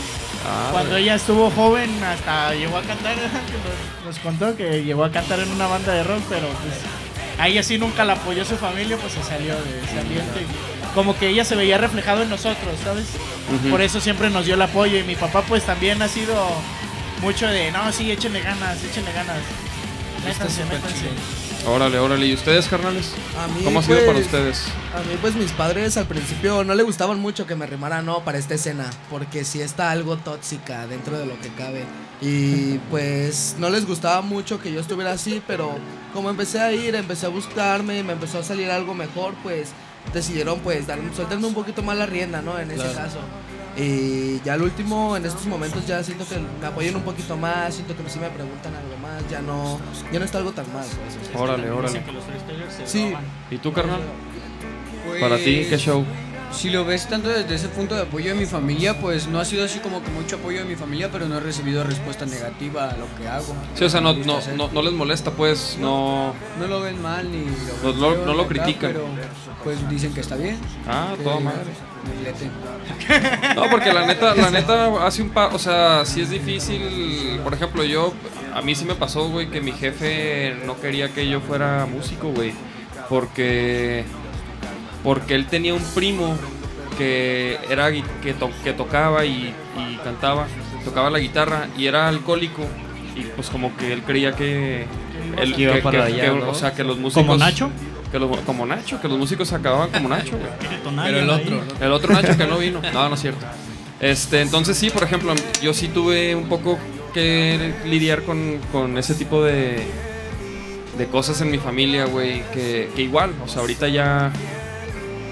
Ah, 0.49 0.69
Cuando 0.73 0.97
ella 0.97 1.15
estuvo 1.17 1.51
joven, 1.51 1.91
hasta 2.05 2.55
llegó 2.55 2.79
a 2.79 2.83
cantar, 2.83 3.15
nos 4.07 4.19
contó 4.21 4.57
que 4.57 4.83
llegó 4.85 5.05
a 5.05 5.11
cantar 5.11 5.41
en 5.41 5.51
una 5.51 5.67
banda 5.67 5.93
de 5.93 6.05
rock, 6.05 6.23
pero 6.29 6.47
pues 6.49 6.75
a 7.39 7.49
ella 7.49 7.63
sí 7.63 7.79
nunca 7.79 8.05
la 8.05 8.15
apoyó 8.15 8.45
su 8.45 8.57
familia, 8.57 8.97
pues 8.97 9.13
se 9.13 9.23
salió 9.23 9.55
de 9.55 9.85
ese 9.85 10.01
ambiente. 10.01 10.47
Como 10.95 11.17
que 11.19 11.29
ella 11.29 11.45
se 11.45 11.57
veía 11.57 11.79
reflejado 11.79 12.23
en 12.23 12.31
nosotros, 12.31 12.75
¿sabes? 12.83 13.07
Ujú. 13.55 13.71
Por 13.71 13.83
eso 13.83 14.01
siempre 14.01 14.31
nos 14.31 14.47
dio 14.47 14.55
el 14.55 14.63
apoyo 14.63 14.99
y 14.99 15.03
mi 15.03 15.15
papá 15.15 15.43
pues 15.43 15.65
también 15.65 16.01
ha 16.01 16.09
sido 16.09 16.35
mucho 17.21 17.47
de, 17.47 17.71
no, 17.71 17.93
sí, 17.93 18.11
échenle 18.11 18.41
ganas, 18.41 18.83
échenle 18.83 19.13
ganas. 19.13 19.39
Métanse, 20.25 20.65
métanse. 20.65 21.09
Órale, 21.67 21.99
órale. 21.99 22.27
¿Y 22.27 22.35
ustedes, 22.35 22.69
carnales? 22.69 23.13
A 23.39 23.49
mí, 23.49 23.63
¿Cómo 23.65 23.81
ha 23.81 23.83
sido 23.83 23.97
pues, 23.97 24.07
para 24.07 24.19
ustedes? 24.19 24.65
A 24.95 25.01
mí, 25.01 25.19
pues 25.21 25.35
mis 25.35 25.51
padres 25.53 25.97
al 25.97 26.07
principio 26.07 26.63
no 26.65 26.75
le 26.75 26.83
gustaban 26.83 27.19
mucho 27.19 27.47
que 27.47 27.57
me 27.57 27.67
rimara 27.67 28.03
no 28.03 28.21
para 28.21 28.39
esta 28.39 28.55
escena, 28.55 28.89
porque 29.11 29.45
sí 29.45 29.61
está 29.61 29.91
algo 29.91 30.17
tóxica 30.17 30.87
dentro 30.87 31.19
de 31.19 31.27
lo 31.27 31.39
que 31.41 31.49
cabe. 31.49 31.85
Y 32.21 32.79
pues 32.91 33.57
no 33.59 33.69
les 33.69 33.87
gustaba 33.87 34.23
mucho 34.23 34.59
que 34.61 34.73
yo 34.73 34.81
estuviera 34.81 35.13
así, 35.13 35.43
pero 35.47 35.73
como 36.15 36.31
empecé 36.31 36.61
a 36.61 36.73
ir, 36.73 36.95
empecé 36.95 37.27
a 37.27 37.29
buscarme, 37.29 38.03
me 38.03 38.15
empezó 38.15 38.39
a 38.39 38.43
salir 38.43 38.71
algo 38.71 38.95
mejor, 38.95 39.35
pues 39.43 39.71
decidieron 40.15 40.61
pues 40.61 40.87
dar, 40.87 40.99
soltarme 41.15 41.47
un 41.47 41.55
poquito 41.55 41.83
más 41.83 41.97
la 41.99 42.07
rienda, 42.07 42.41
¿no? 42.41 42.59
En 42.59 42.71
ese 42.71 42.81
Claro. 42.83 42.95
caso. 42.97 43.19
Y 43.79 44.41
ya 44.43 44.55
al 44.55 44.63
último, 44.63 45.19
en 45.19 45.27
estos 45.27 45.45
momentos 45.45 45.87
ya 45.87 46.03
siento 46.03 46.27
que 46.27 46.37
me 46.61 46.67
apoyan 46.67 46.97
un 46.97 47.03
poquito 47.03 47.37
más, 47.37 47.75
siento 47.75 47.95
que 47.95 48.09
sí 48.09 48.19
me 48.19 48.31
preguntan 48.31 48.75
algo 48.75 48.97
más, 49.03 49.23
ya 49.31 49.43
no, 49.43 49.79
ya 50.11 50.19
no 50.19 50.25
está 50.25 50.39
algo 50.39 50.53
tan 50.53 50.73
mal. 50.73 50.87
pues. 50.87 51.37
Órale, 51.39 51.71
órale. 51.71 52.03
Sí. 52.87 53.13
¿Y 53.51 53.59
tú, 53.59 53.75
carnal? 53.75 54.01
Pues, 55.07 55.21
Para 55.21 55.37
ti, 55.37 55.67
¿qué 55.69 55.77
show? 55.77 56.03
Si 56.53 56.71
lo 56.71 56.85
ves 56.87 57.07
tanto 57.07 57.29
desde 57.29 57.55
ese 57.55 57.69
punto 57.69 57.95
de 57.95 58.03
apoyo 58.03 58.33
de 58.33 58.35
mi 58.41 58.47
familia, 58.47 58.99
pues 58.99 59.27
no 59.27 59.39
ha 59.41 59.45
sido 59.45 59.65
así 59.65 59.79
como 59.81 60.03
que 60.03 60.11
mucho 60.11 60.37
apoyo 60.37 60.61
de 60.61 60.65
mi 60.65 60.75
familia, 60.75 61.11
pero 61.13 61.27
no 61.29 61.37
he 61.37 61.41
recibido 61.41 61.85
respuesta 61.85 62.25
negativa 62.25 62.89
a 62.91 62.97
lo 62.97 63.07
que 63.19 63.29
hago. 63.29 63.55
Sí, 63.75 63.85
o 63.85 63.91
sea, 63.91 64.01
no, 64.01 64.15
no, 64.15 64.39
no, 64.57 64.69
no 64.73 64.83
les 64.83 64.93
molesta, 64.93 65.31
pues, 65.33 65.77
no... 65.79 66.33
No 66.59 66.67
lo 66.67 66.81
ven 66.81 67.01
mal 67.03 67.31
ni 67.31 67.45
lo 67.83 67.93
no- 67.93 68.25
no 68.25 68.33
lo 68.35 68.43
acá, 68.43 68.49
critican. 68.49 68.93
Pero 68.93 69.07
pues 69.65 69.89
dicen 69.91 70.15
que 70.15 70.21
está 70.21 70.37
bien. 70.37 70.57
Ah, 70.89 71.15
madre. 71.25 71.73
me 72.17 72.23
leten. 72.23 72.51
No, 73.57 73.69
porque 73.71 73.93
la 73.93 74.07
neta, 74.07 74.35
la 74.35 74.51
neta 74.51 75.05
hace 75.07 75.23
un 75.23 75.31
par, 75.31 75.53
o 75.55 75.59
sea, 75.59 76.05
sí 76.07 76.21
es 76.23 76.31
difícil. 76.31 77.41
Por 77.43 77.53
ejemplo, 77.53 77.83
yo, 77.85 78.15
a 78.55 78.63
mí 78.63 78.75
sí 78.75 78.85
me 78.85 78.95
pasó, 78.95 79.29
güey, 79.29 79.51
que 79.51 79.61
mi 79.61 79.73
jefe 79.73 80.57
no 80.65 80.81
quería 80.81 81.13
que 81.13 81.29
yo 81.29 81.41
fuera 81.41 81.85
músico, 81.87 82.29
güey, 82.31 82.55
porque, 83.09 84.05
porque 85.07 85.37
él 85.37 85.47
tenía 85.47 85.73
un 85.73 85.85
primo 85.95 86.37
que 86.99 87.59
era 87.71 87.93
que, 87.93 88.35
to- 88.35 88.51
que 88.65 88.73
tocaba 88.73 89.25
y, 89.25 89.55
y 89.79 89.97
cantaba, 90.03 90.49
tocaba 90.85 91.11
la 91.11 91.21
guitarra 91.21 91.69
y 91.79 91.87
era 91.87 92.09
alcohólico 92.09 92.63
y 93.15 93.21
pues 93.37 93.49
como 93.49 93.77
que 93.77 93.93
él 93.93 94.03
creía 94.03 94.33
que, 94.35 94.85
él, 95.39 95.55
Que 95.55 95.63
iba 95.63 95.75
que- 95.75 95.81
para 95.83 96.07
que- 96.07 96.13
allá, 96.15 96.33
que- 96.33 96.39
¿no? 96.41 96.51
o 96.51 96.55
sea, 96.55 96.73
que 96.75 96.83
los 96.83 96.99
músicos, 96.99 97.23
¿Como 97.25 97.37
Nacho? 97.39 97.71
que 98.11 98.19
los- 98.19 98.41
como 98.41 98.67
Nacho, 98.67 99.01
que 99.01 99.07
los 99.07 99.17
músicos 99.17 99.53
acababan 99.53 99.91
como 99.91 100.09
Nacho, 100.09 100.33
güey. 100.39 100.51
Pero 101.07 101.19
el 101.21 101.31
otro. 101.31 101.63
El 101.81 101.93
otro 101.93 102.13
Nacho 102.13 102.37
que 102.37 102.47
no 102.49 102.59
vino. 102.59 102.81
No, 102.93 103.09
no 103.09 103.15
es 103.15 103.21
cierto. 103.21 103.47
Este, 104.01 104.41
entonces 104.41 104.77
sí, 104.77 104.91
por 104.91 105.05
ejemplo, 105.05 105.33
yo 105.63 105.73
sí 105.73 105.87
tuve 105.89 106.35
un 106.35 106.49
poco 106.49 106.79
que 107.15 107.73
lidiar 107.87 108.23
con, 108.23 108.59
con 108.73 108.99
ese 108.99 109.15
tipo 109.15 109.43
de, 109.45 109.87
de 110.99 111.07
cosas 111.07 111.41
en 111.43 111.51
mi 111.51 111.59
familia, 111.59 112.07
güey, 112.07 112.43
que, 112.53 112.91
que 112.97 113.03
igual, 113.03 113.33
o 113.45 113.49
sea, 113.49 113.61
ahorita 113.63 113.89
ya, 113.89 114.31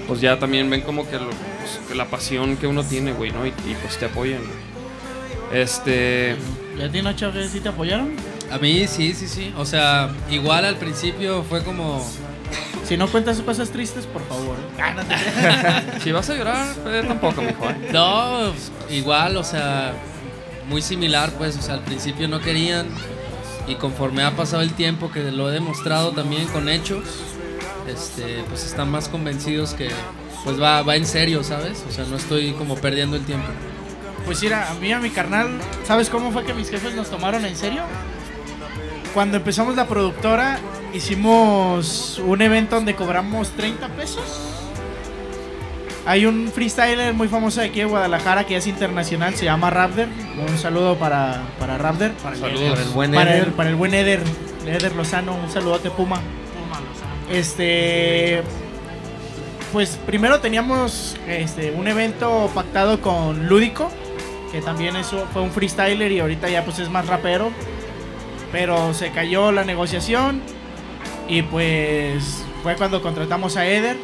pues 0.07 0.21
ya 0.21 0.37
también 0.39 0.69
ven 0.69 0.81
como 0.81 1.07
que, 1.09 1.17
lo- 1.17 1.29
pues, 1.29 1.79
que 1.87 1.95
la 1.95 2.05
pasión 2.05 2.57
que 2.57 2.67
uno 2.67 2.83
tiene, 2.83 3.13
güey, 3.13 3.31
¿no? 3.31 3.45
Y, 3.45 3.49
y, 3.49 3.75
pues 3.81 3.97
te 3.97 4.05
apoyan, 4.05 4.39
güey. 4.41 5.61
Este, 5.61 6.35
¿Y 6.77 6.81
a 6.81 6.91
ti, 6.91 7.01
Nacho, 7.01 7.31
que 7.31 7.47
sí 7.47 7.59
te 7.59 7.69
apoyaron? 7.69 8.13
A 8.51 8.57
mí 8.57 8.87
sí, 8.87 9.13
sí, 9.13 9.27
sí. 9.27 9.53
O 9.57 9.65
sea, 9.65 10.09
igual 10.29 10.65
al 10.65 10.75
principio 10.75 11.43
fue 11.43 11.63
como... 11.63 12.05
Si 12.83 12.97
no 12.97 13.07
cuentas 13.07 13.39
cosas 13.41 13.69
tristes, 13.71 14.05
por 14.05 14.21
favor. 14.27 14.55
Ah, 14.79 15.81
si 16.03 16.11
vas 16.11 16.29
a 16.29 16.35
llorar, 16.35 16.67
eh, 16.87 17.03
tampoco, 17.07 17.41
mijo, 17.41 17.69
¿eh? 17.69 17.89
No, 17.91 18.51
igual, 18.89 19.37
o 19.37 19.43
sea, 19.43 19.93
muy 20.67 20.81
similar, 20.81 21.31
pues, 21.37 21.57
o 21.57 21.61
sea, 21.61 21.75
al 21.75 21.81
principio 21.81 22.27
no 22.27 22.39
querían 22.41 22.87
y 23.67 23.75
conforme 23.75 24.23
ha 24.23 24.35
pasado 24.35 24.61
el 24.61 24.73
tiempo 24.73 25.11
que 25.11 25.31
lo 25.31 25.49
he 25.49 25.53
demostrado 25.53 26.11
también 26.11 26.45
con 26.47 26.69
hechos, 26.69 27.03
este, 27.87 28.43
pues 28.47 28.65
están 28.65 28.89
más 28.89 29.09
convencidos 29.09 29.73
que 29.73 29.89
pues 30.43 30.61
va, 30.61 30.81
va 30.83 30.95
en 30.95 31.05
serio, 31.05 31.43
¿sabes? 31.43 31.83
O 31.89 31.91
sea, 31.91 32.05
no 32.05 32.15
estoy 32.15 32.53
como 32.53 32.75
perdiendo 32.75 33.15
el 33.15 33.25
tiempo. 33.25 33.47
Pues 34.25 34.41
mira, 34.41 34.71
a 34.71 34.73
mí, 34.75 34.91
a 34.91 34.99
mi 34.99 35.09
carnal, 35.09 35.59
¿sabes 35.85 36.09
cómo 36.09 36.31
fue 36.31 36.43
que 36.43 36.53
mis 36.53 36.69
jefes 36.69 36.95
nos 36.95 37.09
tomaron 37.09 37.45
en 37.45 37.55
serio? 37.55 37.83
Cuando 39.13 39.37
empezamos 39.37 39.75
la 39.75 39.87
productora, 39.87 40.59
hicimos 40.93 42.19
un 42.25 42.41
evento 42.41 42.75
donde 42.75 42.95
cobramos 42.95 43.49
30 43.51 43.87
pesos. 43.89 44.23
Hay 46.07 46.25
un 46.27 46.51
freestyler 46.53 47.13
muy 47.13 47.27
famoso 47.27 47.61
de 47.61 47.67
aquí 47.67 47.79
de 47.79 47.85
Guadalajara 47.85 48.45
que 48.45 48.55
es 48.55 48.67
internacional, 48.67 49.35
se 49.35 49.45
llama 49.45 49.71
Raptor. 49.71 50.07
Un 50.47 50.57
saludo 50.57 50.97
para, 50.97 51.41
para 51.59 51.77
Raptor. 51.77 52.11
Para 52.11 52.35
Saludos. 52.35 52.69
Para 52.69 52.81
el 52.81 52.89
buen 52.89 53.11
para 53.11 53.31
Eder. 53.35 53.47
el, 53.47 53.53
para 53.53 53.69
el 53.69 53.75
buen 53.75 53.93
Eder, 53.93 54.21
Eder 54.67 54.95
Lozano, 54.95 55.35
un 55.35 55.49
saludote 55.49 55.89
Puma. 55.89 56.21
Este, 57.29 58.43
pues 59.71 59.99
primero 60.05 60.39
teníamos 60.39 61.17
este, 61.27 61.71
un 61.71 61.87
evento 61.87 62.49
pactado 62.53 63.01
con 63.01 63.47
Lúdico, 63.47 63.91
que 64.51 64.61
también 64.61 64.95
eso 64.95 65.27
fue 65.33 65.41
un 65.41 65.51
freestyler 65.51 66.11
y 66.11 66.19
ahorita 66.19 66.49
ya 66.49 66.63
pues 66.63 66.79
es 66.79 66.89
más 66.89 67.07
rapero. 67.07 67.51
Pero 68.51 68.93
se 68.93 69.11
cayó 69.11 69.51
la 69.51 69.65
negociación 69.65 70.41
y 71.27 71.41
pues 71.41 72.45
fue 72.63 72.75
cuando 72.75 73.01
contratamos 73.01 73.57
a 73.57 73.67
Eder. 73.67 73.97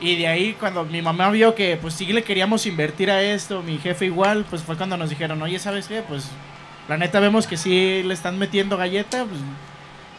Y 0.00 0.16
de 0.16 0.26
ahí 0.26 0.54
cuando 0.58 0.84
mi 0.84 1.00
mamá 1.00 1.30
vio 1.30 1.54
que 1.54 1.76
pues 1.76 1.94
sí 1.94 2.06
le 2.06 2.22
queríamos 2.22 2.66
invertir 2.66 3.10
a 3.10 3.22
esto, 3.22 3.62
mi 3.62 3.78
jefe 3.78 4.06
igual, 4.06 4.44
pues 4.50 4.62
fue 4.62 4.76
cuando 4.76 4.96
nos 4.96 5.08
dijeron, 5.08 5.40
oye, 5.42 5.58
¿sabes 5.58 5.88
qué? 5.88 6.02
Pues 6.02 6.28
la 6.88 6.98
neta 6.98 7.20
vemos 7.20 7.46
que 7.46 7.56
sí 7.56 8.02
le 8.02 8.12
están 8.12 8.38
metiendo 8.38 8.76
galleta, 8.76 9.24
pues 9.24 9.40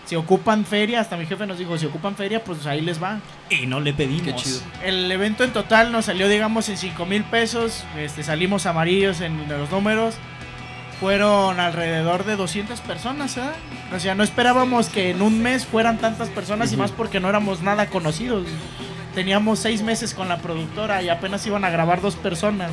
si 0.06 0.16
ocupan 0.16 0.66
feria, 0.66 1.02
hasta 1.02 1.18
mi 1.18 1.26
jefe 1.26 1.48
nos 1.48 1.58
dijo, 1.58 1.78
si 1.78 1.88
ocupan 1.88 2.16
feria, 2.16 2.44
pues 2.44 2.66
ahí 2.68 2.82
les 2.82 3.02
va. 3.02 3.20
Y 3.50 3.66
no 3.66 3.80
le 3.80 3.94
pedimos. 3.94 4.22
Qué 4.22 4.36
chido. 4.36 4.60
El 4.84 5.12
evento 5.12 5.44
en 5.44 5.52
total 5.52 5.92
nos 5.92 6.06
salió, 6.06 6.28
digamos, 6.28 6.70
en 6.70 6.78
5 6.78 7.06
mil 7.06 7.24
pesos. 7.24 7.84
Este, 7.98 8.24
salimos 8.24 8.68
amarillos 8.68 9.22
en 9.22 9.50
los 9.50 9.72
números. 9.72 10.16
Fueron 11.00 11.60
alrededor 11.60 12.24
de 12.24 12.36
200 12.36 12.80
personas, 12.82 13.36
¿eh? 13.38 13.42
O 13.94 14.00
sea, 14.00 14.16
no 14.16 14.24
esperábamos 14.24 14.90
que 14.90 15.10
en 15.10 15.22
un 15.22 15.42
mes 15.42 15.66
fueran 15.66 15.98
tantas 15.98 16.30
personas 16.30 16.72
y 16.72 16.78
más 16.78 16.92
porque 16.92 17.20
no 17.20 17.28
éramos 17.28 17.62
nada 17.62 17.88
conocidos. 17.88 18.48
Teníamos 19.14 19.60
seis 19.60 19.82
meses 19.82 20.14
con 20.14 20.30
la 20.30 20.38
productora 20.38 21.02
y 21.02 21.10
apenas 21.10 21.46
iban 21.48 21.66
a 21.66 21.70
grabar 21.70 22.02
dos 22.02 22.16
personas. 22.16 22.72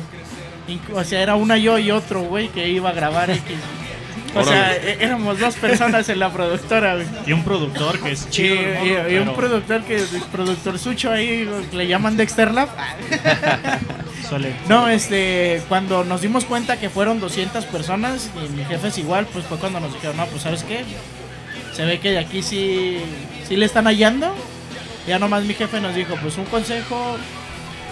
O 0.93 1.03
sea, 1.03 1.21
era 1.21 1.35
una 1.35 1.57
yo 1.57 1.77
y 1.79 1.91
otro, 1.91 2.21
güey, 2.21 2.47
que 2.49 2.69
iba 2.69 2.89
a 2.89 2.93
grabar 2.93 3.29
X. 3.29 3.57
O 4.35 4.43
sea, 4.43 4.75
e- 4.75 4.97
éramos 4.99 5.39
dos 5.39 5.55
personas 5.55 6.09
en 6.09 6.19
la 6.19 6.31
productora, 6.31 6.95
güey. 6.95 7.07
Y 7.25 7.33
un 7.33 7.43
productor 7.43 7.99
que 7.99 8.11
es 8.11 8.29
chido. 8.29 8.55
y, 8.55 9.17
un 9.17 9.25
pero 9.25 9.35
productor 9.35 9.83
que 9.83 9.97
el 9.97 10.07
productor 10.31 10.79
Sucho 10.79 11.11
ahí 11.11 11.49
le 11.71 11.87
llaman 11.87 12.17
Dexter 12.17 12.51
Lab. 12.51 12.69
No, 14.67 14.87
este, 14.87 15.61
cuando 15.69 16.03
nos 16.03 16.21
dimos 16.21 16.45
cuenta 16.45 16.79
que 16.79 16.89
fueron 16.89 17.19
200 17.19 17.65
personas 17.65 18.31
y 18.35 18.49
mi 18.49 18.65
jefe 18.65 18.87
es 18.87 18.97
igual, 18.97 19.27
pues 19.31 19.45
fue 19.45 19.57
cuando 19.57 19.79
nos 19.79 19.93
dijeron, 19.93 20.17
no, 20.17 20.25
pues 20.25 20.41
sabes 20.41 20.63
qué, 20.63 20.83
se 21.73 21.85
ve 21.85 21.99
que 21.99 22.11
de 22.11 22.19
aquí 22.19 22.41
sí, 22.41 22.99
sí 23.47 23.55
le 23.55 23.65
están 23.65 23.85
hallando. 23.85 24.33
Ya 25.07 25.19
nomás 25.19 25.43
mi 25.43 25.53
jefe 25.53 25.81
nos 25.81 25.93
dijo, 25.93 26.15
pues 26.21 26.37
un 26.37 26.45
consejo, 26.45 27.17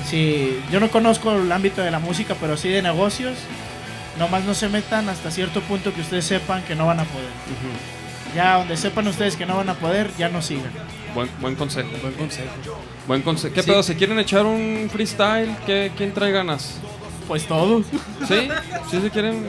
si 0.09 0.59
yo 0.71 0.79
no 0.79 0.89
conozco 0.89 1.33
el 1.33 1.51
ámbito 1.51 1.81
de 1.81 1.91
la 1.91 1.99
música, 1.99 2.35
pero 2.39 2.57
sí 2.57 2.69
de 2.69 2.81
negocios, 2.81 3.37
nomás 4.19 4.43
no 4.43 4.53
se 4.53 4.69
metan 4.69 5.09
hasta 5.09 5.31
cierto 5.31 5.61
punto 5.61 5.93
que 5.93 6.01
ustedes 6.01 6.25
sepan 6.25 6.63
que 6.63 6.75
no 6.75 6.85
van 6.87 6.99
a 6.99 7.03
poder. 7.05 7.29
Ya 8.35 8.57
donde 8.57 8.77
sepan 8.77 9.07
ustedes 9.07 9.35
que 9.35 9.45
no 9.45 9.57
van 9.57 9.69
a 9.69 9.73
poder, 9.75 10.09
ya 10.17 10.29
no 10.29 10.41
sigan. 10.41 10.71
Buen, 11.13 11.29
buen 11.41 11.55
consejo. 11.55 11.89
Buen 12.01 12.13
consejo. 12.13 12.49
Buen 13.07 13.21
consejo. 13.21 13.53
¿Qué 13.53 13.61
Sí. 13.63 13.69
pedo? 13.71 13.83
¿Se 13.83 13.95
quieren 13.97 14.17
echar 14.19 14.45
un 14.45 14.89
freestyle? 14.91 15.53
¿Qué, 15.65 15.91
¿Quién 15.97 16.13
trae 16.13 16.31
ganas? 16.31 16.75
Pues 17.27 17.45
todos. 17.45 17.85
¿Sí? 18.27 18.47
¿Sí 18.89 19.01
se 19.01 19.09
quieren? 19.09 19.45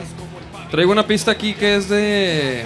Traigo 0.71 0.91
una 0.91 1.05
pista 1.07 1.31
aquí 1.31 1.53
que 1.53 1.75
es 1.77 1.87
de... 1.87 2.65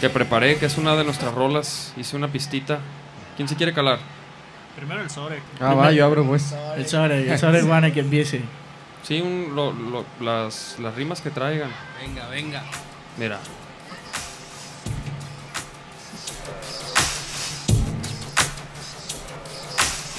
Que 0.00 0.10
preparé, 0.10 0.56
que 0.58 0.66
es 0.66 0.76
una 0.76 0.94
de 0.96 1.04
nuestras 1.04 1.32
rolas. 1.32 1.94
Hice 1.96 2.16
una 2.16 2.28
pistita. 2.28 2.80
¿Quién 3.36 3.48
se 3.48 3.56
quiere 3.56 3.72
calar? 3.72 3.98
Primero 4.76 5.00
el 5.00 5.08
Sore. 5.08 5.38
Ah, 5.60 5.72
va, 5.72 5.92
yo 5.92 6.04
abro 6.04 6.26
pues. 6.26 6.54
El 6.76 6.86
sobre, 6.86 7.32
el 7.32 7.38
sobre 7.38 7.62
Juana 7.62 7.90
que 7.94 8.00
empiece. 8.00 8.42
Sí, 9.06 9.20
un- 9.20 9.54
lo- 9.54 9.72
lo- 9.72 10.04
las, 10.20 10.76
las 10.78 10.94
rimas 10.94 11.20
que 11.20 11.30
traigan. 11.30 11.70
Venga, 12.00 12.26
venga. 12.28 12.62
Mira. 13.18 13.38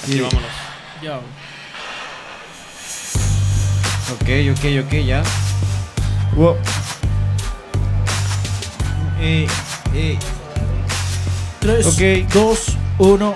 Así 0.02 0.12
Sí. 0.12 0.20
vámonos. 0.20 0.50
Yo. 1.02 1.16
Ok, 4.14 4.28
ok, 4.52 4.86
ok, 4.86 4.92
ya. 5.04 5.22
Wow. 6.36 6.56
Eh, 9.18 9.46
eh. 9.94 10.18
3, 11.60 11.86
Ok. 11.86 12.32
2, 12.32 12.76
1. 12.98 13.34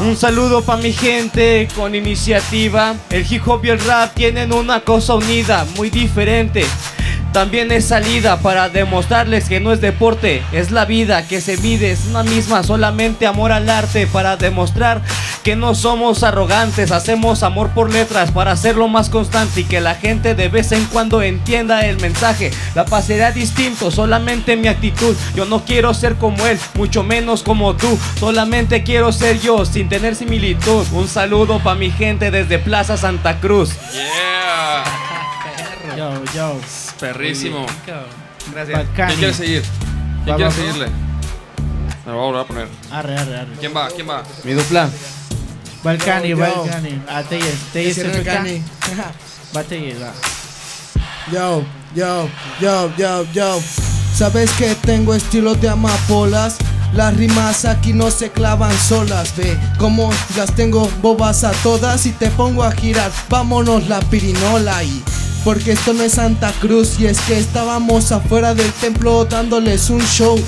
Un 0.00 0.16
saludo 0.16 0.62
pa' 0.62 0.76
mi 0.76 0.92
gente 0.92 1.68
con 1.74 1.94
iniciativa. 1.94 2.94
El 3.10 3.30
hip 3.30 3.46
hop 3.46 3.64
y 3.64 3.70
el 3.70 3.80
rap 3.80 4.14
tienen 4.14 4.52
una 4.52 4.80
cosa 4.80 5.14
unida, 5.14 5.66
muy 5.76 5.90
diferente. 5.90 6.64
También 7.32 7.70
es 7.70 7.84
salida 7.84 8.38
para 8.38 8.68
demostrarles 8.68 9.48
que 9.48 9.60
no 9.60 9.72
es 9.72 9.80
deporte, 9.80 10.42
es 10.50 10.72
la 10.72 10.84
vida 10.84 11.28
que 11.28 11.40
se 11.40 11.56
mide, 11.58 11.92
es 11.92 12.06
una 12.06 12.24
misma, 12.24 12.64
solamente 12.64 13.24
amor 13.24 13.52
al 13.52 13.70
arte 13.70 14.08
para 14.08 14.36
demostrar 14.36 15.00
que 15.42 15.56
no 15.56 15.74
somos 15.74 16.22
arrogantes, 16.22 16.90
hacemos 16.90 17.42
amor 17.42 17.70
por 17.70 17.92
letras 17.92 18.30
para 18.30 18.52
hacerlo 18.52 18.88
más 18.88 19.08
constante 19.08 19.60
y 19.60 19.64
que 19.64 19.80
la 19.80 19.94
gente 19.94 20.34
de 20.34 20.48
vez 20.48 20.72
en 20.72 20.84
cuando 20.86 21.22
entienda 21.22 21.86
el 21.86 22.00
mensaje. 22.00 22.50
La 22.74 22.84
paz 22.84 23.06
será 23.06 23.32
distinto, 23.32 23.90
solamente 23.90 24.56
mi 24.56 24.68
actitud. 24.68 25.16
Yo 25.34 25.44
no 25.44 25.64
quiero 25.64 25.94
ser 25.94 26.16
como 26.16 26.46
él, 26.46 26.58
mucho 26.74 27.02
menos 27.02 27.42
como 27.42 27.74
tú. 27.76 27.98
Solamente 28.18 28.82
quiero 28.82 29.12
ser 29.12 29.40
yo, 29.40 29.64
sin 29.64 29.88
tener 29.88 30.14
similitud. 30.16 30.86
Un 30.92 31.08
saludo 31.08 31.58
pa' 31.60 31.74
mi 31.74 31.90
gente 31.90 32.30
desde 32.30 32.58
Plaza 32.58 32.96
Santa 32.96 33.40
Cruz. 33.40 33.72
Yeah. 33.92 34.84
Yo, 35.96 36.24
yo. 36.34 36.60
Perrísimo. 36.98 37.66
Gracias. 38.52 38.86
¿Quién 38.94 39.18
quiere 39.18 39.34
seguir? 39.34 39.62
¿Quién 40.24 40.34
Va, 40.34 40.36
quiere 40.36 40.44
va, 40.44 40.50
seguirle? 40.50 40.86
Me 42.06 42.12
lo 42.12 42.18
voy 42.18 42.22
a 42.22 42.26
volver 42.26 42.40
a 42.40 42.44
poner. 42.44 42.68
Arre, 42.90 43.16
arre, 43.16 43.38
arre. 43.38 43.52
¿Quién 43.58 43.76
va? 43.76 43.88
¿Quién 43.88 44.08
va? 44.08 44.22
Mi 44.44 44.52
dupla. 44.52 44.88
Balcani. 45.82 46.34
Balcani. 46.34 47.02
Ah, 47.08 47.22
te 47.22 47.38
te 47.72 47.84
Que 47.84 47.94
cierre 47.94 48.18
el 48.18 48.24
cani. 48.24 48.62
Va, 49.56 49.62
te 49.64 49.94
va. 49.94 50.12
Yo, 51.32 51.64
yo, 51.94 52.28
yo, 52.60 52.96
yo, 52.96 53.24
yo. 53.32 53.60
¿Sabes 54.14 54.50
que 54.52 54.74
tengo 54.76 55.14
estilo 55.14 55.54
de 55.54 55.68
amapolas? 55.68 56.56
Las 56.92 57.16
rimas 57.16 57.64
aquí 57.64 57.92
no 57.92 58.10
se 58.10 58.30
clavan 58.30 58.76
solas, 58.78 59.34
ve 59.36 59.56
como 59.78 60.10
las 60.36 60.54
tengo 60.56 60.90
bobas 61.00 61.44
a 61.44 61.52
todas 61.62 62.04
y 62.06 62.10
te 62.10 62.28
pongo 62.30 62.64
a 62.64 62.72
girar, 62.72 63.12
vámonos 63.28 63.88
la 63.88 64.00
pirinola 64.00 64.82
y 64.82 65.02
porque 65.44 65.72
esto 65.72 65.92
no 65.92 66.02
es 66.02 66.12
Santa 66.12 66.52
Cruz 66.60 66.98
y 66.98 67.06
es 67.06 67.20
que 67.20 67.38
estábamos 67.38 68.10
afuera 68.10 68.54
del 68.54 68.72
templo 68.72 69.24
dándoles 69.24 69.88
un 69.88 70.00
show. 70.02 70.38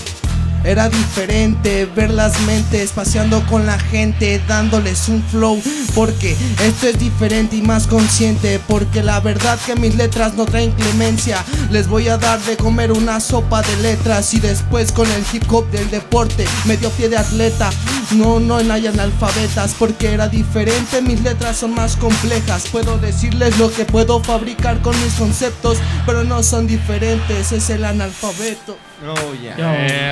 Era 0.65 0.89
diferente 0.89 1.87
ver 1.87 2.11
las 2.11 2.41
mentes 2.43 2.93
paseando 2.93 3.45
con 3.47 3.67
la 3.67 3.79
gente, 3.79 4.41
dándoles 4.47 5.09
un 5.09 5.23
flow. 5.23 5.61
Porque 5.95 6.37
esto 6.65 6.87
es 6.87 6.99
diferente 6.99 7.57
y 7.57 7.63
más 7.63 7.87
consciente. 7.87 8.61
Porque 8.69 9.03
la 9.03 9.21
verdad 9.21 9.59
que 9.67 9.75
mis 9.75 9.97
letras 9.97 10.35
no 10.35 10.45
traen 10.45 10.71
clemencia. 10.73 11.45
Les 11.71 11.89
voy 11.89 12.09
a 12.09 12.17
dar 12.17 12.41
de 12.43 12.57
comer 12.57 12.93
una 12.93 13.21
sopa 13.21 13.63
de 13.63 13.77
letras. 13.79 14.33
Y 14.35 14.41
después 14.41 14.93
con 14.93 15.11
el 15.11 15.25
hip 15.33 15.45
hop 15.53 15.69
del 15.71 15.91
deporte, 15.91 16.47
medio 16.65 16.91
pie 16.91 17.09
de 17.09 17.17
atleta. 17.17 17.71
No, 18.17 18.41
no 18.41 18.57
hay 18.57 18.87
analfabetas 18.87 19.75
porque 19.79 20.13
era 20.13 20.29
diferente, 20.29 21.01
mis 21.01 21.23
letras 21.23 21.57
son 21.57 21.75
más 21.75 21.97
complejas. 21.97 22.67
Puedo 22.71 22.99
decirles 22.99 23.59
lo 23.59 23.73
que 23.73 23.85
puedo 23.85 24.23
fabricar 24.23 24.81
con 24.83 24.99
mis 25.03 25.15
conceptos, 25.15 25.79
pero 26.05 26.23
no 26.25 26.43
son 26.43 26.67
diferentes, 26.67 27.53
es 27.53 27.71
el 27.71 27.85
analfabeto. 27.85 28.77
Oh, 29.09 29.35
ya. 29.35 29.57
Yo, 29.57 29.67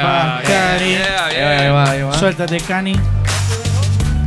va, 0.06 0.40
Cani. 0.42 0.90
Yeah, 0.90 1.72
va. 1.72 2.18
Suéltate, 2.18 2.60
Cani. 2.60 2.94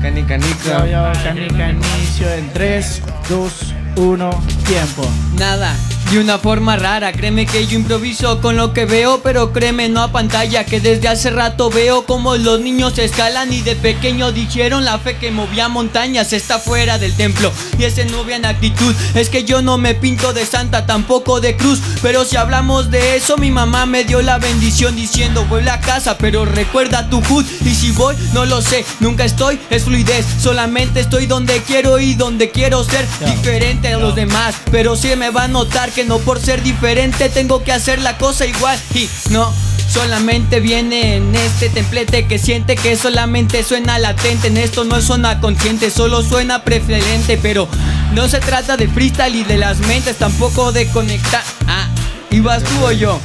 Cani, 0.02 0.22
Yo, 0.22 0.28
canica. 0.28 0.86
yo, 0.86 1.24
Cani, 1.24 1.48
Canicio 1.48 2.30
en 2.34 2.52
3, 2.54 3.02
2, 3.30 3.74
1, 3.96 4.44
tiempo. 4.68 5.10
Nada, 5.40 5.76
de 6.12 6.20
una 6.20 6.38
forma 6.38 6.76
rara, 6.76 7.12
créeme 7.12 7.46
que 7.46 7.66
yo 7.66 7.78
improviso 7.78 8.42
con 8.42 8.56
lo 8.56 8.74
que 8.74 8.86
veo, 8.86 9.22
pero 9.24 9.52
créeme 9.52 9.90
no 9.90 10.02
a 10.02 10.12
pantalla, 10.12 10.66
que 10.66 10.80
desde 10.80 11.08
hace 11.08 11.30
rato 11.30 11.70
veo 11.70 12.06
como 12.06 12.36
los 12.36 12.60
niños 12.60 12.98
escalan 12.98 13.52
y 13.52 13.62
de 13.62 13.76
pequeño 13.76 14.32
dijeron 14.32 14.86
la 14.86 15.00
fe 15.00 15.18
que 15.18 15.32
movía 15.32 15.70
montañas 15.70 16.34
está 16.34 16.60
fuera 16.60 16.98
del 16.98 17.14
templo 17.14 17.52
y 17.78 17.84
ese 17.86 18.06
no 18.06 18.24
en 18.30 18.46
actitud, 18.46 18.96
es 19.16 19.30
que 19.30 19.44
yo 19.44 19.62
no 19.62 19.78
me 19.78 19.96
pinto 19.96 20.34
de 20.34 20.46
santa, 20.46 20.86
tampoco 20.86 21.42
de 21.42 21.56
cruz, 21.56 21.82
pero 22.02 22.26
si 22.26 22.38
hablamos 22.38 22.90
de 22.90 23.16
eso 23.16 23.38
mi 23.38 23.52
mamá 23.52 23.86
me 23.86 24.04
dio 24.04 24.22
la 24.22 24.38
bendición 24.38 24.96
diciendo 24.96 25.46
vuelve 25.46 25.70
a 25.70 25.80
casa, 25.80 26.18
pero 26.18 26.46
recuerda 26.46 27.10
tu 27.10 27.22
hood 27.22 27.46
y 27.66 27.76
si 27.76 27.92
voy 27.92 28.16
no 28.34 28.46
lo 28.46 28.62
sé, 28.62 28.86
nunca 29.00 29.26
estoy, 29.26 29.60
es 29.70 29.84
fluidez, 29.84 30.26
solamente 30.40 31.02
estoy 31.02 31.26
donde 31.26 31.62
quiero 31.64 32.00
y 32.00 32.16
donde 32.16 32.50
quiero 32.50 32.84
ser 32.84 33.06
diferente 33.26 33.94
a 33.94 33.98
los 33.98 34.16
demás, 34.16 34.56
pero 34.72 34.96
sí 34.96 35.10
me 35.16 35.30
va 35.30 35.44
a 35.44 35.48
notar 35.48 35.92
que 35.94 36.04
no 36.04 36.18
por 36.20 36.40
ser 36.40 36.62
diferente 36.64 37.30
tengo 37.30 37.64
que 37.64 37.72
hacer 37.72 38.00
la 38.02 38.18
cosa 38.18 38.46
igual 38.46 38.78
y 38.94 39.10
no. 39.30 39.54
Solamente 39.90 40.60
viene 40.60 41.18
en 41.18 41.36
este 41.36 41.70
templete 41.70 42.26
que 42.26 42.40
siente 42.40 42.76
que 42.76 42.96
solamente 42.96 43.64
suena 43.64 44.00
latente. 44.00 44.48
En 44.48 44.58
esto 44.58 44.84
no 44.86 45.00
suena 45.02 45.40
consciente, 45.40 45.92
solo 45.92 46.24
suena 46.24 46.64
preferente. 46.64 47.38
Pero 47.42 47.68
no 48.14 48.28
se 48.28 48.40
trata 48.40 48.76
de 48.76 48.88
freestyle 48.88 49.36
y 49.36 49.44
de 49.44 49.58
las 49.58 49.80
mentes, 49.80 50.18
tampoco 50.18 50.72
de 50.72 50.88
conectar. 50.88 51.44
Ah, 51.68 51.88
¿ibas 52.32 52.64
tú 52.64 52.86
o 52.86 52.92
yo? 52.92 53.20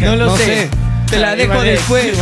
No 0.00 0.14
lo 0.16 0.26
No 0.26 0.36
sé. 0.36 0.44
sé. 0.44 0.70
Te 1.10 1.18
la 1.18 1.34
dejo 1.34 1.60
de- 1.60 1.72
después. 1.72 2.16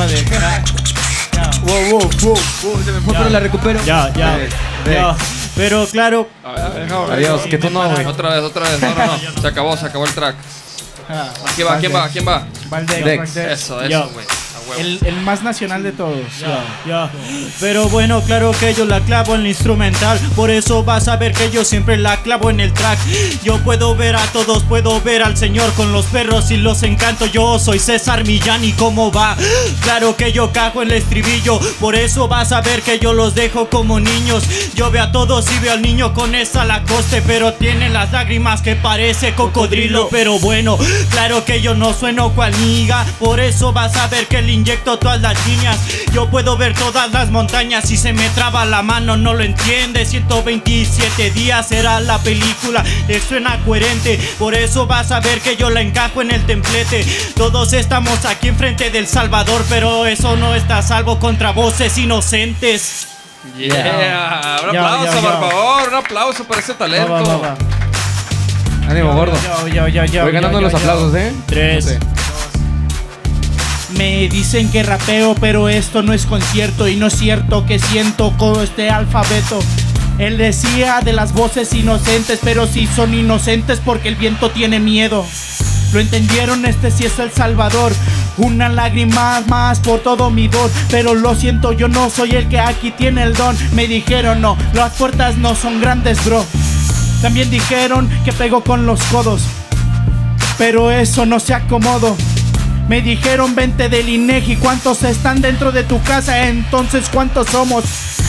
Wow, 1.62 1.90
wow, 1.90 2.10
wow, 2.22 2.38
wow, 2.62 2.82
se 2.84 2.92
me 2.92 3.00
fue, 3.00 3.12
Ya. 3.12 3.18
pero 3.18 3.30
la 3.30 3.40
recupero. 3.40 3.80
Ya, 3.84 4.10
ya, 4.16 4.38
ya. 4.86 5.16
Pero 5.60 5.86
claro, 5.88 6.26
A 6.42 6.52
ver, 6.52 6.60
a 6.60 6.68
ver, 6.70 6.92
a 6.92 6.98
ver. 7.00 7.12
Adiós, 7.18 7.42
que 7.42 7.58
tú 7.58 7.68
no, 7.68 7.86
güey. 7.90 8.06
Otra 8.06 8.30
vez, 8.30 8.42
otra 8.42 8.66
vez. 8.66 8.80
No, 8.80 8.94
no, 8.94 9.06
no. 9.06 9.42
Se 9.42 9.46
acabó, 9.46 9.76
se 9.76 9.86
acabó 9.86 10.06
el 10.06 10.14
track. 10.14 10.34
Ah, 11.06 11.28
¿Quién 11.54 11.68
va? 11.68 11.78
¿Quién 11.78 11.94
va? 11.94 12.08
¿Quién 12.08 12.26
va? 12.26 12.46
Valdex, 12.70 13.04
Dex. 13.04 13.34
Valdex. 13.34 13.36
Eso, 13.36 13.82
eso, 13.82 14.10
güey. 14.14 14.24
El, 14.78 15.00
el 15.04 15.20
más 15.22 15.42
nacional 15.42 15.82
de 15.82 15.92
todos. 15.92 16.20
Ya, 16.38 16.64
ya. 16.86 17.10
Pero 17.60 17.88
bueno, 17.88 18.22
claro 18.22 18.52
que 18.52 18.74
yo 18.74 18.84
la 18.84 19.00
clavo 19.00 19.34
en 19.34 19.42
la 19.42 19.48
instrumental. 19.48 20.18
Por 20.36 20.50
eso 20.50 20.84
vas 20.84 21.08
a 21.08 21.16
ver 21.16 21.32
que 21.32 21.50
yo 21.50 21.64
siempre 21.64 21.96
la 21.96 22.16
clavo 22.22 22.50
en 22.50 22.60
el 22.60 22.72
track. 22.72 22.98
Yo 23.42 23.58
puedo 23.58 23.94
ver 23.94 24.16
a 24.16 24.24
todos, 24.32 24.62
puedo 24.64 25.00
ver 25.00 25.22
al 25.22 25.36
señor 25.36 25.72
con 25.74 25.92
los 25.92 26.06
perros 26.06 26.50
y 26.50 26.56
los 26.56 26.82
encanto. 26.82 27.26
Yo 27.26 27.58
soy 27.58 27.78
César 27.78 28.24
Millán 28.24 28.64
y 28.64 28.72
cómo 28.72 29.10
va. 29.10 29.36
Claro 29.82 30.16
que 30.16 30.32
yo 30.32 30.52
cago 30.52 30.82
en 30.82 30.90
el 30.90 30.96
estribillo. 30.98 31.58
Por 31.80 31.94
eso 31.94 32.28
vas 32.28 32.52
a 32.52 32.60
ver 32.60 32.82
que 32.82 32.98
yo 32.98 33.12
los 33.12 33.34
dejo 33.34 33.68
como 33.68 34.00
niños. 34.00 34.44
Yo 34.74 34.90
veo 34.90 35.04
a 35.04 35.12
todos 35.12 35.50
y 35.50 35.58
veo 35.60 35.72
al 35.72 35.82
niño 35.82 36.14
con 36.14 36.34
esa 36.34 36.64
lacoste. 36.64 37.22
Pero 37.22 37.54
tiene 37.54 37.88
las 37.88 38.12
lágrimas 38.12 38.62
que 38.62 38.76
parece 38.76 39.34
cocodrilo. 39.34 40.08
Pero 40.10 40.38
bueno, 40.38 40.78
claro 41.10 41.44
que 41.44 41.60
yo 41.60 41.74
no 41.74 41.92
sueno 41.92 42.32
cual 42.32 42.52
niga. 42.60 43.04
Por 43.18 43.40
eso 43.40 43.72
vas 43.72 43.96
a 43.96 44.06
ver 44.08 44.26
que 44.26 44.42
le 44.42 44.52
inyecto 44.60 44.98
todas 44.98 45.20
las 45.20 45.46
líneas. 45.46 45.78
Yo 46.12 46.28
puedo 46.30 46.56
ver 46.56 46.74
todas 46.74 47.10
las 47.12 47.30
montañas 47.30 47.90
y 47.90 47.96
se 47.96 48.12
me 48.12 48.28
traba 48.30 48.64
la 48.64 48.82
mano, 48.82 49.16
no 49.16 49.34
lo 49.34 49.42
entiende. 49.42 50.04
127 50.04 51.30
días 51.30 51.68
será 51.68 52.00
la 52.00 52.18
película, 52.18 52.84
él 53.08 53.20
suena 53.26 53.58
coherente. 53.64 54.18
Por 54.38 54.54
eso 54.54 54.86
vas 54.86 55.10
a 55.12 55.20
ver 55.20 55.40
que 55.40 55.56
yo 55.56 55.70
la 55.70 55.80
encajo 55.80 56.20
en 56.22 56.30
el 56.30 56.44
templete. 56.44 57.04
Todos 57.36 57.72
estamos 57.72 58.24
aquí 58.24 58.48
enfrente 58.48 58.90
del 58.90 59.06
Salvador, 59.06 59.64
pero 59.68 60.06
eso 60.06 60.36
no 60.36 60.54
está 60.54 60.78
a 60.78 60.82
salvo 60.82 61.18
contra 61.18 61.52
voces 61.52 61.96
inocentes. 61.96 63.08
Yeah. 63.56 64.58
Un 64.62 64.76
aplauso, 64.76 65.04
ya, 65.04 65.14
ya. 65.14 65.20
por 65.20 65.50
favor. 65.50 65.88
Un 65.88 65.94
aplauso 65.94 66.44
por 66.44 66.58
ese 66.58 66.74
talento. 66.74 67.10
va, 67.10 67.22
va, 67.22 67.36
va. 67.38 67.56
Ánimo, 68.88 69.14
gordo. 69.14 69.38
Yo, 69.66 69.68
yo, 69.68 69.88
yo, 69.88 70.04
yo, 70.04 70.22
Voy 70.24 70.32
ganando 70.32 70.58
yo, 70.58 70.62
los 70.64 70.72
yo, 70.72 70.78
yo. 70.78 70.84
aplausos, 70.84 71.14
¿eh? 71.14 71.32
Tres. 71.46 71.98
Me 74.00 74.30
dicen 74.30 74.70
que 74.70 74.82
rapeo, 74.82 75.34
pero 75.34 75.68
esto 75.68 76.00
no 76.00 76.14
es 76.14 76.24
concierto 76.24 76.88
y 76.88 76.96
no 76.96 77.08
es 77.08 77.18
cierto 77.18 77.66
que 77.66 77.78
siento 77.78 78.34
con 78.38 78.58
este 78.62 78.88
alfabeto. 78.88 79.58
Él 80.16 80.38
decía 80.38 81.02
de 81.04 81.12
las 81.12 81.34
voces 81.34 81.74
inocentes, 81.74 82.40
pero 82.42 82.66
si 82.66 82.86
son 82.86 83.12
inocentes 83.12 83.78
porque 83.84 84.08
el 84.08 84.16
viento 84.16 84.50
tiene 84.52 84.80
miedo. 84.80 85.26
Lo 85.92 86.00
entendieron, 86.00 86.64
este 86.64 86.90
sí 86.90 87.04
es 87.04 87.18
El 87.18 87.30
Salvador. 87.30 87.92
Una 88.38 88.70
lágrima 88.70 89.42
más 89.48 89.80
por 89.80 90.00
todo 90.00 90.30
mi 90.30 90.48
don. 90.48 90.70
Pero 90.90 91.14
lo 91.14 91.34
siento, 91.34 91.72
yo 91.72 91.86
no 91.86 92.08
soy 92.08 92.30
el 92.30 92.48
que 92.48 92.58
aquí 92.58 92.92
tiene 92.92 93.22
el 93.22 93.34
don. 93.34 93.54
Me 93.74 93.86
dijeron, 93.86 94.40
no, 94.40 94.56
las 94.72 94.94
puertas 94.94 95.36
no 95.36 95.54
son 95.54 95.78
grandes, 95.78 96.24
bro. 96.24 96.42
También 97.20 97.50
dijeron 97.50 98.08
que 98.24 98.32
pego 98.32 98.64
con 98.64 98.86
los 98.86 99.02
codos. 99.02 99.42
Pero 100.56 100.90
eso 100.90 101.26
no 101.26 101.38
se 101.38 101.52
acomodo. 101.52 102.16
Me 102.88 103.00
dijeron 103.02 103.54
vente 103.54 103.88
del 103.88 104.08
INEGI, 104.08 104.56
¿cuántos 104.56 105.02
están 105.04 105.40
dentro 105.40 105.70
de 105.72 105.84
tu 105.84 106.02
casa? 106.02 106.48
Entonces, 106.48 107.08
¿cuántos 107.12 107.48
somos? 107.48 107.84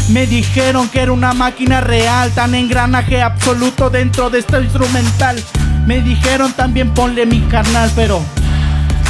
Me 0.10 0.28
dijeron 0.28 0.88
que 0.90 1.02
era 1.02 1.12
una 1.12 1.34
máquina 1.34 1.82
real, 1.82 2.32
tan 2.32 2.54
engranaje 2.54 3.22
absoluto 3.22 3.90
dentro 3.90 4.30
de 4.30 4.40
este 4.40 4.62
instrumental. 4.62 5.42
Me 5.86 6.02
dijeron 6.02 6.54
también 6.54 6.94
ponle 6.94 7.26
mi 7.26 7.42
carnal, 7.42 7.92
pero 7.96 8.24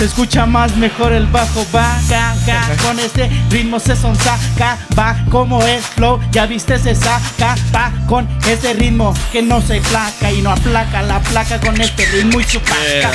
se 0.02 0.06
escucha 0.06 0.48
más 0.48 0.76
mejor 0.78 1.12
el 1.14 1.28
bajo, 1.28 1.64
va, 1.76 2.00
ca, 2.10 2.34
ca, 2.46 2.68
con 2.82 2.98
este 2.98 3.30
ritmo 3.52 3.80
se 3.80 3.96
son 3.96 4.16
saca, 4.16 4.78
va 4.98 5.16
como 5.30 5.62
el 5.64 5.80
flow, 5.80 6.20
ya 6.32 6.48
viste 6.48 6.80
se 6.80 6.96
saca, 6.96 7.56
va 7.76 7.92
con 8.08 8.28
este 8.48 8.74
ritmo 8.74 9.14
que 9.32 9.44
no 9.44 9.62
se 9.62 9.80
placa 9.82 10.32
y 10.32 10.42
no 10.42 10.52
aplaca 10.52 11.04
la 11.04 11.20
placa 11.20 11.60
con 11.60 11.80
este 11.80 12.06
ritmo 12.08 12.40
y 12.40 12.44
su 12.46 12.60
Yeah. 12.62 13.12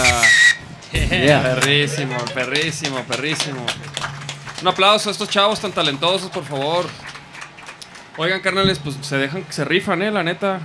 Yeah. 1.10 1.42
Perrísimo, 1.42 2.16
perrísimo, 2.34 2.98
perrísimo. 3.04 3.64
Un 4.62 4.68
aplauso 4.68 5.08
a 5.08 5.12
estos 5.12 5.28
chavos 5.28 5.60
tan 5.60 5.72
talentosos, 5.72 6.30
por 6.30 6.44
favor. 6.44 6.86
Oigan, 8.18 8.40
carnales, 8.40 8.78
pues 8.78 8.96
se 9.02 9.16
dejan, 9.18 9.44
se 9.50 9.64
rifan, 9.64 10.00
eh, 10.02 10.10
la 10.10 10.22
neta. 10.22 10.60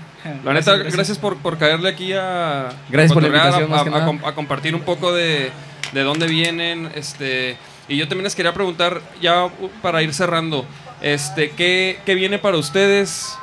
La 0.46 0.54
neta, 0.54 0.78
gracias, 0.78 1.18
por, 1.18 1.38
por 1.38 1.58
caerle 1.58 1.90
aquí 1.90 2.14
a. 2.14 2.70
Gracias 2.90 3.12
por 3.14 3.24
la 3.24 3.28
invitación, 3.30 3.64
a, 3.64 3.68
más 3.68 3.84
que 3.84 3.90
a- 3.90 3.92
a 3.92 3.96
nada. 4.00 4.06
com- 4.06 4.26
a 4.26 4.34
compartir 4.34 4.74
un 4.76 4.82
poco 4.82 5.12
de, 5.14 5.52
de 5.92 6.02
dónde 6.04 6.28
vienen. 6.28 6.90
Este. 6.96 7.58
Y 7.90 7.98
yo 7.98 8.08
también 8.08 8.24
les 8.24 8.36
quería 8.36 8.54
preguntar, 8.54 9.02
ya 9.22 9.48
para 9.82 10.02
ir 10.02 10.14
cerrando, 10.14 10.66
este, 11.02 11.50
¿qué, 11.52 12.00
qué 12.06 12.16
viene 12.16 12.40
para 12.40 12.56
ustedes? 12.58 13.38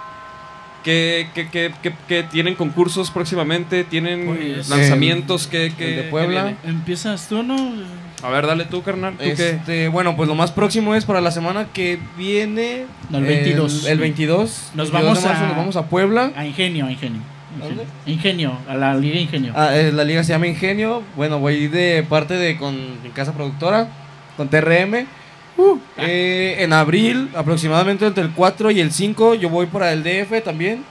¿Qué, 0.89 1.29
qué, 1.35 1.49
qué- 1.51 1.73
qué- 1.83 1.93
qué 2.09 2.23
tienen 2.23 2.55
concursos 2.55 3.11
próximamente? 3.11 3.85
¿Tienen 3.85 4.25
Pues, 4.25 4.71
lanzamientos? 4.71 5.47
¿Qué, 5.47 5.71
qué- 5.77 5.91
el 5.91 5.97
de 5.97 6.03
qué 6.05 6.09
Puebla. 6.09 6.55
Empiezas 6.65 7.29
tú, 7.29 7.43
¿no? 7.43 7.75
A 8.23 8.31
ver, 8.31 8.47
dale 8.47 8.65
tú, 8.65 8.83
carnal. 8.83 9.13
¿Tú 9.19 9.25
qué? 9.37 9.51
Este, 9.51 9.89
bueno, 9.89 10.17
pues 10.17 10.29
lo 10.31 10.35
más 10.35 10.51
próximo 10.51 10.95
es 10.95 11.05
para 11.05 11.21
la 11.21 11.31
semana 11.31 11.67
que 11.75 11.99
viene. 12.17 12.87
No, 13.11 13.19
el 13.19 13.25
22. 13.25 13.85
El, 13.85 13.99
22. 13.99 14.71
Nos 14.75 14.91
22 14.91 14.93
vamos 14.93 15.25
marzo, 15.25 15.45
a- 15.45 15.47
nos 15.49 15.57
vamos 15.59 15.77
a 15.77 15.87
Puebla. 15.91 16.33
A 16.35 16.47
Ingenio, 16.47 16.87
a 16.87 16.91
Ingenio. 16.91 17.21
¿Dónde? 17.63 17.85
Ingenio, 18.07 18.59
a 18.67 18.75
la 18.75 18.95
Liga 18.95 19.21
Ingenio. 19.21 19.53
Ah, 19.55 19.77
eh, 19.77 19.93
la 19.93 20.05
liga 20.05 20.25
se 20.25 20.33
llama 20.33 20.47
Ingenio. 20.47 21.03
Bueno, 21.17 21.39
voy 21.39 21.69
de 21.69 22.03
parte 22.09 22.33
de 22.35 22.57
con 22.57 23.03
mi 23.03 23.11
casa 23.11 23.35
productora, 23.35 23.89
con 24.39 24.49
TRM. 24.49 25.07
Eh, 25.97 26.57
en 26.61 26.73
abril, 26.73 27.31
aproximadamente 27.35 28.07
entre 28.07 28.23
el 28.25 28.31
4 28.33 28.71
y 28.71 28.81
el 28.81 28.93
5, 28.93 29.35
yo 29.35 29.49
voy 29.51 29.67
para 29.67 29.93
el 29.93 30.03
DF 30.03 30.41
también. 30.43 30.85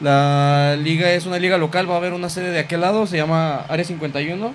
La 0.00 0.76
liga 0.76 1.12
es 1.12 1.24
una 1.26 1.38
liga 1.38 1.56
local, 1.56 1.88
va 1.88 1.94
a 1.94 1.98
haber 1.98 2.12
una 2.12 2.28
sede 2.28 2.50
de 2.50 2.58
aquel 2.58 2.80
lado, 2.80 3.06
se 3.06 3.16
llama 3.16 3.60
Área 3.68 3.84
51. 3.84 4.46
Ujú. 4.48 4.54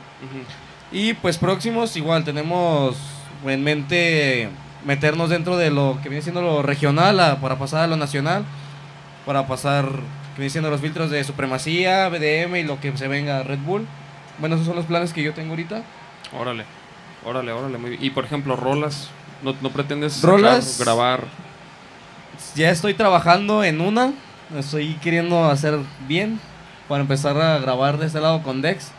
Y 0.91 1.13
pues 1.13 1.37
próximos, 1.37 1.95
igual 1.95 2.23
tenemos 2.23 2.97
en 3.45 3.63
mente 3.63 4.49
meternos 4.85 5.29
dentro 5.29 5.55
de 5.57 5.71
lo 5.71 5.97
que 6.03 6.09
viene 6.09 6.21
siendo 6.21 6.41
lo 6.41 6.61
regional 6.61 7.19
a- 7.19 7.39
para 7.39 7.57
pasar 7.57 7.81
a 7.83 7.87
lo 7.87 7.95
nacional, 7.95 8.43
para 9.25 9.47
pasar, 9.47 9.85
que 9.85 10.37
viene 10.41 10.49
siendo 10.49 10.69
los 10.69 10.81
filtros 10.81 11.09
de 11.09 11.23
supremacía, 11.23 12.09
BDM 12.09 12.59
y 12.59 12.63
lo 12.63 12.79
que 12.79 12.95
se 12.97 13.07
venga 13.07 13.43
Red 13.43 13.59
Bull. 13.59 13.85
Bueno, 14.39 14.55
esos 14.55 14.67
son 14.67 14.75
los 14.75 14.85
planes 14.85 15.13
que 15.13 15.23
yo 15.23 15.33
tengo 15.33 15.51
ahorita. 15.51 15.83
Órale, 16.37 16.63
órale, 17.25 17.51
órale. 17.51 17.77
Muy 17.77 17.91
bien. 17.91 18.03
Y 18.03 18.09
por 18.09 18.25
ejemplo, 18.25 18.55
rolas. 18.55 19.09
¿No, 19.41 19.55
no 19.61 19.69
pretendes 19.69 20.21
Rolas. 20.21 20.65
sacar, 20.65 20.85
grabar? 20.85 21.23
Ya 22.55 22.69
estoy 22.69 22.93
trabajando 22.93 23.63
en 23.63 23.81
una, 23.81 24.13
estoy 24.57 24.93
queriendo 24.95 25.49
hacer 25.49 25.79
bien 26.07 26.39
para 26.87 27.01
empezar 27.01 27.39
a 27.39 27.59
grabar 27.59 27.97
de 27.97 28.07
este 28.07 28.19
lado 28.19 28.41
con 28.43 28.61
Dex. 28.61 28.91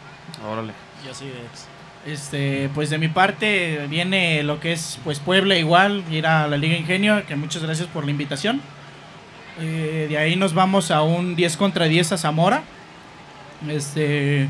Órale. 0.46 0.72
Yo 1.06 1.14
sí, 1.14 1.26
Dex. 1.26 1.66
Este, 2.06 2.70
pues 2.74 2.88
de 2.88 2.96
mi 2.96 3.08
parte 3.08 3.86
viene 3.88 4.42
lo 4.42 4.58
que 4.58 4.72
es 4.72 4.98
pues 5.04 5.18
Puebla 5.18 5.56
igual, 5.56 6.02
ir 6.10 6.26
a 6.26 6.48
la 6.48 6.56
Liga 6.56 6.76
Ingenio, 6.76 7.26
que 7.26 7.36
muchas 7.36 7.62
gracias 7.62 7.88
por 7.88 8.04
la 8.04 8.10
invitación. 8.10 8.62
Eh, 9.60 10.06
de 10.08 10.16
ahí 10.16 10.36
nos 10.36 10.54
vamos 10.54 10.90
a 10.90 11.02
un 11.02 11.36
10 11.36 11.56
contra 11.58 11.86
10 11.86 12.12
a 12.12 12.18
Zamora. 12.18 12.62
Este, 13.68 14.48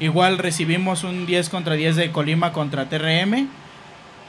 igual 0.00 0.36
recibimos 0.36 1.04
un 1.04 1.24
10 1.24 1.48
contra 1.48 1.74
10 1.74 1.96
de 1.96 2.12
Colima 2.12 2.52
contra 2.52 2.88
TRM. 2.88 3.48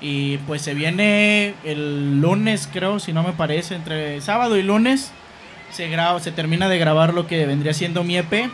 Y 0.01 0.37
pues 0.39 0.63
se 0.63 0.73
viene 0.73 1.53
el 1.63 2.19
lunes, 2.21 2.67
creo, 2.71 2.99
si 2.99 3.13
no 3.13 3.21
me 3.23 3.33
parece, 3.33 3.75
entre 3.75 4.19
sábado 4.21 4.57
y 4.57 4.63
lunes 4.63 5.11
se 5.71 5.87
graba, 5.89 6.19
se 6.19 6.31
termina 6.31 6.67
de 6.67 6.77
grabar 6.79 7.13
lo 7.13 7.27
que 7.27 7.45
vendría 7.45 7.73
siendo 7.73 8.03
mi 8.03 8.17
EP. 8.17 8.49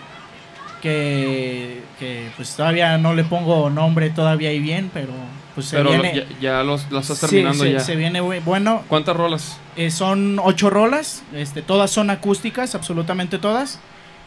Que, 0.82 1.82
que 1.98 2.30
pues 2.36 2.56
todavía 2.56 2.98
no 3.00 3.16
le 3.16 3.24
pongo 3.24 3.70
nombre 3.72 4.10
todavía 4.12 4.50
ahí 4.50 4.60
bien, 4.60 4.92
pero 4.94 5.12
pues 5.56 5.68
se 5.68 5.78
Pero 5.78 5.90
viene. 5.90 6.14
ya, 6.14 6.40
ya 6.40 6.64
los, 6.64 6.92
los 6.92 7.10
estás 7.10 7.30
Sí, 7.30 7.38
terminando 7.38 7.64
se- 7.64 7.72
ya. 7.72 7.80
se 7.80 7.96
viene 7.96 8.22
bu- 8.22 8.44
bueno. 8.44 8.84
¿Cuántas 8.88 9.16
rolas? 9.18 9.58
Eh, 9.76 9.90
son 9.90 10.40
ocho 10.44 10.70
rolas, 10.70 11.24
este, 11.34 11.64
todas 11.64 11.90
son 11.90 12.12
acústicas, 12.12 12.76
absolutamente 12.76 13.40
todas. 13.40 13.80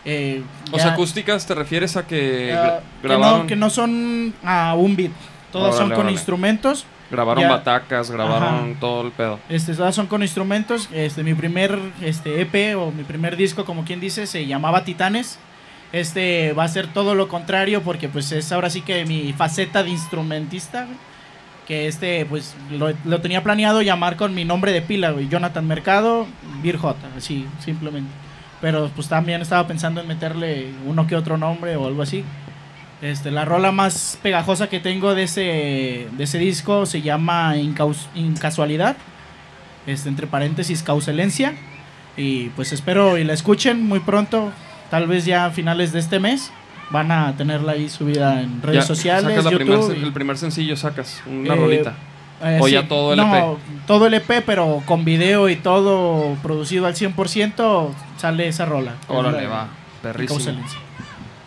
Eh, 0.05 0.43
O 0.73 0.77
ya- 0.77 0.83
sea, 0.83 0.93
acústicas 0.95 1.47
te 1.47 1.55
refieres 1.55 1.97
a 1.97 2.07
que 2.07 2.53
ah, 2.53 2.64
gra- 2.64 2.81
que, 3.03 3.09
grabaron, 3.09 3.41
no, 3.43 3.47
que 3.47 3.57
no 3.57 3.71
son 3.71 4.35
a 4.43 4.75
un 4.75 4.97
beat, 4.97 5.12
todas 5.53 5.77
son 5.77 5.91
con 5.93 6.11
instrumentos. 6.11 6.85
Grabaron 7.11 7.43
ya- 7.45 7.51
batacas, 7.51 8.11
grabaron 8.11 8.55
Ajá. 8.71 8.81
todo 8.81 9.03
el 9.07 9.13
pedo. 9.13 9.39
Este, 9.49 9.75
todas 9.75 9.95
son 9.95 10.07
con 10.07 10.23
instrumentos. 10.23 10.89
Este, 10.93 11.23
mi 11.23 11.35
primer 11.35 11.79
este, 12.03 12.41
EP 12.41 12.77
o 12.77 12.91
mi 12.91 13.03
primer 13.05 13.37
disco, 13.37 13.65
como 13.65 13.85
quien 13.85 14.01
dice, 14.01 14.27
se 14.27 14.47
llamaba 14.47 14.85
Titanes. 14.85 15.39
Este 15.93 16.53
va 16.53 16.65
a 16.65 16.69
ser 16.69 16.87
todo 16.87 17.15
lo 17.17 17.27
contrario 17.29 17.83
porque 17.83 18.09
pues 18.09 18.31
es 18.33 18.53
ahora 18.53 18.71
sí 18.71 18.81
que 18.83 19.05
mi 19.07 19.33
faceta 19.33 19.83
de 19.83 19.91
instrumentista. 19.91 20.85
güey, 20.85 20.97
Que 21.67 21.89
este, 21.89 22.25
pues 22.27 22.55
lo, 22.71 22.93
lo 23.05 23.21
tenía 23.21 23.43
planeado 23.43 23.83
llamar 23.83 24.17
con 24.17 24.35
mi 24.35 24.45
nombre 24.45 24.73
de 24.73 24.83
pila, 24.83 25.11
güey. 25.11 25.29
Jonathan 25.29 25.67
Mercado, 25.67 26.27
Beer 26.63 26.77
J, 26.77 26.97
así, 27.17 27.47
simplemente. 27.65 28.11
Pero 28.61 28.91
pues 28.95 29.09
también 29.09 29.41
estaba 29.41 29.67
pensando 29.67 30.01
en 30.01 30.07
meterle 30.09 30.71
uno 30.87 31.07
que 31.07 31.17
otro 31.17 31.37
nombre 31.39 31.75
o 31.77 31.87
algo 31.87 32.03
así. 32.03 32.25
Este, 33.03 33.31
la 33.31 33.45
rola 33.47 33.73
más 33.73 34.19
pegajosa 34.23 34.69
que 34.69 34.79
tengo 34.79 35.15
de 35.15 35.23
ese, 35.23 36.09
de 36.13 36.25
ese 36.25 36.39
disco 36.39 36.85
se 36.85 37.01
llama 37.03 37.57
Incaus- 37.57 38.07
Incasualidad. 38.15 38.97
Este, 39.87 40.09
entre 40.11 40.27
paréntesis, 40.27 40.83
causalencia. 40.83 41.55
Y 42.17 42.49
pues 42.51 42.73
espero 42.73 43.17
y 43.17 43.25
la 43.25 43.33
escuchen 43.33 43.83
muy 43.87 44.01
pronto. 44.01 44.53
Tal 44.91 45.07
vez 45.07 45.25
ya 45.25 45.47
a 45.47 45.51
finales 45.51 45.93
de 45.93 46.01
este 46.01 46.21
mes. 46.21 46.53
Van 46.91 47.11
a 47.13 47.37
tenerla 47.37 47.73
ahí 47.73 47.89
subida 47.89 48.43
en 48.43 48.61
redes 48.61 48.83
Ya 48.83 48.87
sociales, 48.87 49.37
sacas 49.37 49.55
primer 49.55 49.67
YouTube. 49.79 49.95
sen- 49.97 50.01
y- 50.01 50.05
el 50.05 50.13
primer 50.13 50.37
sencillo 50.37 50.77
sacas, 50.77 51.23
una 51.25 51.55
Eh, 51.55 51.57
rolita. 51.57 51.95
eh, 52.43 52.59
o 52.61 52.67
sí, 52.67 52.73
ya 52.73 52.89
todo 52.89 53.13
el 53.13 53.19
no, 53.19 53.33
EP. 53.37 53.59
todo 53.87 54.07
el 54.09 54.15
EP, 54.15 54.43
pero 54.45 54.83
con 54.87 55.05
video 55.05 55.49
y 55.49 55.55
todo 55.55 56.35
producido 56.43 56.87
al 56.87 56.97
100%, 56.97 57.95
sale 58.19 58.49
esa 58.49 58.65
rola. 58.67 58.95
Órale, 59.07 59.39
Es 59.39 59.45
la- 59.45 59.49
va. 59.51 59.69
Perrísimo. 60.03 60.37
Causalencia. 60.37 60.81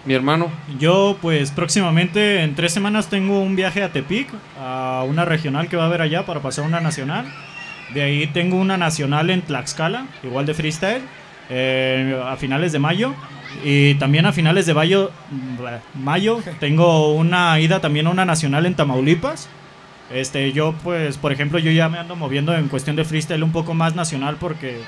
Mi 0.06 0.14
hermano, 0.14 0.51
Yo, 0.80 1.18
pues 1.22 1.51
próximamente, 1.51 2.43
en 2.43 2.56
tres 2.56 2.74
semanas, 2.74 3.10
tengo 3.10 3.39
un 3.39 3.56
viaje 3.56 3.84
a 3.84 3.93
Tepic, 3.93 4.28
a 4.60 5.06
una 5.08 5.24
regional 5.24 5.70
que 5.70 5.78
va 5.78 5.84
a 5.84 5.86
haber 5.86 6.01
allá 6.01 6.26
para 6.26 6.41
pasar 6.41 6.66
una 6.66 6.82
nacional. 6.82 7.26
De 7.93 8.01
ahí 8.01 8.28
tengo 8.28 8.58
una 8.58 8.76
nacional 8.78 9.30
en 9.30 9.41
Tlaxcala, 9.41 10.08
igual 10.24 10.45
de 10.45 10.54
freestyle, 10.54 11.04
eh, 11.49 12.22
a 12.26 12.36
finales 12.36 12.74
de 12.74 12.80
mayo. 12.80 13.14
Y 13.64 13.95
también 13.95 14.26
a 14.26 14.34
finales 14.34 14.66
de 14.66 14.74
mayo, 14.74 15.12
mayo 15.93 16.39
tengo 16.60 17.14
una 17.14 17.58
ida 17.60 17.80
también 17.80 18.08
a 18.08 18.10
una 18.10 18.26
nacional 18.26 18.66
en 18.66 18.76
Tamaulipas. 18.76 19.47
Este, 20.12 20.51
yo, 20.51 20.74
pues, 20.84 21.18
por 21.18 21.32
ejemplo, 21.32 21.60
yo 21.60 21.72
ya 21.72 21.88
me 21.88 21.97
ando 21.97 22.16
moviendo 22.18 22.54
en 22.54 22.68
cuestión 22.68 22.95
de 22.95 23.06
freestyle 23.06 23.43
un 23.43 23.54
poco 23.54 23.74
más 23.74 23.95
nacional 23.95 24.36
porque, 24.39 24.82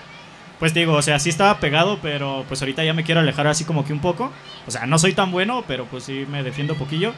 pues 0.59 0.73
digo, 0.73 0.93
o 0.93 1.01
sea, 1.01 1.19
sí 1.19 1.29
estaba 1.29 1.59
pegado, 1.59 1.99
pero 2.01 2.45
pues 2.47 2.61
ahorita 2.61 2.83
ya 2.83 2.93
me 2.93 3.03
quiero 3.03 3.21
alejar 3.21 3.47
así 3.47 3.65
como 3.65 3.85
que 3.85 3.93
un 3.93 3.99
poco. 3.99 4.31
O 4.67 4.71
sea, 4.71 4.85
no 4.85 4.97
soy 4.97 5.13
tan 5.13 5.31
bueno, 5.31 5.63
pero 5.67 5.85
pues 5.85 6.03
sí 6.05 6.25
me 6.29 6.43
defiendo 6.43 6.75
poquillo. 6.75 7.13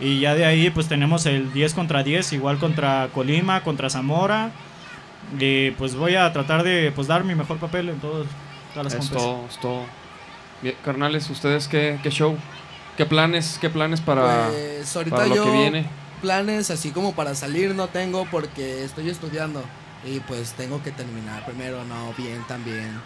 Y 0.00 0.20
ya 0.20 0.34
de 0.34 0.44
ahí 0.44 0.70
pues 0.70 0.88
tenemos 0.88 1.26
el 1.26 1.52
10 1.52 1.74
contra 1.74 2.02
10, 2.02 2.32
igual 2.32 2.58
contra 2.58 3.08
Colima, 3.14 3.62
contra 3.62 3.90
Zamora. 3.90 4.50
Y 5.38 5.70
pues 5.72 5.94
voy 5.94 6.16
a 6.16 6.32
tratar 6.32 6.62
de 6.62 6.92
pues 6.94 7.06
dar 7.06 7.24
mi 7.24 7.34
mejor 7.34 7.58
papel 7.58 7.90
en 7.90 8.00
todos, 8.00 8.26
todas 8.74 8.92
las 8.92 9.04
es 9.04 9.10
todo, 9.10 9.44
es 9.48 9.60
todo. 9.60 9.84
Bien, 10.62 10.74
Carnales, 10.84 11.28
¿ustedes 11.30 11.68
qué, 11.68 11.98
qué 12.02 12.10
show? 12.10 12.36
¿Qué 12.96 13.06
planes, 13.06 13.58
qué 13.60 13.70
planes 13.70 14.00
para, 14.00 14.48
Pues 14.48 14.94
ahorita 14.96 15.16
para 15.16 15.28
lo 15.28 15.36
yo 15.36 15.44
que 15.44 15.50
viene? 15.52 15.86
planes 16.20 16.70
así 16.70 16.90
como 16.90 17.14
para 17.14 17.34
salir 17.34 17.74
no 17.74 17.88
tengo 17.88 18.26
porque 18.30 18.84
estoy 18.84 19.08
estudiando 19.08 19.62
y 20.04 20.18
pues 20.20 20.52
tengo 20.52 20.82
que 20.82 20.92
terminar 20.92 21.44
primero, 21.44 21.84
no, 21.84 22.14
bien 22.16 22.42
también. 22.48 23.00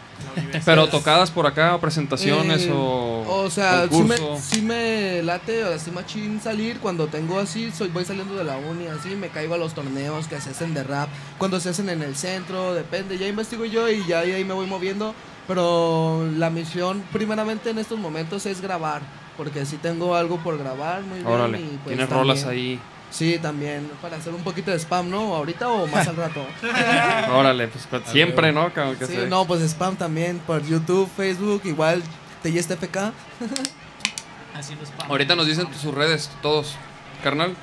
Pero 0.64 0.88
tocadas 0.88 1.30
por 1.30 1.46
acá, 1.46 1.74
o 1.74 1.80
presentaciones 1.80 2.62
Eh, 2.62 2.72
o, 2.72 3.24
O 3.44 3.50
sea, 3.50 3.88
sí 3.90 4.02
me, 4.02 4.16
sí 4.40 4.62
me 4.62 5.22
late, 5.22 5.64
o 5.64 5.78
sea, 5.78 5.92
machín 5.92 6.40
salir 6.40 6.78
cuando 6.78 7.08
tengo 7.08 7.38
así, 7.40 7.72
soy, 7.72 7.88
voy 7.88 8.04
saliendo 8.04 8.36
de 8.36 8.44
la 8.44 8.56
uni, 8.58 8.86
así, 8.86 9.16
me 9.16 9.28
caigo 9.28 9.54
a 9.54 9.58
los 9.58 9.74
torneos 9.74 10.28
que 10.28 10.40
se 10.40 10.50
hacen 10.50 10.72
de 10.72 10.84
rap, 10.84 11.08
cuando 11.38 11.58
se 11.58 11.70
hacen 11.70 11.88
en 11.88 12.02
el 12.02 12.14
centro, 12.14 12.74
depende, 12.74 13.18
ya 13.18 13.26
investigo 13.26 13.64
yo 13.64 13.88
y 13.88 14.04
ya 14.06 14.20
ahí 14.20 14.44
me 14.44 14.54
voy 14.54 14.66
moviendo, 14.66 15.14
pero 15.48 16.26
la 16.36 16.48
misión 16.50 17.02
primeramente 17.12 17.70
en 17.70 17.78
estos 17.78 17.98
momentos 17.98 18.46
es 18.46 18.60
grabar, 18.60 19.02
porque 19.36 19.66
sí 19.66 19.76
tengo 19.78 20.14
algo 20.14 20.38
por 20.38 20.56
grabar, 20.58 21.02
muy 21.02 21.18
bien. 21.18 21.26
Órale, 21.26 21.58
y, 21.60 21.78
pues, 21.82 21.96
tienes 21.96 22.08
rolas 22.08 22.42
también- 22.44 22.48
ahí. 22.48 22.80
Sí, 23.10 23.38
también, 23.40 23.88
para 24.02 24.16
hacer 24.16 24.34
un 24.34 24.42
poquito 24.42 24.70
de 24.72 24.78
spam, 24.78 25.08
¿no? 25.08 25.36
¿Ahorita 25.36 25.68
o 25.68 25.86
más 25.86 26.08
al 26.08 26.16
rato? 26.16 26.44
Órale, 27.32 27.68
pues 27.68 27.86
cu- 27.86 28.00
siempre, 28.10 28.52
¿no? 28.52 28.72
Como 28.74 28.98
que 28.98 29.06
Sí, 29.06 29.14
se- 29.14 29.26
no, 29.28 29.44
pues 29.46 29.62
spam 29.62 29.94
también 29.96 30.38
por 30.40 30.64
YouTube, 30.64 31.08
Facebook, 31.16 31.62
igual 31.64 32.02
TYSTFK. 32.42 32.96
Así 34.54 34.74
los 34.80 34.90
pa- 34.90 35.06
Ahorita 35.06 35.34
nos 35.36 35.46
dicen 35.46 35.66
sus 35.80 35.94
redes, 35.94 36.30
todos. 36.42 36.74
Carnal, 37.22 37.54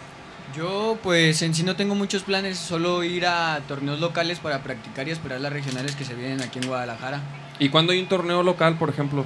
Yo, 0.55 0.97
pues 1.03 1.41
en 1.43 1.53
sí 1.53 1.63
no 1.63 1.75
tengo 1.75 1.95
muchos 1.95 2.23
planes, 2.23 2.57
solo 2.57 3.03
ir 3.03 3.25
a 3.25 3.59
torneos 3.67 3.99
locales 3.99 4.39
para 4.39 4.63
practicar 4.63 5.07
y 5.07 5.11
esperar 5.11 5.39
las 5.39 5.53
regionales 5.53 5.95
que 5.95 6.03
se 6.03 6.13
vienen 6.15 6.41
aquí 6.41 6.59
en 6.59 6.67
Guadalajara. 6.67 7.21
¿y 7.59 7.69
cuándo 7.69 7.91
hay 7.93 7.99
un 8.01 8.07
torneo 8.09 8.41
local, 8.43 8.75
por 8.77 8.89
ejemplo? 8.89 9.23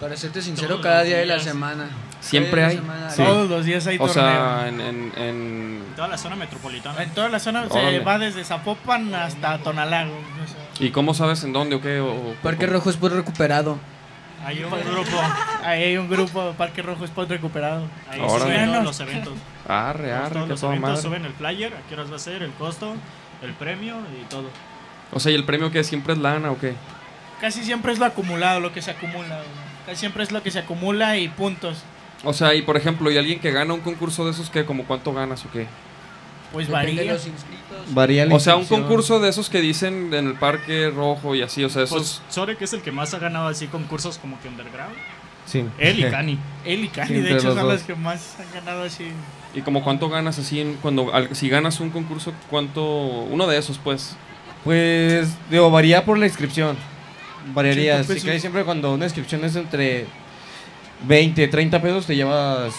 Para 0.00 0.16
serte 0.16 0.40
sincero, 0.42 0.68
Todos 0.68 0.82
cada 0.82 1.02
día 1.02 1.18
de 1.18 1.26
la 1.26 1.38
semana. 1.40 1.88
Siempre 2.24 2.64
hay. 2.64 2.80
Sí. 3.10 3.22
Todos 3.22 3.48
los 3.50 3.64
días 3.64 3.86
hay 3.86 3.96
O 3.96 4.06
torneo. 4.06 4.14
sea, 4.14 4.68
en, 4.68 4.80
en, 4.80 5.12
en- 5.16 5.84
Toda 5.94 6.08
la 6.08 6.18
zona 6.18 6.36
metropolitana. 6.36 7.02
En 7.02 7.10
toda 7.10 7.28
la 7.28 7.38
zona 7.38 7.64
Órale. 7.68 7.98
se 7.98 8.04
va 8.04 8.18
desde 8.18 8.44
Zapopan 8.44 9.14
hasta 9.14 9.58
Tonalá. 9.58 10.06
o 10.06 10.46
sea. 10.78 10.86
¿Y 10.86 10.90
cómo 10.90 11.14
sabes 11.14 11.44
en 11.44 11.52
dónde 11.52 11.76
o 11.76 11.80
qué? 11.80 12.00
O, 12.00 12.10
o- 12.10 12.34
Parque 12.42 12.66
cómo? 12.66 12.78
Rojo 12.78 12.90
es 12.90 13.00
recuperado. 13.00 13.78
Hay 14.46 14.62
un 14.62 14.70
grupo, 14.70 15.16
Ahí 15.64 15.82
hay 15.84 15.96
un 15.96 16.08
grupo 16.08 16.52
Parque 16.58 16.82
Rojo 16.82 17.04
Spot 17.04 17.28
recuperado. 17.30 17.86
ahí 18.10 18.20
Órale. 18.20 18.40
suben 18.66 18.84
los 18.84 19.00
eventos. 19.00 19.32
Arre, 19.68 20.12
arre, 20.12 20.30
Todos 20.34 20.44
que 20.44 20.50
los 20.50 20.60
toda 20.60 20.72
eventos 20.74 20.90
madre. 20.90 21.02
suben 21.02 21.24
el 21.24 21.32
flyer, 21.32 21.72
a 21.74 21.88
qué 21.88 21.94
horas 21.94 22.10
va 22.12 22.16
a 22.16 22.18
ser, 22.18 22.42
el 22.42 22.50
costo, 22.52 22.94
el 23.42 23.52
premio 23.54 23.96
y 24.20 24.24
todo. 24.26 24.50
O 25.12 25.20
sea, 25.20 25.32
¿y 25.32 25.34
el 25.34 25.44
premio 25.44 25.70
que 25.70 25.82
siempre 25.84 26.12
es 26.12 26.18
lana 26.18 26.50
o 26.50 26.58
qué? 26.58 26.74
Casi 27.40 27.62
siempre 27.64 27.92
es 27.92 27.98
lo 27.98 28.04
acumulado, 28.06 28.60
lo 28.60 28.72
que 28.72 28.82
se 28.82 28.90
acumula. 28.90 29.40
Casi 29.86 29.96
siempre 30.00 30.22
es 30.24 30.32
lo 30.32 30.42
que 30.42 30.50
se 30.50 30.58
acumula 30.58 31.16
y 31.16 31.28
puntos. 31.28 31.82
O 32.24 32.32
sea, 32.32 32.54
y 32.54 32.62
por 32.62 32.76
ejemplo, 32.76 33.10
¿y 33.10 33.18
alguien 33.18 33.38
que 33.40 33.50
gana 33.50 33.74
un 33.74 33.80
concurso 33.80 34.24
de 34.24 34.30
esos 34.32 34.50
qué? 34.50 34.64
¿Como 34.64 34.84
cuánto 34.84 35.12
ganas 35.12 35.44
o 35.44 35.50
qué? 35.50 35.66
Pues 36.52 36.68
Depende 36.68 36.94
varía. 36.96 37.12
los 37.14 37.26
inscritos. 37.26 37.94
Varía 37.94 38.26
la 38.26 38.34
O 38.34 38.40
sea, 38.40 38.56
un 38.56 38.64
concurso 38.66 39.18
de 39.20 39.28
esos 39.28 39.50
que 39.50 39.60
dicen 39.60 40.14
en 40.14 40.28
el 40.28 40.34
Parque 40.34 40.90
Rojo 40.90 41.34
y 41.34 41.42
así, 41.42 41.64
o 41.64 41.68
sea, 41.68 41.82
esos... 41.82 41.98
Pues 41.98 42.22
Sore, 42.34 42.56
que 42.56 42.64
es 42.64 42.72
el 42.72 42.80
que 42.82 42.92
más 42.92 43.12
ha 43.14 43.18
ganado 43.18 43.48
así 43.48 43.66
concursos 43.66 44.18
como 44.18 44.40
que 44.40 44.48
underground. 44.48 44.94
Sí. 45.46 45.64
Él 45.78 45.98
y 46.00 46.04
Cani. 46.10 46.38
Él 46.64 46.84
y 46.84 46.88
Cani, 46.88 47.08
Sí, 47.08 47.14
de 47.20 47.32
hecho, 47.32 47.48
los 47.48 47.54
son 47.56 47.62
dos. 47.64 47.72
los 47.72 47.82
que 47.82 47.94
más 47.96 48.36
han 48.38 48.52
ganado 48.54 48.84
así. 48.84 49.06
¿Y 49.54 49.60
como 49.62 49.82
cuánto 49.82 50.08
ganas 50.08 50.38
así 50.38 50.60
en- 50.60 50.74
cuando... 50.80 51.12
al- 51.12 51.34
si 51.34 51.48
ganas 51.48 51.80
un 51.80 51.90
concurso, 51.90 52.32
cuánto... 52.50 52.82
Uno 52.84 53.46
de 53.48 53.58
esos, 53.58 53.78
pues. 53.78 54.16
Pues, 54.62 55.28
digo, 55.50 55.70
varía 55.70 56.04
por 56.04 56.18
la 56.18 56.26
inscripción. 56.26 56.76
Variaría. 57.52 57.96
80 57.96 58.12
Así 58.14 58.22
que 58.26 58.40
siempre 58.40 58.64
cuando 58.64 58.94
una 58.94 59.04
inscripción 59.04 59.44
es 59.44 59.54
entre 59.56 60.06
20, 61.06 61.48
30 61.48 61.80
pesos, 61.82 62.06
te 62.06 62.16
llevas, 62.16 62.74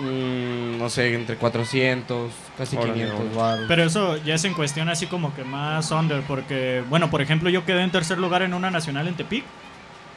mm, 0.00 0.78
no 0.78 0.88
sé, 0.88 1.14
entre 1.14 1.36
400, 1.36 2.30
casi 2.56 2.76
Órale, 2.76 2.92
500 2.94 3.18
órale. 3.20 3.34
baros. 3.36 3.64
Pero 3.68 3.84
eso 3.84 4.16
ya 4.24 4.34
es 4.34 4.44
en 4.44 4.54
cuestión 4.54 4.88
así 4.88 5.06
como 5.06 5.34
que 5.34 5.44
más 5.44 5.90
under, 5.90 6.22
porque, 6.22 6.82
bueno, 6.88 7.10
por 7.10 7.22
ejemplo, 7.22 7.50
yo 7.50 7.64
quedé 7.64 7.82
en 7.82 7.90
tercer 7.90 8.18
lugar 8.18 8.42
en 8.42 8.54
una 8.54 8.70
nacional 8.70 9.08
en 9.08 9.14
Tepic 9.14 9.44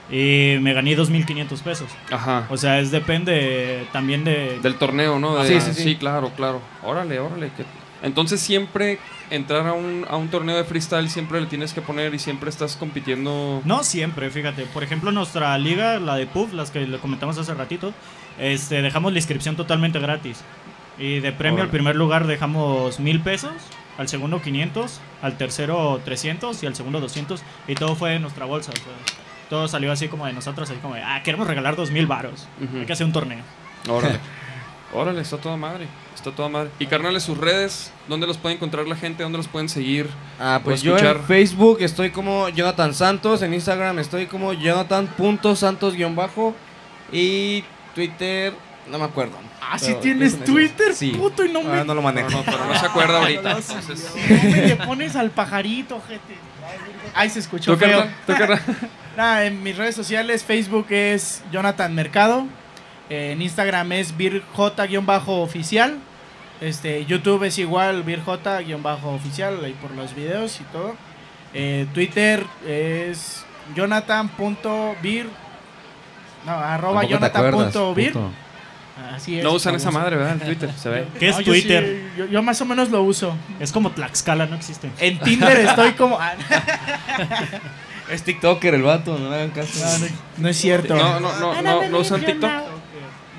y 0.10 0.58
me 0.62 0.74
gané 0.74 0.96
2.500 0.96 1.62
pesos. 1.62 1.88
Ajá. 2.12 2.46
O 2.50 2.58
sea, 2.58 2.80
es 2.80 2.92
depende 2.92 3.88
también 3.94 4.24
de... 4.24 4.60
Del 4.62 4.76
torneo, 4.76 5.20
¿no? 5.20 5.42
De- 5.42 5.48
Sí, 5.62 5.74
sí, 5.74 5.84
sí. 5.84 5.96
claro, 5.96 6.32
claro. 6.36 6.62
Órale, 6.84 7.20
órale. 7.20 7.50
que- 7.56 7.64
Entonces 8.04 8.40
siempre 8.40 9.00
entrar 9.30 9.68
a 9.68 9.74
un, 9.74 10.06
a 10.10 10.16
un 10.16 10.30
torneo 10.30 10.58
de 10.58 10.64
freestyle 10.64 11.10
siempre 11.10 11.40
le 11.40 11.48
tienes 11.48 11.74
que 11.74 11.82
poner 11.82 12.14
y 12.14 12.20
siempre 12.20 12.50
estás 12.50 12.76
compitiendo... 12.76 13.62
No 13.64 13.84
siempre, 13.84 14.30
fíjate. 14.30 14.66
Por 14.66 14.84
ejemplo, 14.84 15.12
nuestra 15.12 15.58
liga, 15.58 16.00
la 16.00 16.16
de 16.16 16.26
PUF, 16.28 16.54
las 16.54 16.72
que 16.72 16.80
le 16.82 16.98
comentamos 16.98 17.38
hace 17.38 17.54
ratito, 17.54 17.94
este, 18.40 18.82
dejamos 18.82 19.12
la 19.14 19.20
inscripción 19.20 19.56
totalmente 19.56 20.00
gratis. 20.00 20.44
Y 20.98 21.20
de 21.20 21.32
premio 21.32 21.62
al 21.62 21.68
Órale. 21.68 21.72
primer 21.72 21.96
lugar 21.96 22.28
dejamos 22.28 23.00
mil 23.00 23.22
pesos, 23.22 23.54
al 23.98 24.08
segundo 24.08 24.42
500, 24.42 25.00
al 25.22 25.38
tercero 25.38 26.02
300 26.04 26.62
y 26.64 26.68
al 26.68 26.76
segundo 26.76 27.00
200. 27.00 27.44
Y 27.68 27.76
todo 27.76 27.96
fue 27.96 28.12
de 28.12 28.20
nuestra 28.20 28.46
bolsa. 28.46 28.72
o 28.72 28.76
sea, 28.76 28.94
todo 29.50 29.68
salió 29.68 29.92
así 29.92 30.08
como 30.08 30.26
de 30.26 30.34
nosotros, 30.34 30.70
así 30.70 30.80
como 30.80 30.96
de, 30.96 31.02
ah, 31.02 31.22
queremos 31.24 31.46
regalar 31.48 31.76
dos 31.76 31.92
mil 31.92 32.08
varos. 32.08 32.48
Ujú. 32.64 32.80
Hay 32.80 32.86
que 32.86 32.94
hacer 32.94 33.06
un 33.06 33.14
torneo. 33.14 33.44
Órale. 33.88 34.20
Órale, 34.94 35.22
está 35.22 35.38
toda 35.38 35.58
madre. 35.58 35.88
Está 36.14 36.32
toda 36.32 36.50
madre. 36.50 36.70
Y 36.80 36.86
carnales, 36.86 37.24
sus 37.24 37.38
redes, 37.38 37.92
¿dónde 38.08 38.28
los 38.28 38.38
puede 38.38 38.56
encontrar 38.56 38.88
la 38.88 38.96
gente? 38.96 39.24
¿Dónde 39.24 39.38
los 39.38 39.48
pueden 39.48 39.70
seguir? 39.70 40.10
Ah, 40.40 40.60
pues 40.64 40.82
yo 40.82 40.98
en. 40.98 41.24
Facebook 41.24 41.78
estoy 41.82 42.12
como 42.12 42.50
Jonathan 42.50 42.94
Santos, 42.94 43.42
en 43.42 43.54
Instagram 43.54 44.00
estoy 44.00 44.28
como 44.28 44.54
Jonathan.santos-bajo 44.54 46.54
y 47.12 47.64
Twitter, 47.96 48.54
no 48.90 49.00
me 49.00 49.06
acuerdo. 49.06 49.34
Ah, 49.62 49.80
sí 49.80 49.88
Pero 49.90 50.00
tienes. 50.00 50.44
Twitter, 50.44 50.94
Sí. 50.94 51.12
puto, 51.12 51.46
y 51.46 51.52
no 51.52 51.64
me, 51.64 51.80
Ah, 51.80 51.84
no 51.86 51.96
lo 51.96 52.02
manejo. 52.02 52.30
No, 52.30 52.38
no, 52.38 52.44
pero 52.46 52.66
no 52.66 52.78
se 52.78 52.86
acuerda 52.86 53.18
ahorita. 53.20 53.52
Entonces, 53.58 54.14
no 54.30 54.52
me 54.52 54.68
le 54.68 54.76
pones 54.76 55.16
al 55.16 55.32
pajarito, 55.32 56.02
gente. 56.08 56.36
Ay, 57.14 57.30
se 57.30 57.40
escuchó 57.40 57.78
¿Tú. 57.78 57.86
Nada, 59.18 59.46
en 59.46 59.62
mis 59.64 59.78
redes 59.78 59.96
sociales, 59.96 60.44
Facebook 60.44 60.88
es 60.90 61.44
Jonathan 61.52 61.94
Mercado. 61.94 62.46
Eh, 63.12 63.34
en 63.34 63.42
Instagram 63.42 63.92
es 63.92 64.16
birj-oficial. 64.16 65.98
Este, 66.62 67.06
YouTube 67.06 67.44
es 67.44 67.58
igual, 67.58 68.06
birj-oficial, 68.06 69.66
ahí 69.66 69.74
por 69.74 69.92
los 69.92 70.16
videos 70.16 70.62
y 70.62 70.64
todo. 70.72 70.96
Eh, 71.54 71.88
Twitter 71.94 72.46
es 72.66 73.44
jonathan.bir. 73.76 75.28
No, 76.46 76.52
arroba 76.54 77.02
puto. 77.52 77.94
Así 79.14 79.40
es. 79.40 79.44
No 79.44 79.52
usan 79.52 79.76
esa 79.76 79.92
madre, 79.92 80.16
¿verdad? 80.16 80.34
En 80.34 80.40
Twitter, 80.40 80.72
se 80.72 80.88
ve. 80.88 81.06
¿Qué 81.20 81.28
es 81.28 81.36
No, 81.36 81.42
yo 81.42 81.54
sí, 81.54 81.62
Twitter? 81.64 82.12
yo, 82.18 82.28
yo 82.28 82.42
más 82.42 82.62
o 82.62 82.66
menos 82.66 82.90
lo 82.92 83.04
uso. 83.04 83.36
Es 83.60 83.74
como 83.74 83.92
Tlaxcala, 83.92 84.46
no 84.46 84.56
existe. 84.56 84.90
En 85.00 85.20
Tinder 85.20 85.60
estoy 85.60 85.92
como. 85.94 86.18
ah, 86.18 86.36
Es 88.10 88.24
TikToker 88.24 88.74
el 88.74 88.84
vato, 88.84 89.18
no 89.18 89.30
le 89.30 89.36
hagan 89.36 89.52
caso. 89.52 89.80
no, 89.80 90.06
no, 90.06 90.14
no 90.38 90.50
es 90.50 90.58
cierto. 90.58 90.96
No, 90.96 91.20
no, 91.20 91.40
no, 91.40 91.62
no, 91.62 91.90
no 91.90 92.00
usan 92.00 92.24
TikTok. 92.24 92.81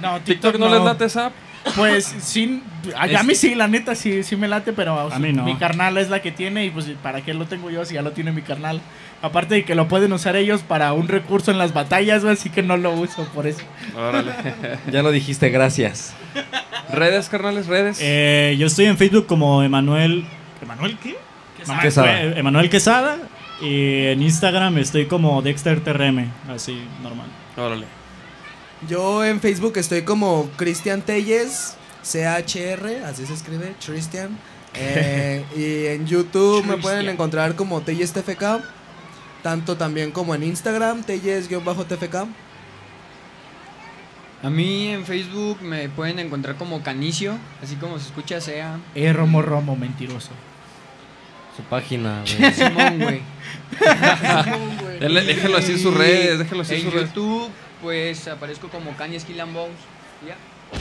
No, 0.03 0.21
TikTok 0.21 0.59
no 0.59 0.69
les 0.69 0.83
late 0.83 1.05
esa 1.07 1.27
app. 1.27 1.33
Pues 1.77 2.05
sí, 2.21 2.61
allá 2.99 3.21
a 3.21 3.23
mí 3.23 3.37
sí, 3.37 3.55
la 3.55 3.69
neta 3.69 3.95
sí, 3.95 4.25
sí 4.25 4.35
me 4.35 4.49
late, 4.49 4.73
pero 4.73 4.99
A 5.13 5.19
mí 5.21 5.33
no. 5.33 5.45
mi 5.45 5.55
carnal 5.55 5.97
es 5.97 6.11
la 6.11 6.21
que 6.21 6.33
tiene 6.33 6.65
y 6.67 6.71
pues 6.71 6.87
para 7.01 7.21
qué 7.21 7.35
lo 7.35 7.47
tengo 7.47 7.71
yo 7.71 7.85
si 7.85 7.95
ya 7.95 8.03
lo 8.03 8.11
tiene 8.11 8.33
mi 8.33 8.43
carnal. 8.43 8.81
Aparte 9.23 9.55
de 9.55 9.65
que 9.65 9.77
lo 9.77 9.87
pueden 9.87 10.13
usar 10.13 10.35
ellos 10.35 10.63
para 10.63 10.93
un 10.93 11.07
recurso 11.07 11.53
en 11.53 11.59
las 11.59 11.73
batallas, 11.73 12.25
así 12.25 12.51
que 12.51 12.63
no 12.65 12.77
lo 12.77 12.91
uso 12.95 13.25
por 13.33 13.47
eso. 13.47 13.63
Órale. 13.97 14.33
Ya 14.91 15.05
lo 15.05 15.13
dijiste, 15.13 15.51
gracias. 15.51 16.15
Redes, 16.93 17.29
carnales, 17.29 17.69
redes. 17.69 17.99
Eh, 18.03 18.57
yo 18.59 18.67
estoy 18.67 18.87
en 18.87 18.99
Facebook 18.99 19.27
como 19.29 19.63
Emanuel. 19.63 20.25
¿Emanuel 20.61 20.99
qué? 21.01 21.17
Quesada. 21.81 22.23
eh, 22.23 22.35
Emanuel 22.39 22.69
Quesada. 22.71 23.19
Y 23.61 24.07
en 24.07 24.21
Instagram 24.23 24.79
estoy 24.79 25.07
como 25.07 25.41
Dexter 25.43 25.79
TRM, 25.79 26.27
así 26.53 26.83
normal. 27.05 27.29
Órale. 27.57 27.87
Yo 28.89 29.25
en 29.25 29.41
Facebook 29.41 29.73
estoy 29.77 30.03
como 30.03 30.51
Cristian 30.57 31.03
Telles, 31.03 31.77
CHR, 32.03 33.05
así 33.07 33.27
se 33.27 33.35
escribe, 33.35 33.75
Christian. 33.85 34.37
Eh, 34.75 35.45
y 35.55 35.87
en 35.87 36.07
YouTube 36.07 36.65
me 36.65 36.79
pueden 36.79 37.09
encontrar 37.09 37.55
como 37.55 37.83
Telles 37.83 38.13
TFK, 38.13 38.63
tanto 39.43 39.77
también 39.77 40.11
como 40.11 40.35
en 40.35 40.43
Instagram, 40.43 41.05
Telles-TFK. 41.05 42.27
A 44.43 44.51
mí 44.51 44.89
en 44.89 45.05
Facebook 45.05 45.63
me 45.63 45.89
pueden 45.89 46.19
encontrar 46.19 46.57
como 46.57 46.83
Canicio, 46.83 47.39
así 47.63 47.77
como 47.77 47.99
se 47.99 48.07
escucha 48.07 48.41
sea 48.41 48.81
Eh, 48.95 49.13
Romo 49.13 49.41
Romo, 49.43 49.77
mentiroso. 49.77 50.31
Su 51.57 51.63
página, 51.65 52.25
güey. 52.39 52.53
Simón, 52.53 52.99
güey. 52.99 53.23
Déjalo 55.27 55.59
así 55.59 55.73
en 55.73 55.79
sus 55.79 55.95
redes, 55.95 56.39
déjalo 56.41 56.63
así 56.63 56.75
en 56.75 56.79
En 56.81 56.85
sus 56.87 56.95
redes. 56.95 57.09
YouTube, 57.11 57.49
pues 57.83 58.29
aparezco 58.29 58.69
como 58.69 58.97
Kanye 58.97 59.21
Skill 59.21 59.41
and 59.41 59.53
Bones. 59.53 59.77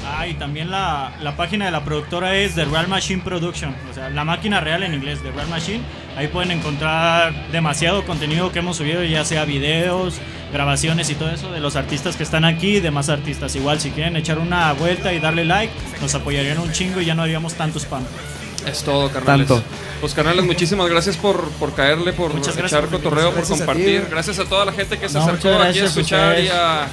Ah, 0.06 0.26
y 0.26 0.36
también 0.36 0.72
la, 0.72 1.12
la 1.22 1.36
página 1.36 1.66
de 1.66 1.72
la 1.72 1.84
productora 1.84 2.38
es 2.38 2.56
The 2.56 2.64
Real 2.64 2.88
Machine 2.88 3.22
Production, 3.22 3.76
o 3.90 3.94
sea, 3.94 4.10
la 4.10 4.24
máquina 4.24 4.62
real 4.62 4.84
en 4.84 4.94
inglés, 4.94 5.22
The 5.22 5.32
Real 5.32 5.50
Machine. 5.50 5.82
Ahí 6.16 6.28
pueden 6.30 6.52
encontrar 6.52 7.34
demasiado 7.52 8.06
contenido 8.06 8.54
que 8.54 8.60
hemos 8.60 8.78
subido, 8.78 9.04
ya 9.04 9.26
sea 9.26 9.44
videos, 9.44 10.22
grabaciones 10.54 11.10
y 11.10 11.16
todo 11.16 11.32
eso 11.32 11.52
de 11.52 11.60
los 11.60 11.76
artistas 11.76 12.16
que 12.16 12.24
están 12.24 12.46
aquí 12.46 12.78
y 12.78 12.80
demás 12.80 13.10
artistas. 13.10 13.54
Igual, 13.56 13.82
si 13.82 13.92
quieren 13.92 14.16
echar 14.16 14.40
una 14.40 14.72
vuelta 14.74 15.12
y 15.12 15.20
darle 15.20 15.44
like, 15.44 15.74
nos 16.00 16.16
apoyarían 16.16 16.60
un 16.60 16.72
chingo 16.72 17.02
y 17.02 17.06
ya 17.06 17.16
no 17.16 17.24
haríamos 17.24 17.56
tanto 17.56 17.78
spam. 17.80 18.04
Es 18.66 18.84
todo, 18.84 19.10
carnales. 19.12 19.48
Tanto. 19.48 19.64
Pues, 20.00 20.14
carnales, 20.14 20.46
muchísimas 20.46 20.90
gracias 20.90 21.18
por, 21.18 21.50
por 21.52 21.74
caerle, 21.74 22.14
por 22.14 22.34
Muchas 22.34 22.56
gracias 22.56 22.80
echar 22.80 22.90
por 22.90 23.00
cotorreo, 23.02 23.28
por 23.32 23.36
Gracias 23.38 23.62
a 23.62 23.66
compartir. 23.66 24.08
gracias 24.10 24.40
a 24.40 24.46
toda 24.46 24.66
la 24.66 24.72
gente 24.74 24.98
que 24.98 25.08
se 25.10 25.16
No, 25.18 25.24
acercó 25.24 25.48
aquí 25.50 25.56
a 25.58 25.64
gracias 25.64 25.86
escuchar 25.90 26.40
y 26.40 26.48
a... 26.50 26.88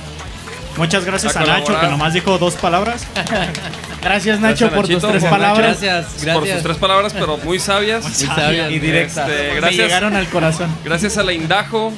Muchas 0.77 1.05
gracias 1.05 1.35
A 1.37 1.41
a, 1.41 1.45
Nacho, 1.47 1.81
que 1.81 1.87
nomás 1.89 2.13
dijo 2.15 2.39
dos 2.39 2.55
palabras. 2.55 3.05
Gracias 4.01 4.39
Nacho 4.39 4.67
Gracias, 4.67 4.73
por 4.75 4.87
tus 4.87 5.03
tres 5.11 5.23
Por- 5.23 5.31
palabras. 5.31 5.81
Gracias, 5.81 6.05
Por 6.07 6.15
sus 6.15 6.25
gracias. 6.25 6.63
tres 6.63 6.77
palabras, 6.77 7.13
pero 7.15 7.37
muy 7.39 7.59
sabias. 7.59 8.05
Muy 8.05 8.13
sabias. 8.13 8.71
Y 8.71 8.79
directa. 8.79 9.27
Este, 9.29 9.49
Me 9.49 9.55
gracias, 9.57 9.87
llegaron 9.87 10.15
al 10.15 10.29
corazón. 10.29 10.73
gracias 10.85 11.19
a 11.19 11.25
la 11.25 11.33
Indajo 11.33 11.93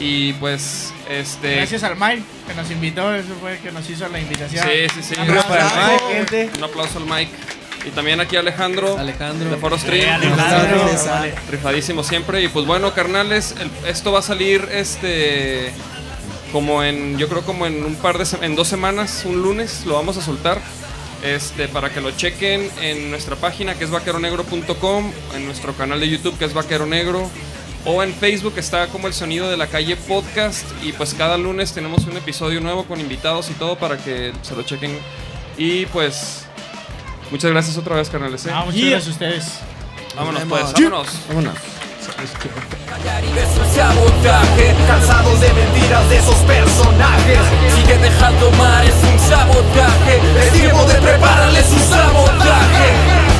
y 0.00 0.32
pues 0.34 0.94
este 1.10 1.56
Gracias 1.56 1.82
al 1.82 1.96
Mike 1.96 2.22
que 2.48 2.54
nos 2.54 2.70
invitó, 2.70 3.14
eso 3.14 3.34
fue 3.38 3.52
el 3.52 3.58
que 3.58 3.70
nos 3.70 3.88
hizo 3.90 4.08
la 4.08 4.18
invitación. 4.18 4.64
Sí, 4.66 5.02
sí, 5.02 5.14
sí. 5.14 5.20
Un 5.20 5.28
aplauso 5.28 5.48
para 5.48 5.60
el 5.60 5.68
al 5.68 5.90
Mike, 5.92 6.04
gente. 6.14 6.50
Un 6.56 6.64
aplauso 6.64 6.98
al 7.00 7.04
Mike. 7.04 7.32
Y 7.86 7.90
también 7.90 8.20
aquí 8.20 8.36
Alejandro, 8.36 8.96
Alejandro. 8.98 9.50
de 9.50 9.56
Foro 9.56 9.76
Stream. 9.78 10.22
Eh, 10.22 10.28
Alejandro. 10.28 10.84
Rifadísimo 11.50 12.04
siempre. 12.04 12.42
Y 12.42 12.48
pues 12.48 12.64
bueno, 12.66 12.92
carnales, 12.94 13.54
el- 13.60 13.70
esto 13.88 14.12
va 14.12 14.20
a 14.20 14.22
salir 14.22 14.68
este 14.72 15.72
como 16.52 16.82
en, 16.84 17.16
yo 17.18 17.28
creo 17.28 17.42
como 17.42 17.66
en 17.66 17.82
un 17.84 17.94
par 17.96 18.18
de 18.18 18.26
en 18.46 18.54
dos 18.54 18.68
semanas, 18.68 19.22
un 19.24 19.40
lunes, 19.42 19.84
lo 19.86 19.94
vamos 19.94 20.16
a 20.16 20.22
soltar. 20.22 20.60
Este, 21.24 21.68
para 21.68 21.88
que 21.90 22.00
lo 22.00 22.10
chequen 22.10 22.68
en 22.80 23.10
nuestra 23.10 23.36
página 23.36 23.74
que 23.76 23.84
es 23.84 23.90
vaqueronegro.com, 23.90 25.12
en 25.36 25.46
nuestro 25.46 25.72
canal 25.74 26.00
de 26.00 26.08
YouTube 26.08 26.36
que 26.36 26.44
es 26.46 26.52
Vaquero 26.52 26.84
Negro, 26.84 27.30
o 27.84 28.02
en 28.02 28.12
Facebook 28.12 28.54
está 28.56 28.88
como 28.88 29.06
el 29.06 29.14
sonido 29.14 29.48
de 29.48 29.56
la 29.56 29.68
calle 29.68 29.94
podcast. 29.96 30.64
Y 30.82 30.92
pues 30.92 31.14
cada 31.14 31.38
lunes 31.38 31.72
tenemos 31.72 32.04
un 32.06 32.16
episodio 32.16 32.60
nuevo 32.60 32.84
con 32.84 33.00
invitados 33.00 33.50
y 33.50 33.54
todo 33.54 33.76
para 33.76 33.96
que 33.98 34.32
se 34.42 34.54
lo 34.56 34.62
chequen. 34.62 34.98
Y 35.56 35.86
pues, 35.86 36.46
muchas 37.32 37.50
gracias 37.50 37.76
otra 37.78 37.96
vez, 37.96 38.10
carnales. 38.10 38.46
¿eh? 38.46 38.50
Ah, 38.54 38.62
muchas 38.66 38.80
gracias 38.80 39.08
a 39.08 39.10
ustedes. 39.10 39.58
Vámonos, 40.14 40.44
Nos 40.44 40.48
pues, 40.50 40.72
vámonos. 40.74 41.08
Vámonos. 41.28 41.54
Es 42.22 43.58
un 43.58 43.74
sabotaje, 43.74 44.74
cansados 44.86 45.40
de 45.40 45.52
mentiras 45.54 46.08
de 46.10 46.18
esos 46.18 46.36
personajes. 46.36 47.38
Sigue 47.74 47.98
dejando 47.98 48.50
mal, 48.52 48.86
es 48.86 48.94
un 49.10 49.18
sabotaje. 49.18 50.20
Es 50.38 50.52
tiempo 50.52 50.84
de 50.84 50.94
prepararles 50.94 51.72
un 51.72 51.80
sabotaje. 51.80 53.31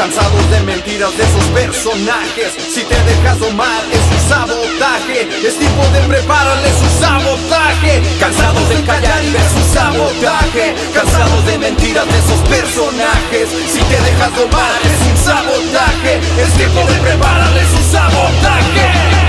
Cansados 0.00 0.50
de 0.50 0.60
mentiras 0.60 1.14
de 1.14 1.24
sus 1.24 1.44
personajes. 1.52 2.54
Si 2.72 2.82
te 2.84 2.94
dejas 3.04 3.38
domar 3.38 3.82
es 3.92 4.00
un 4.00 4.28
sabotaje. 4.30 5.28
Es 5.46 5.58
tiempo 5.58 5.82
de 5.92 6.00
prepararles 6.08 6.72
un 6.80 6.88
sabotaje. 6.98 8.00
Cansados 8.18 8.66
de 8.70 8.80
callar 8.80 9.22
y 9.22 9.28
de 9.28 9.38
su 9.40 9.74
sabotaje. 9.74 10.74
Cansados 10.94 11.44
de 11.44 11.58
mentiras 11.58 12.06
de 12.06 12.18
esos 12.18 12.40
personajes. 12.48 13.50
Si 13.70 13.80
te 13.80 14.00
dejas 14.00 14.34
domar 14.36 14.80
es 14.88 15.00
un 15.06 15.16
sabotaje. 15.22 16.18
Es 16.40 16.50
tiempo 16.54 16.80
de 16.80 16.98
prepararles 17.00 17.70
un 17.70 17.92
sabotaje 17.92 19.19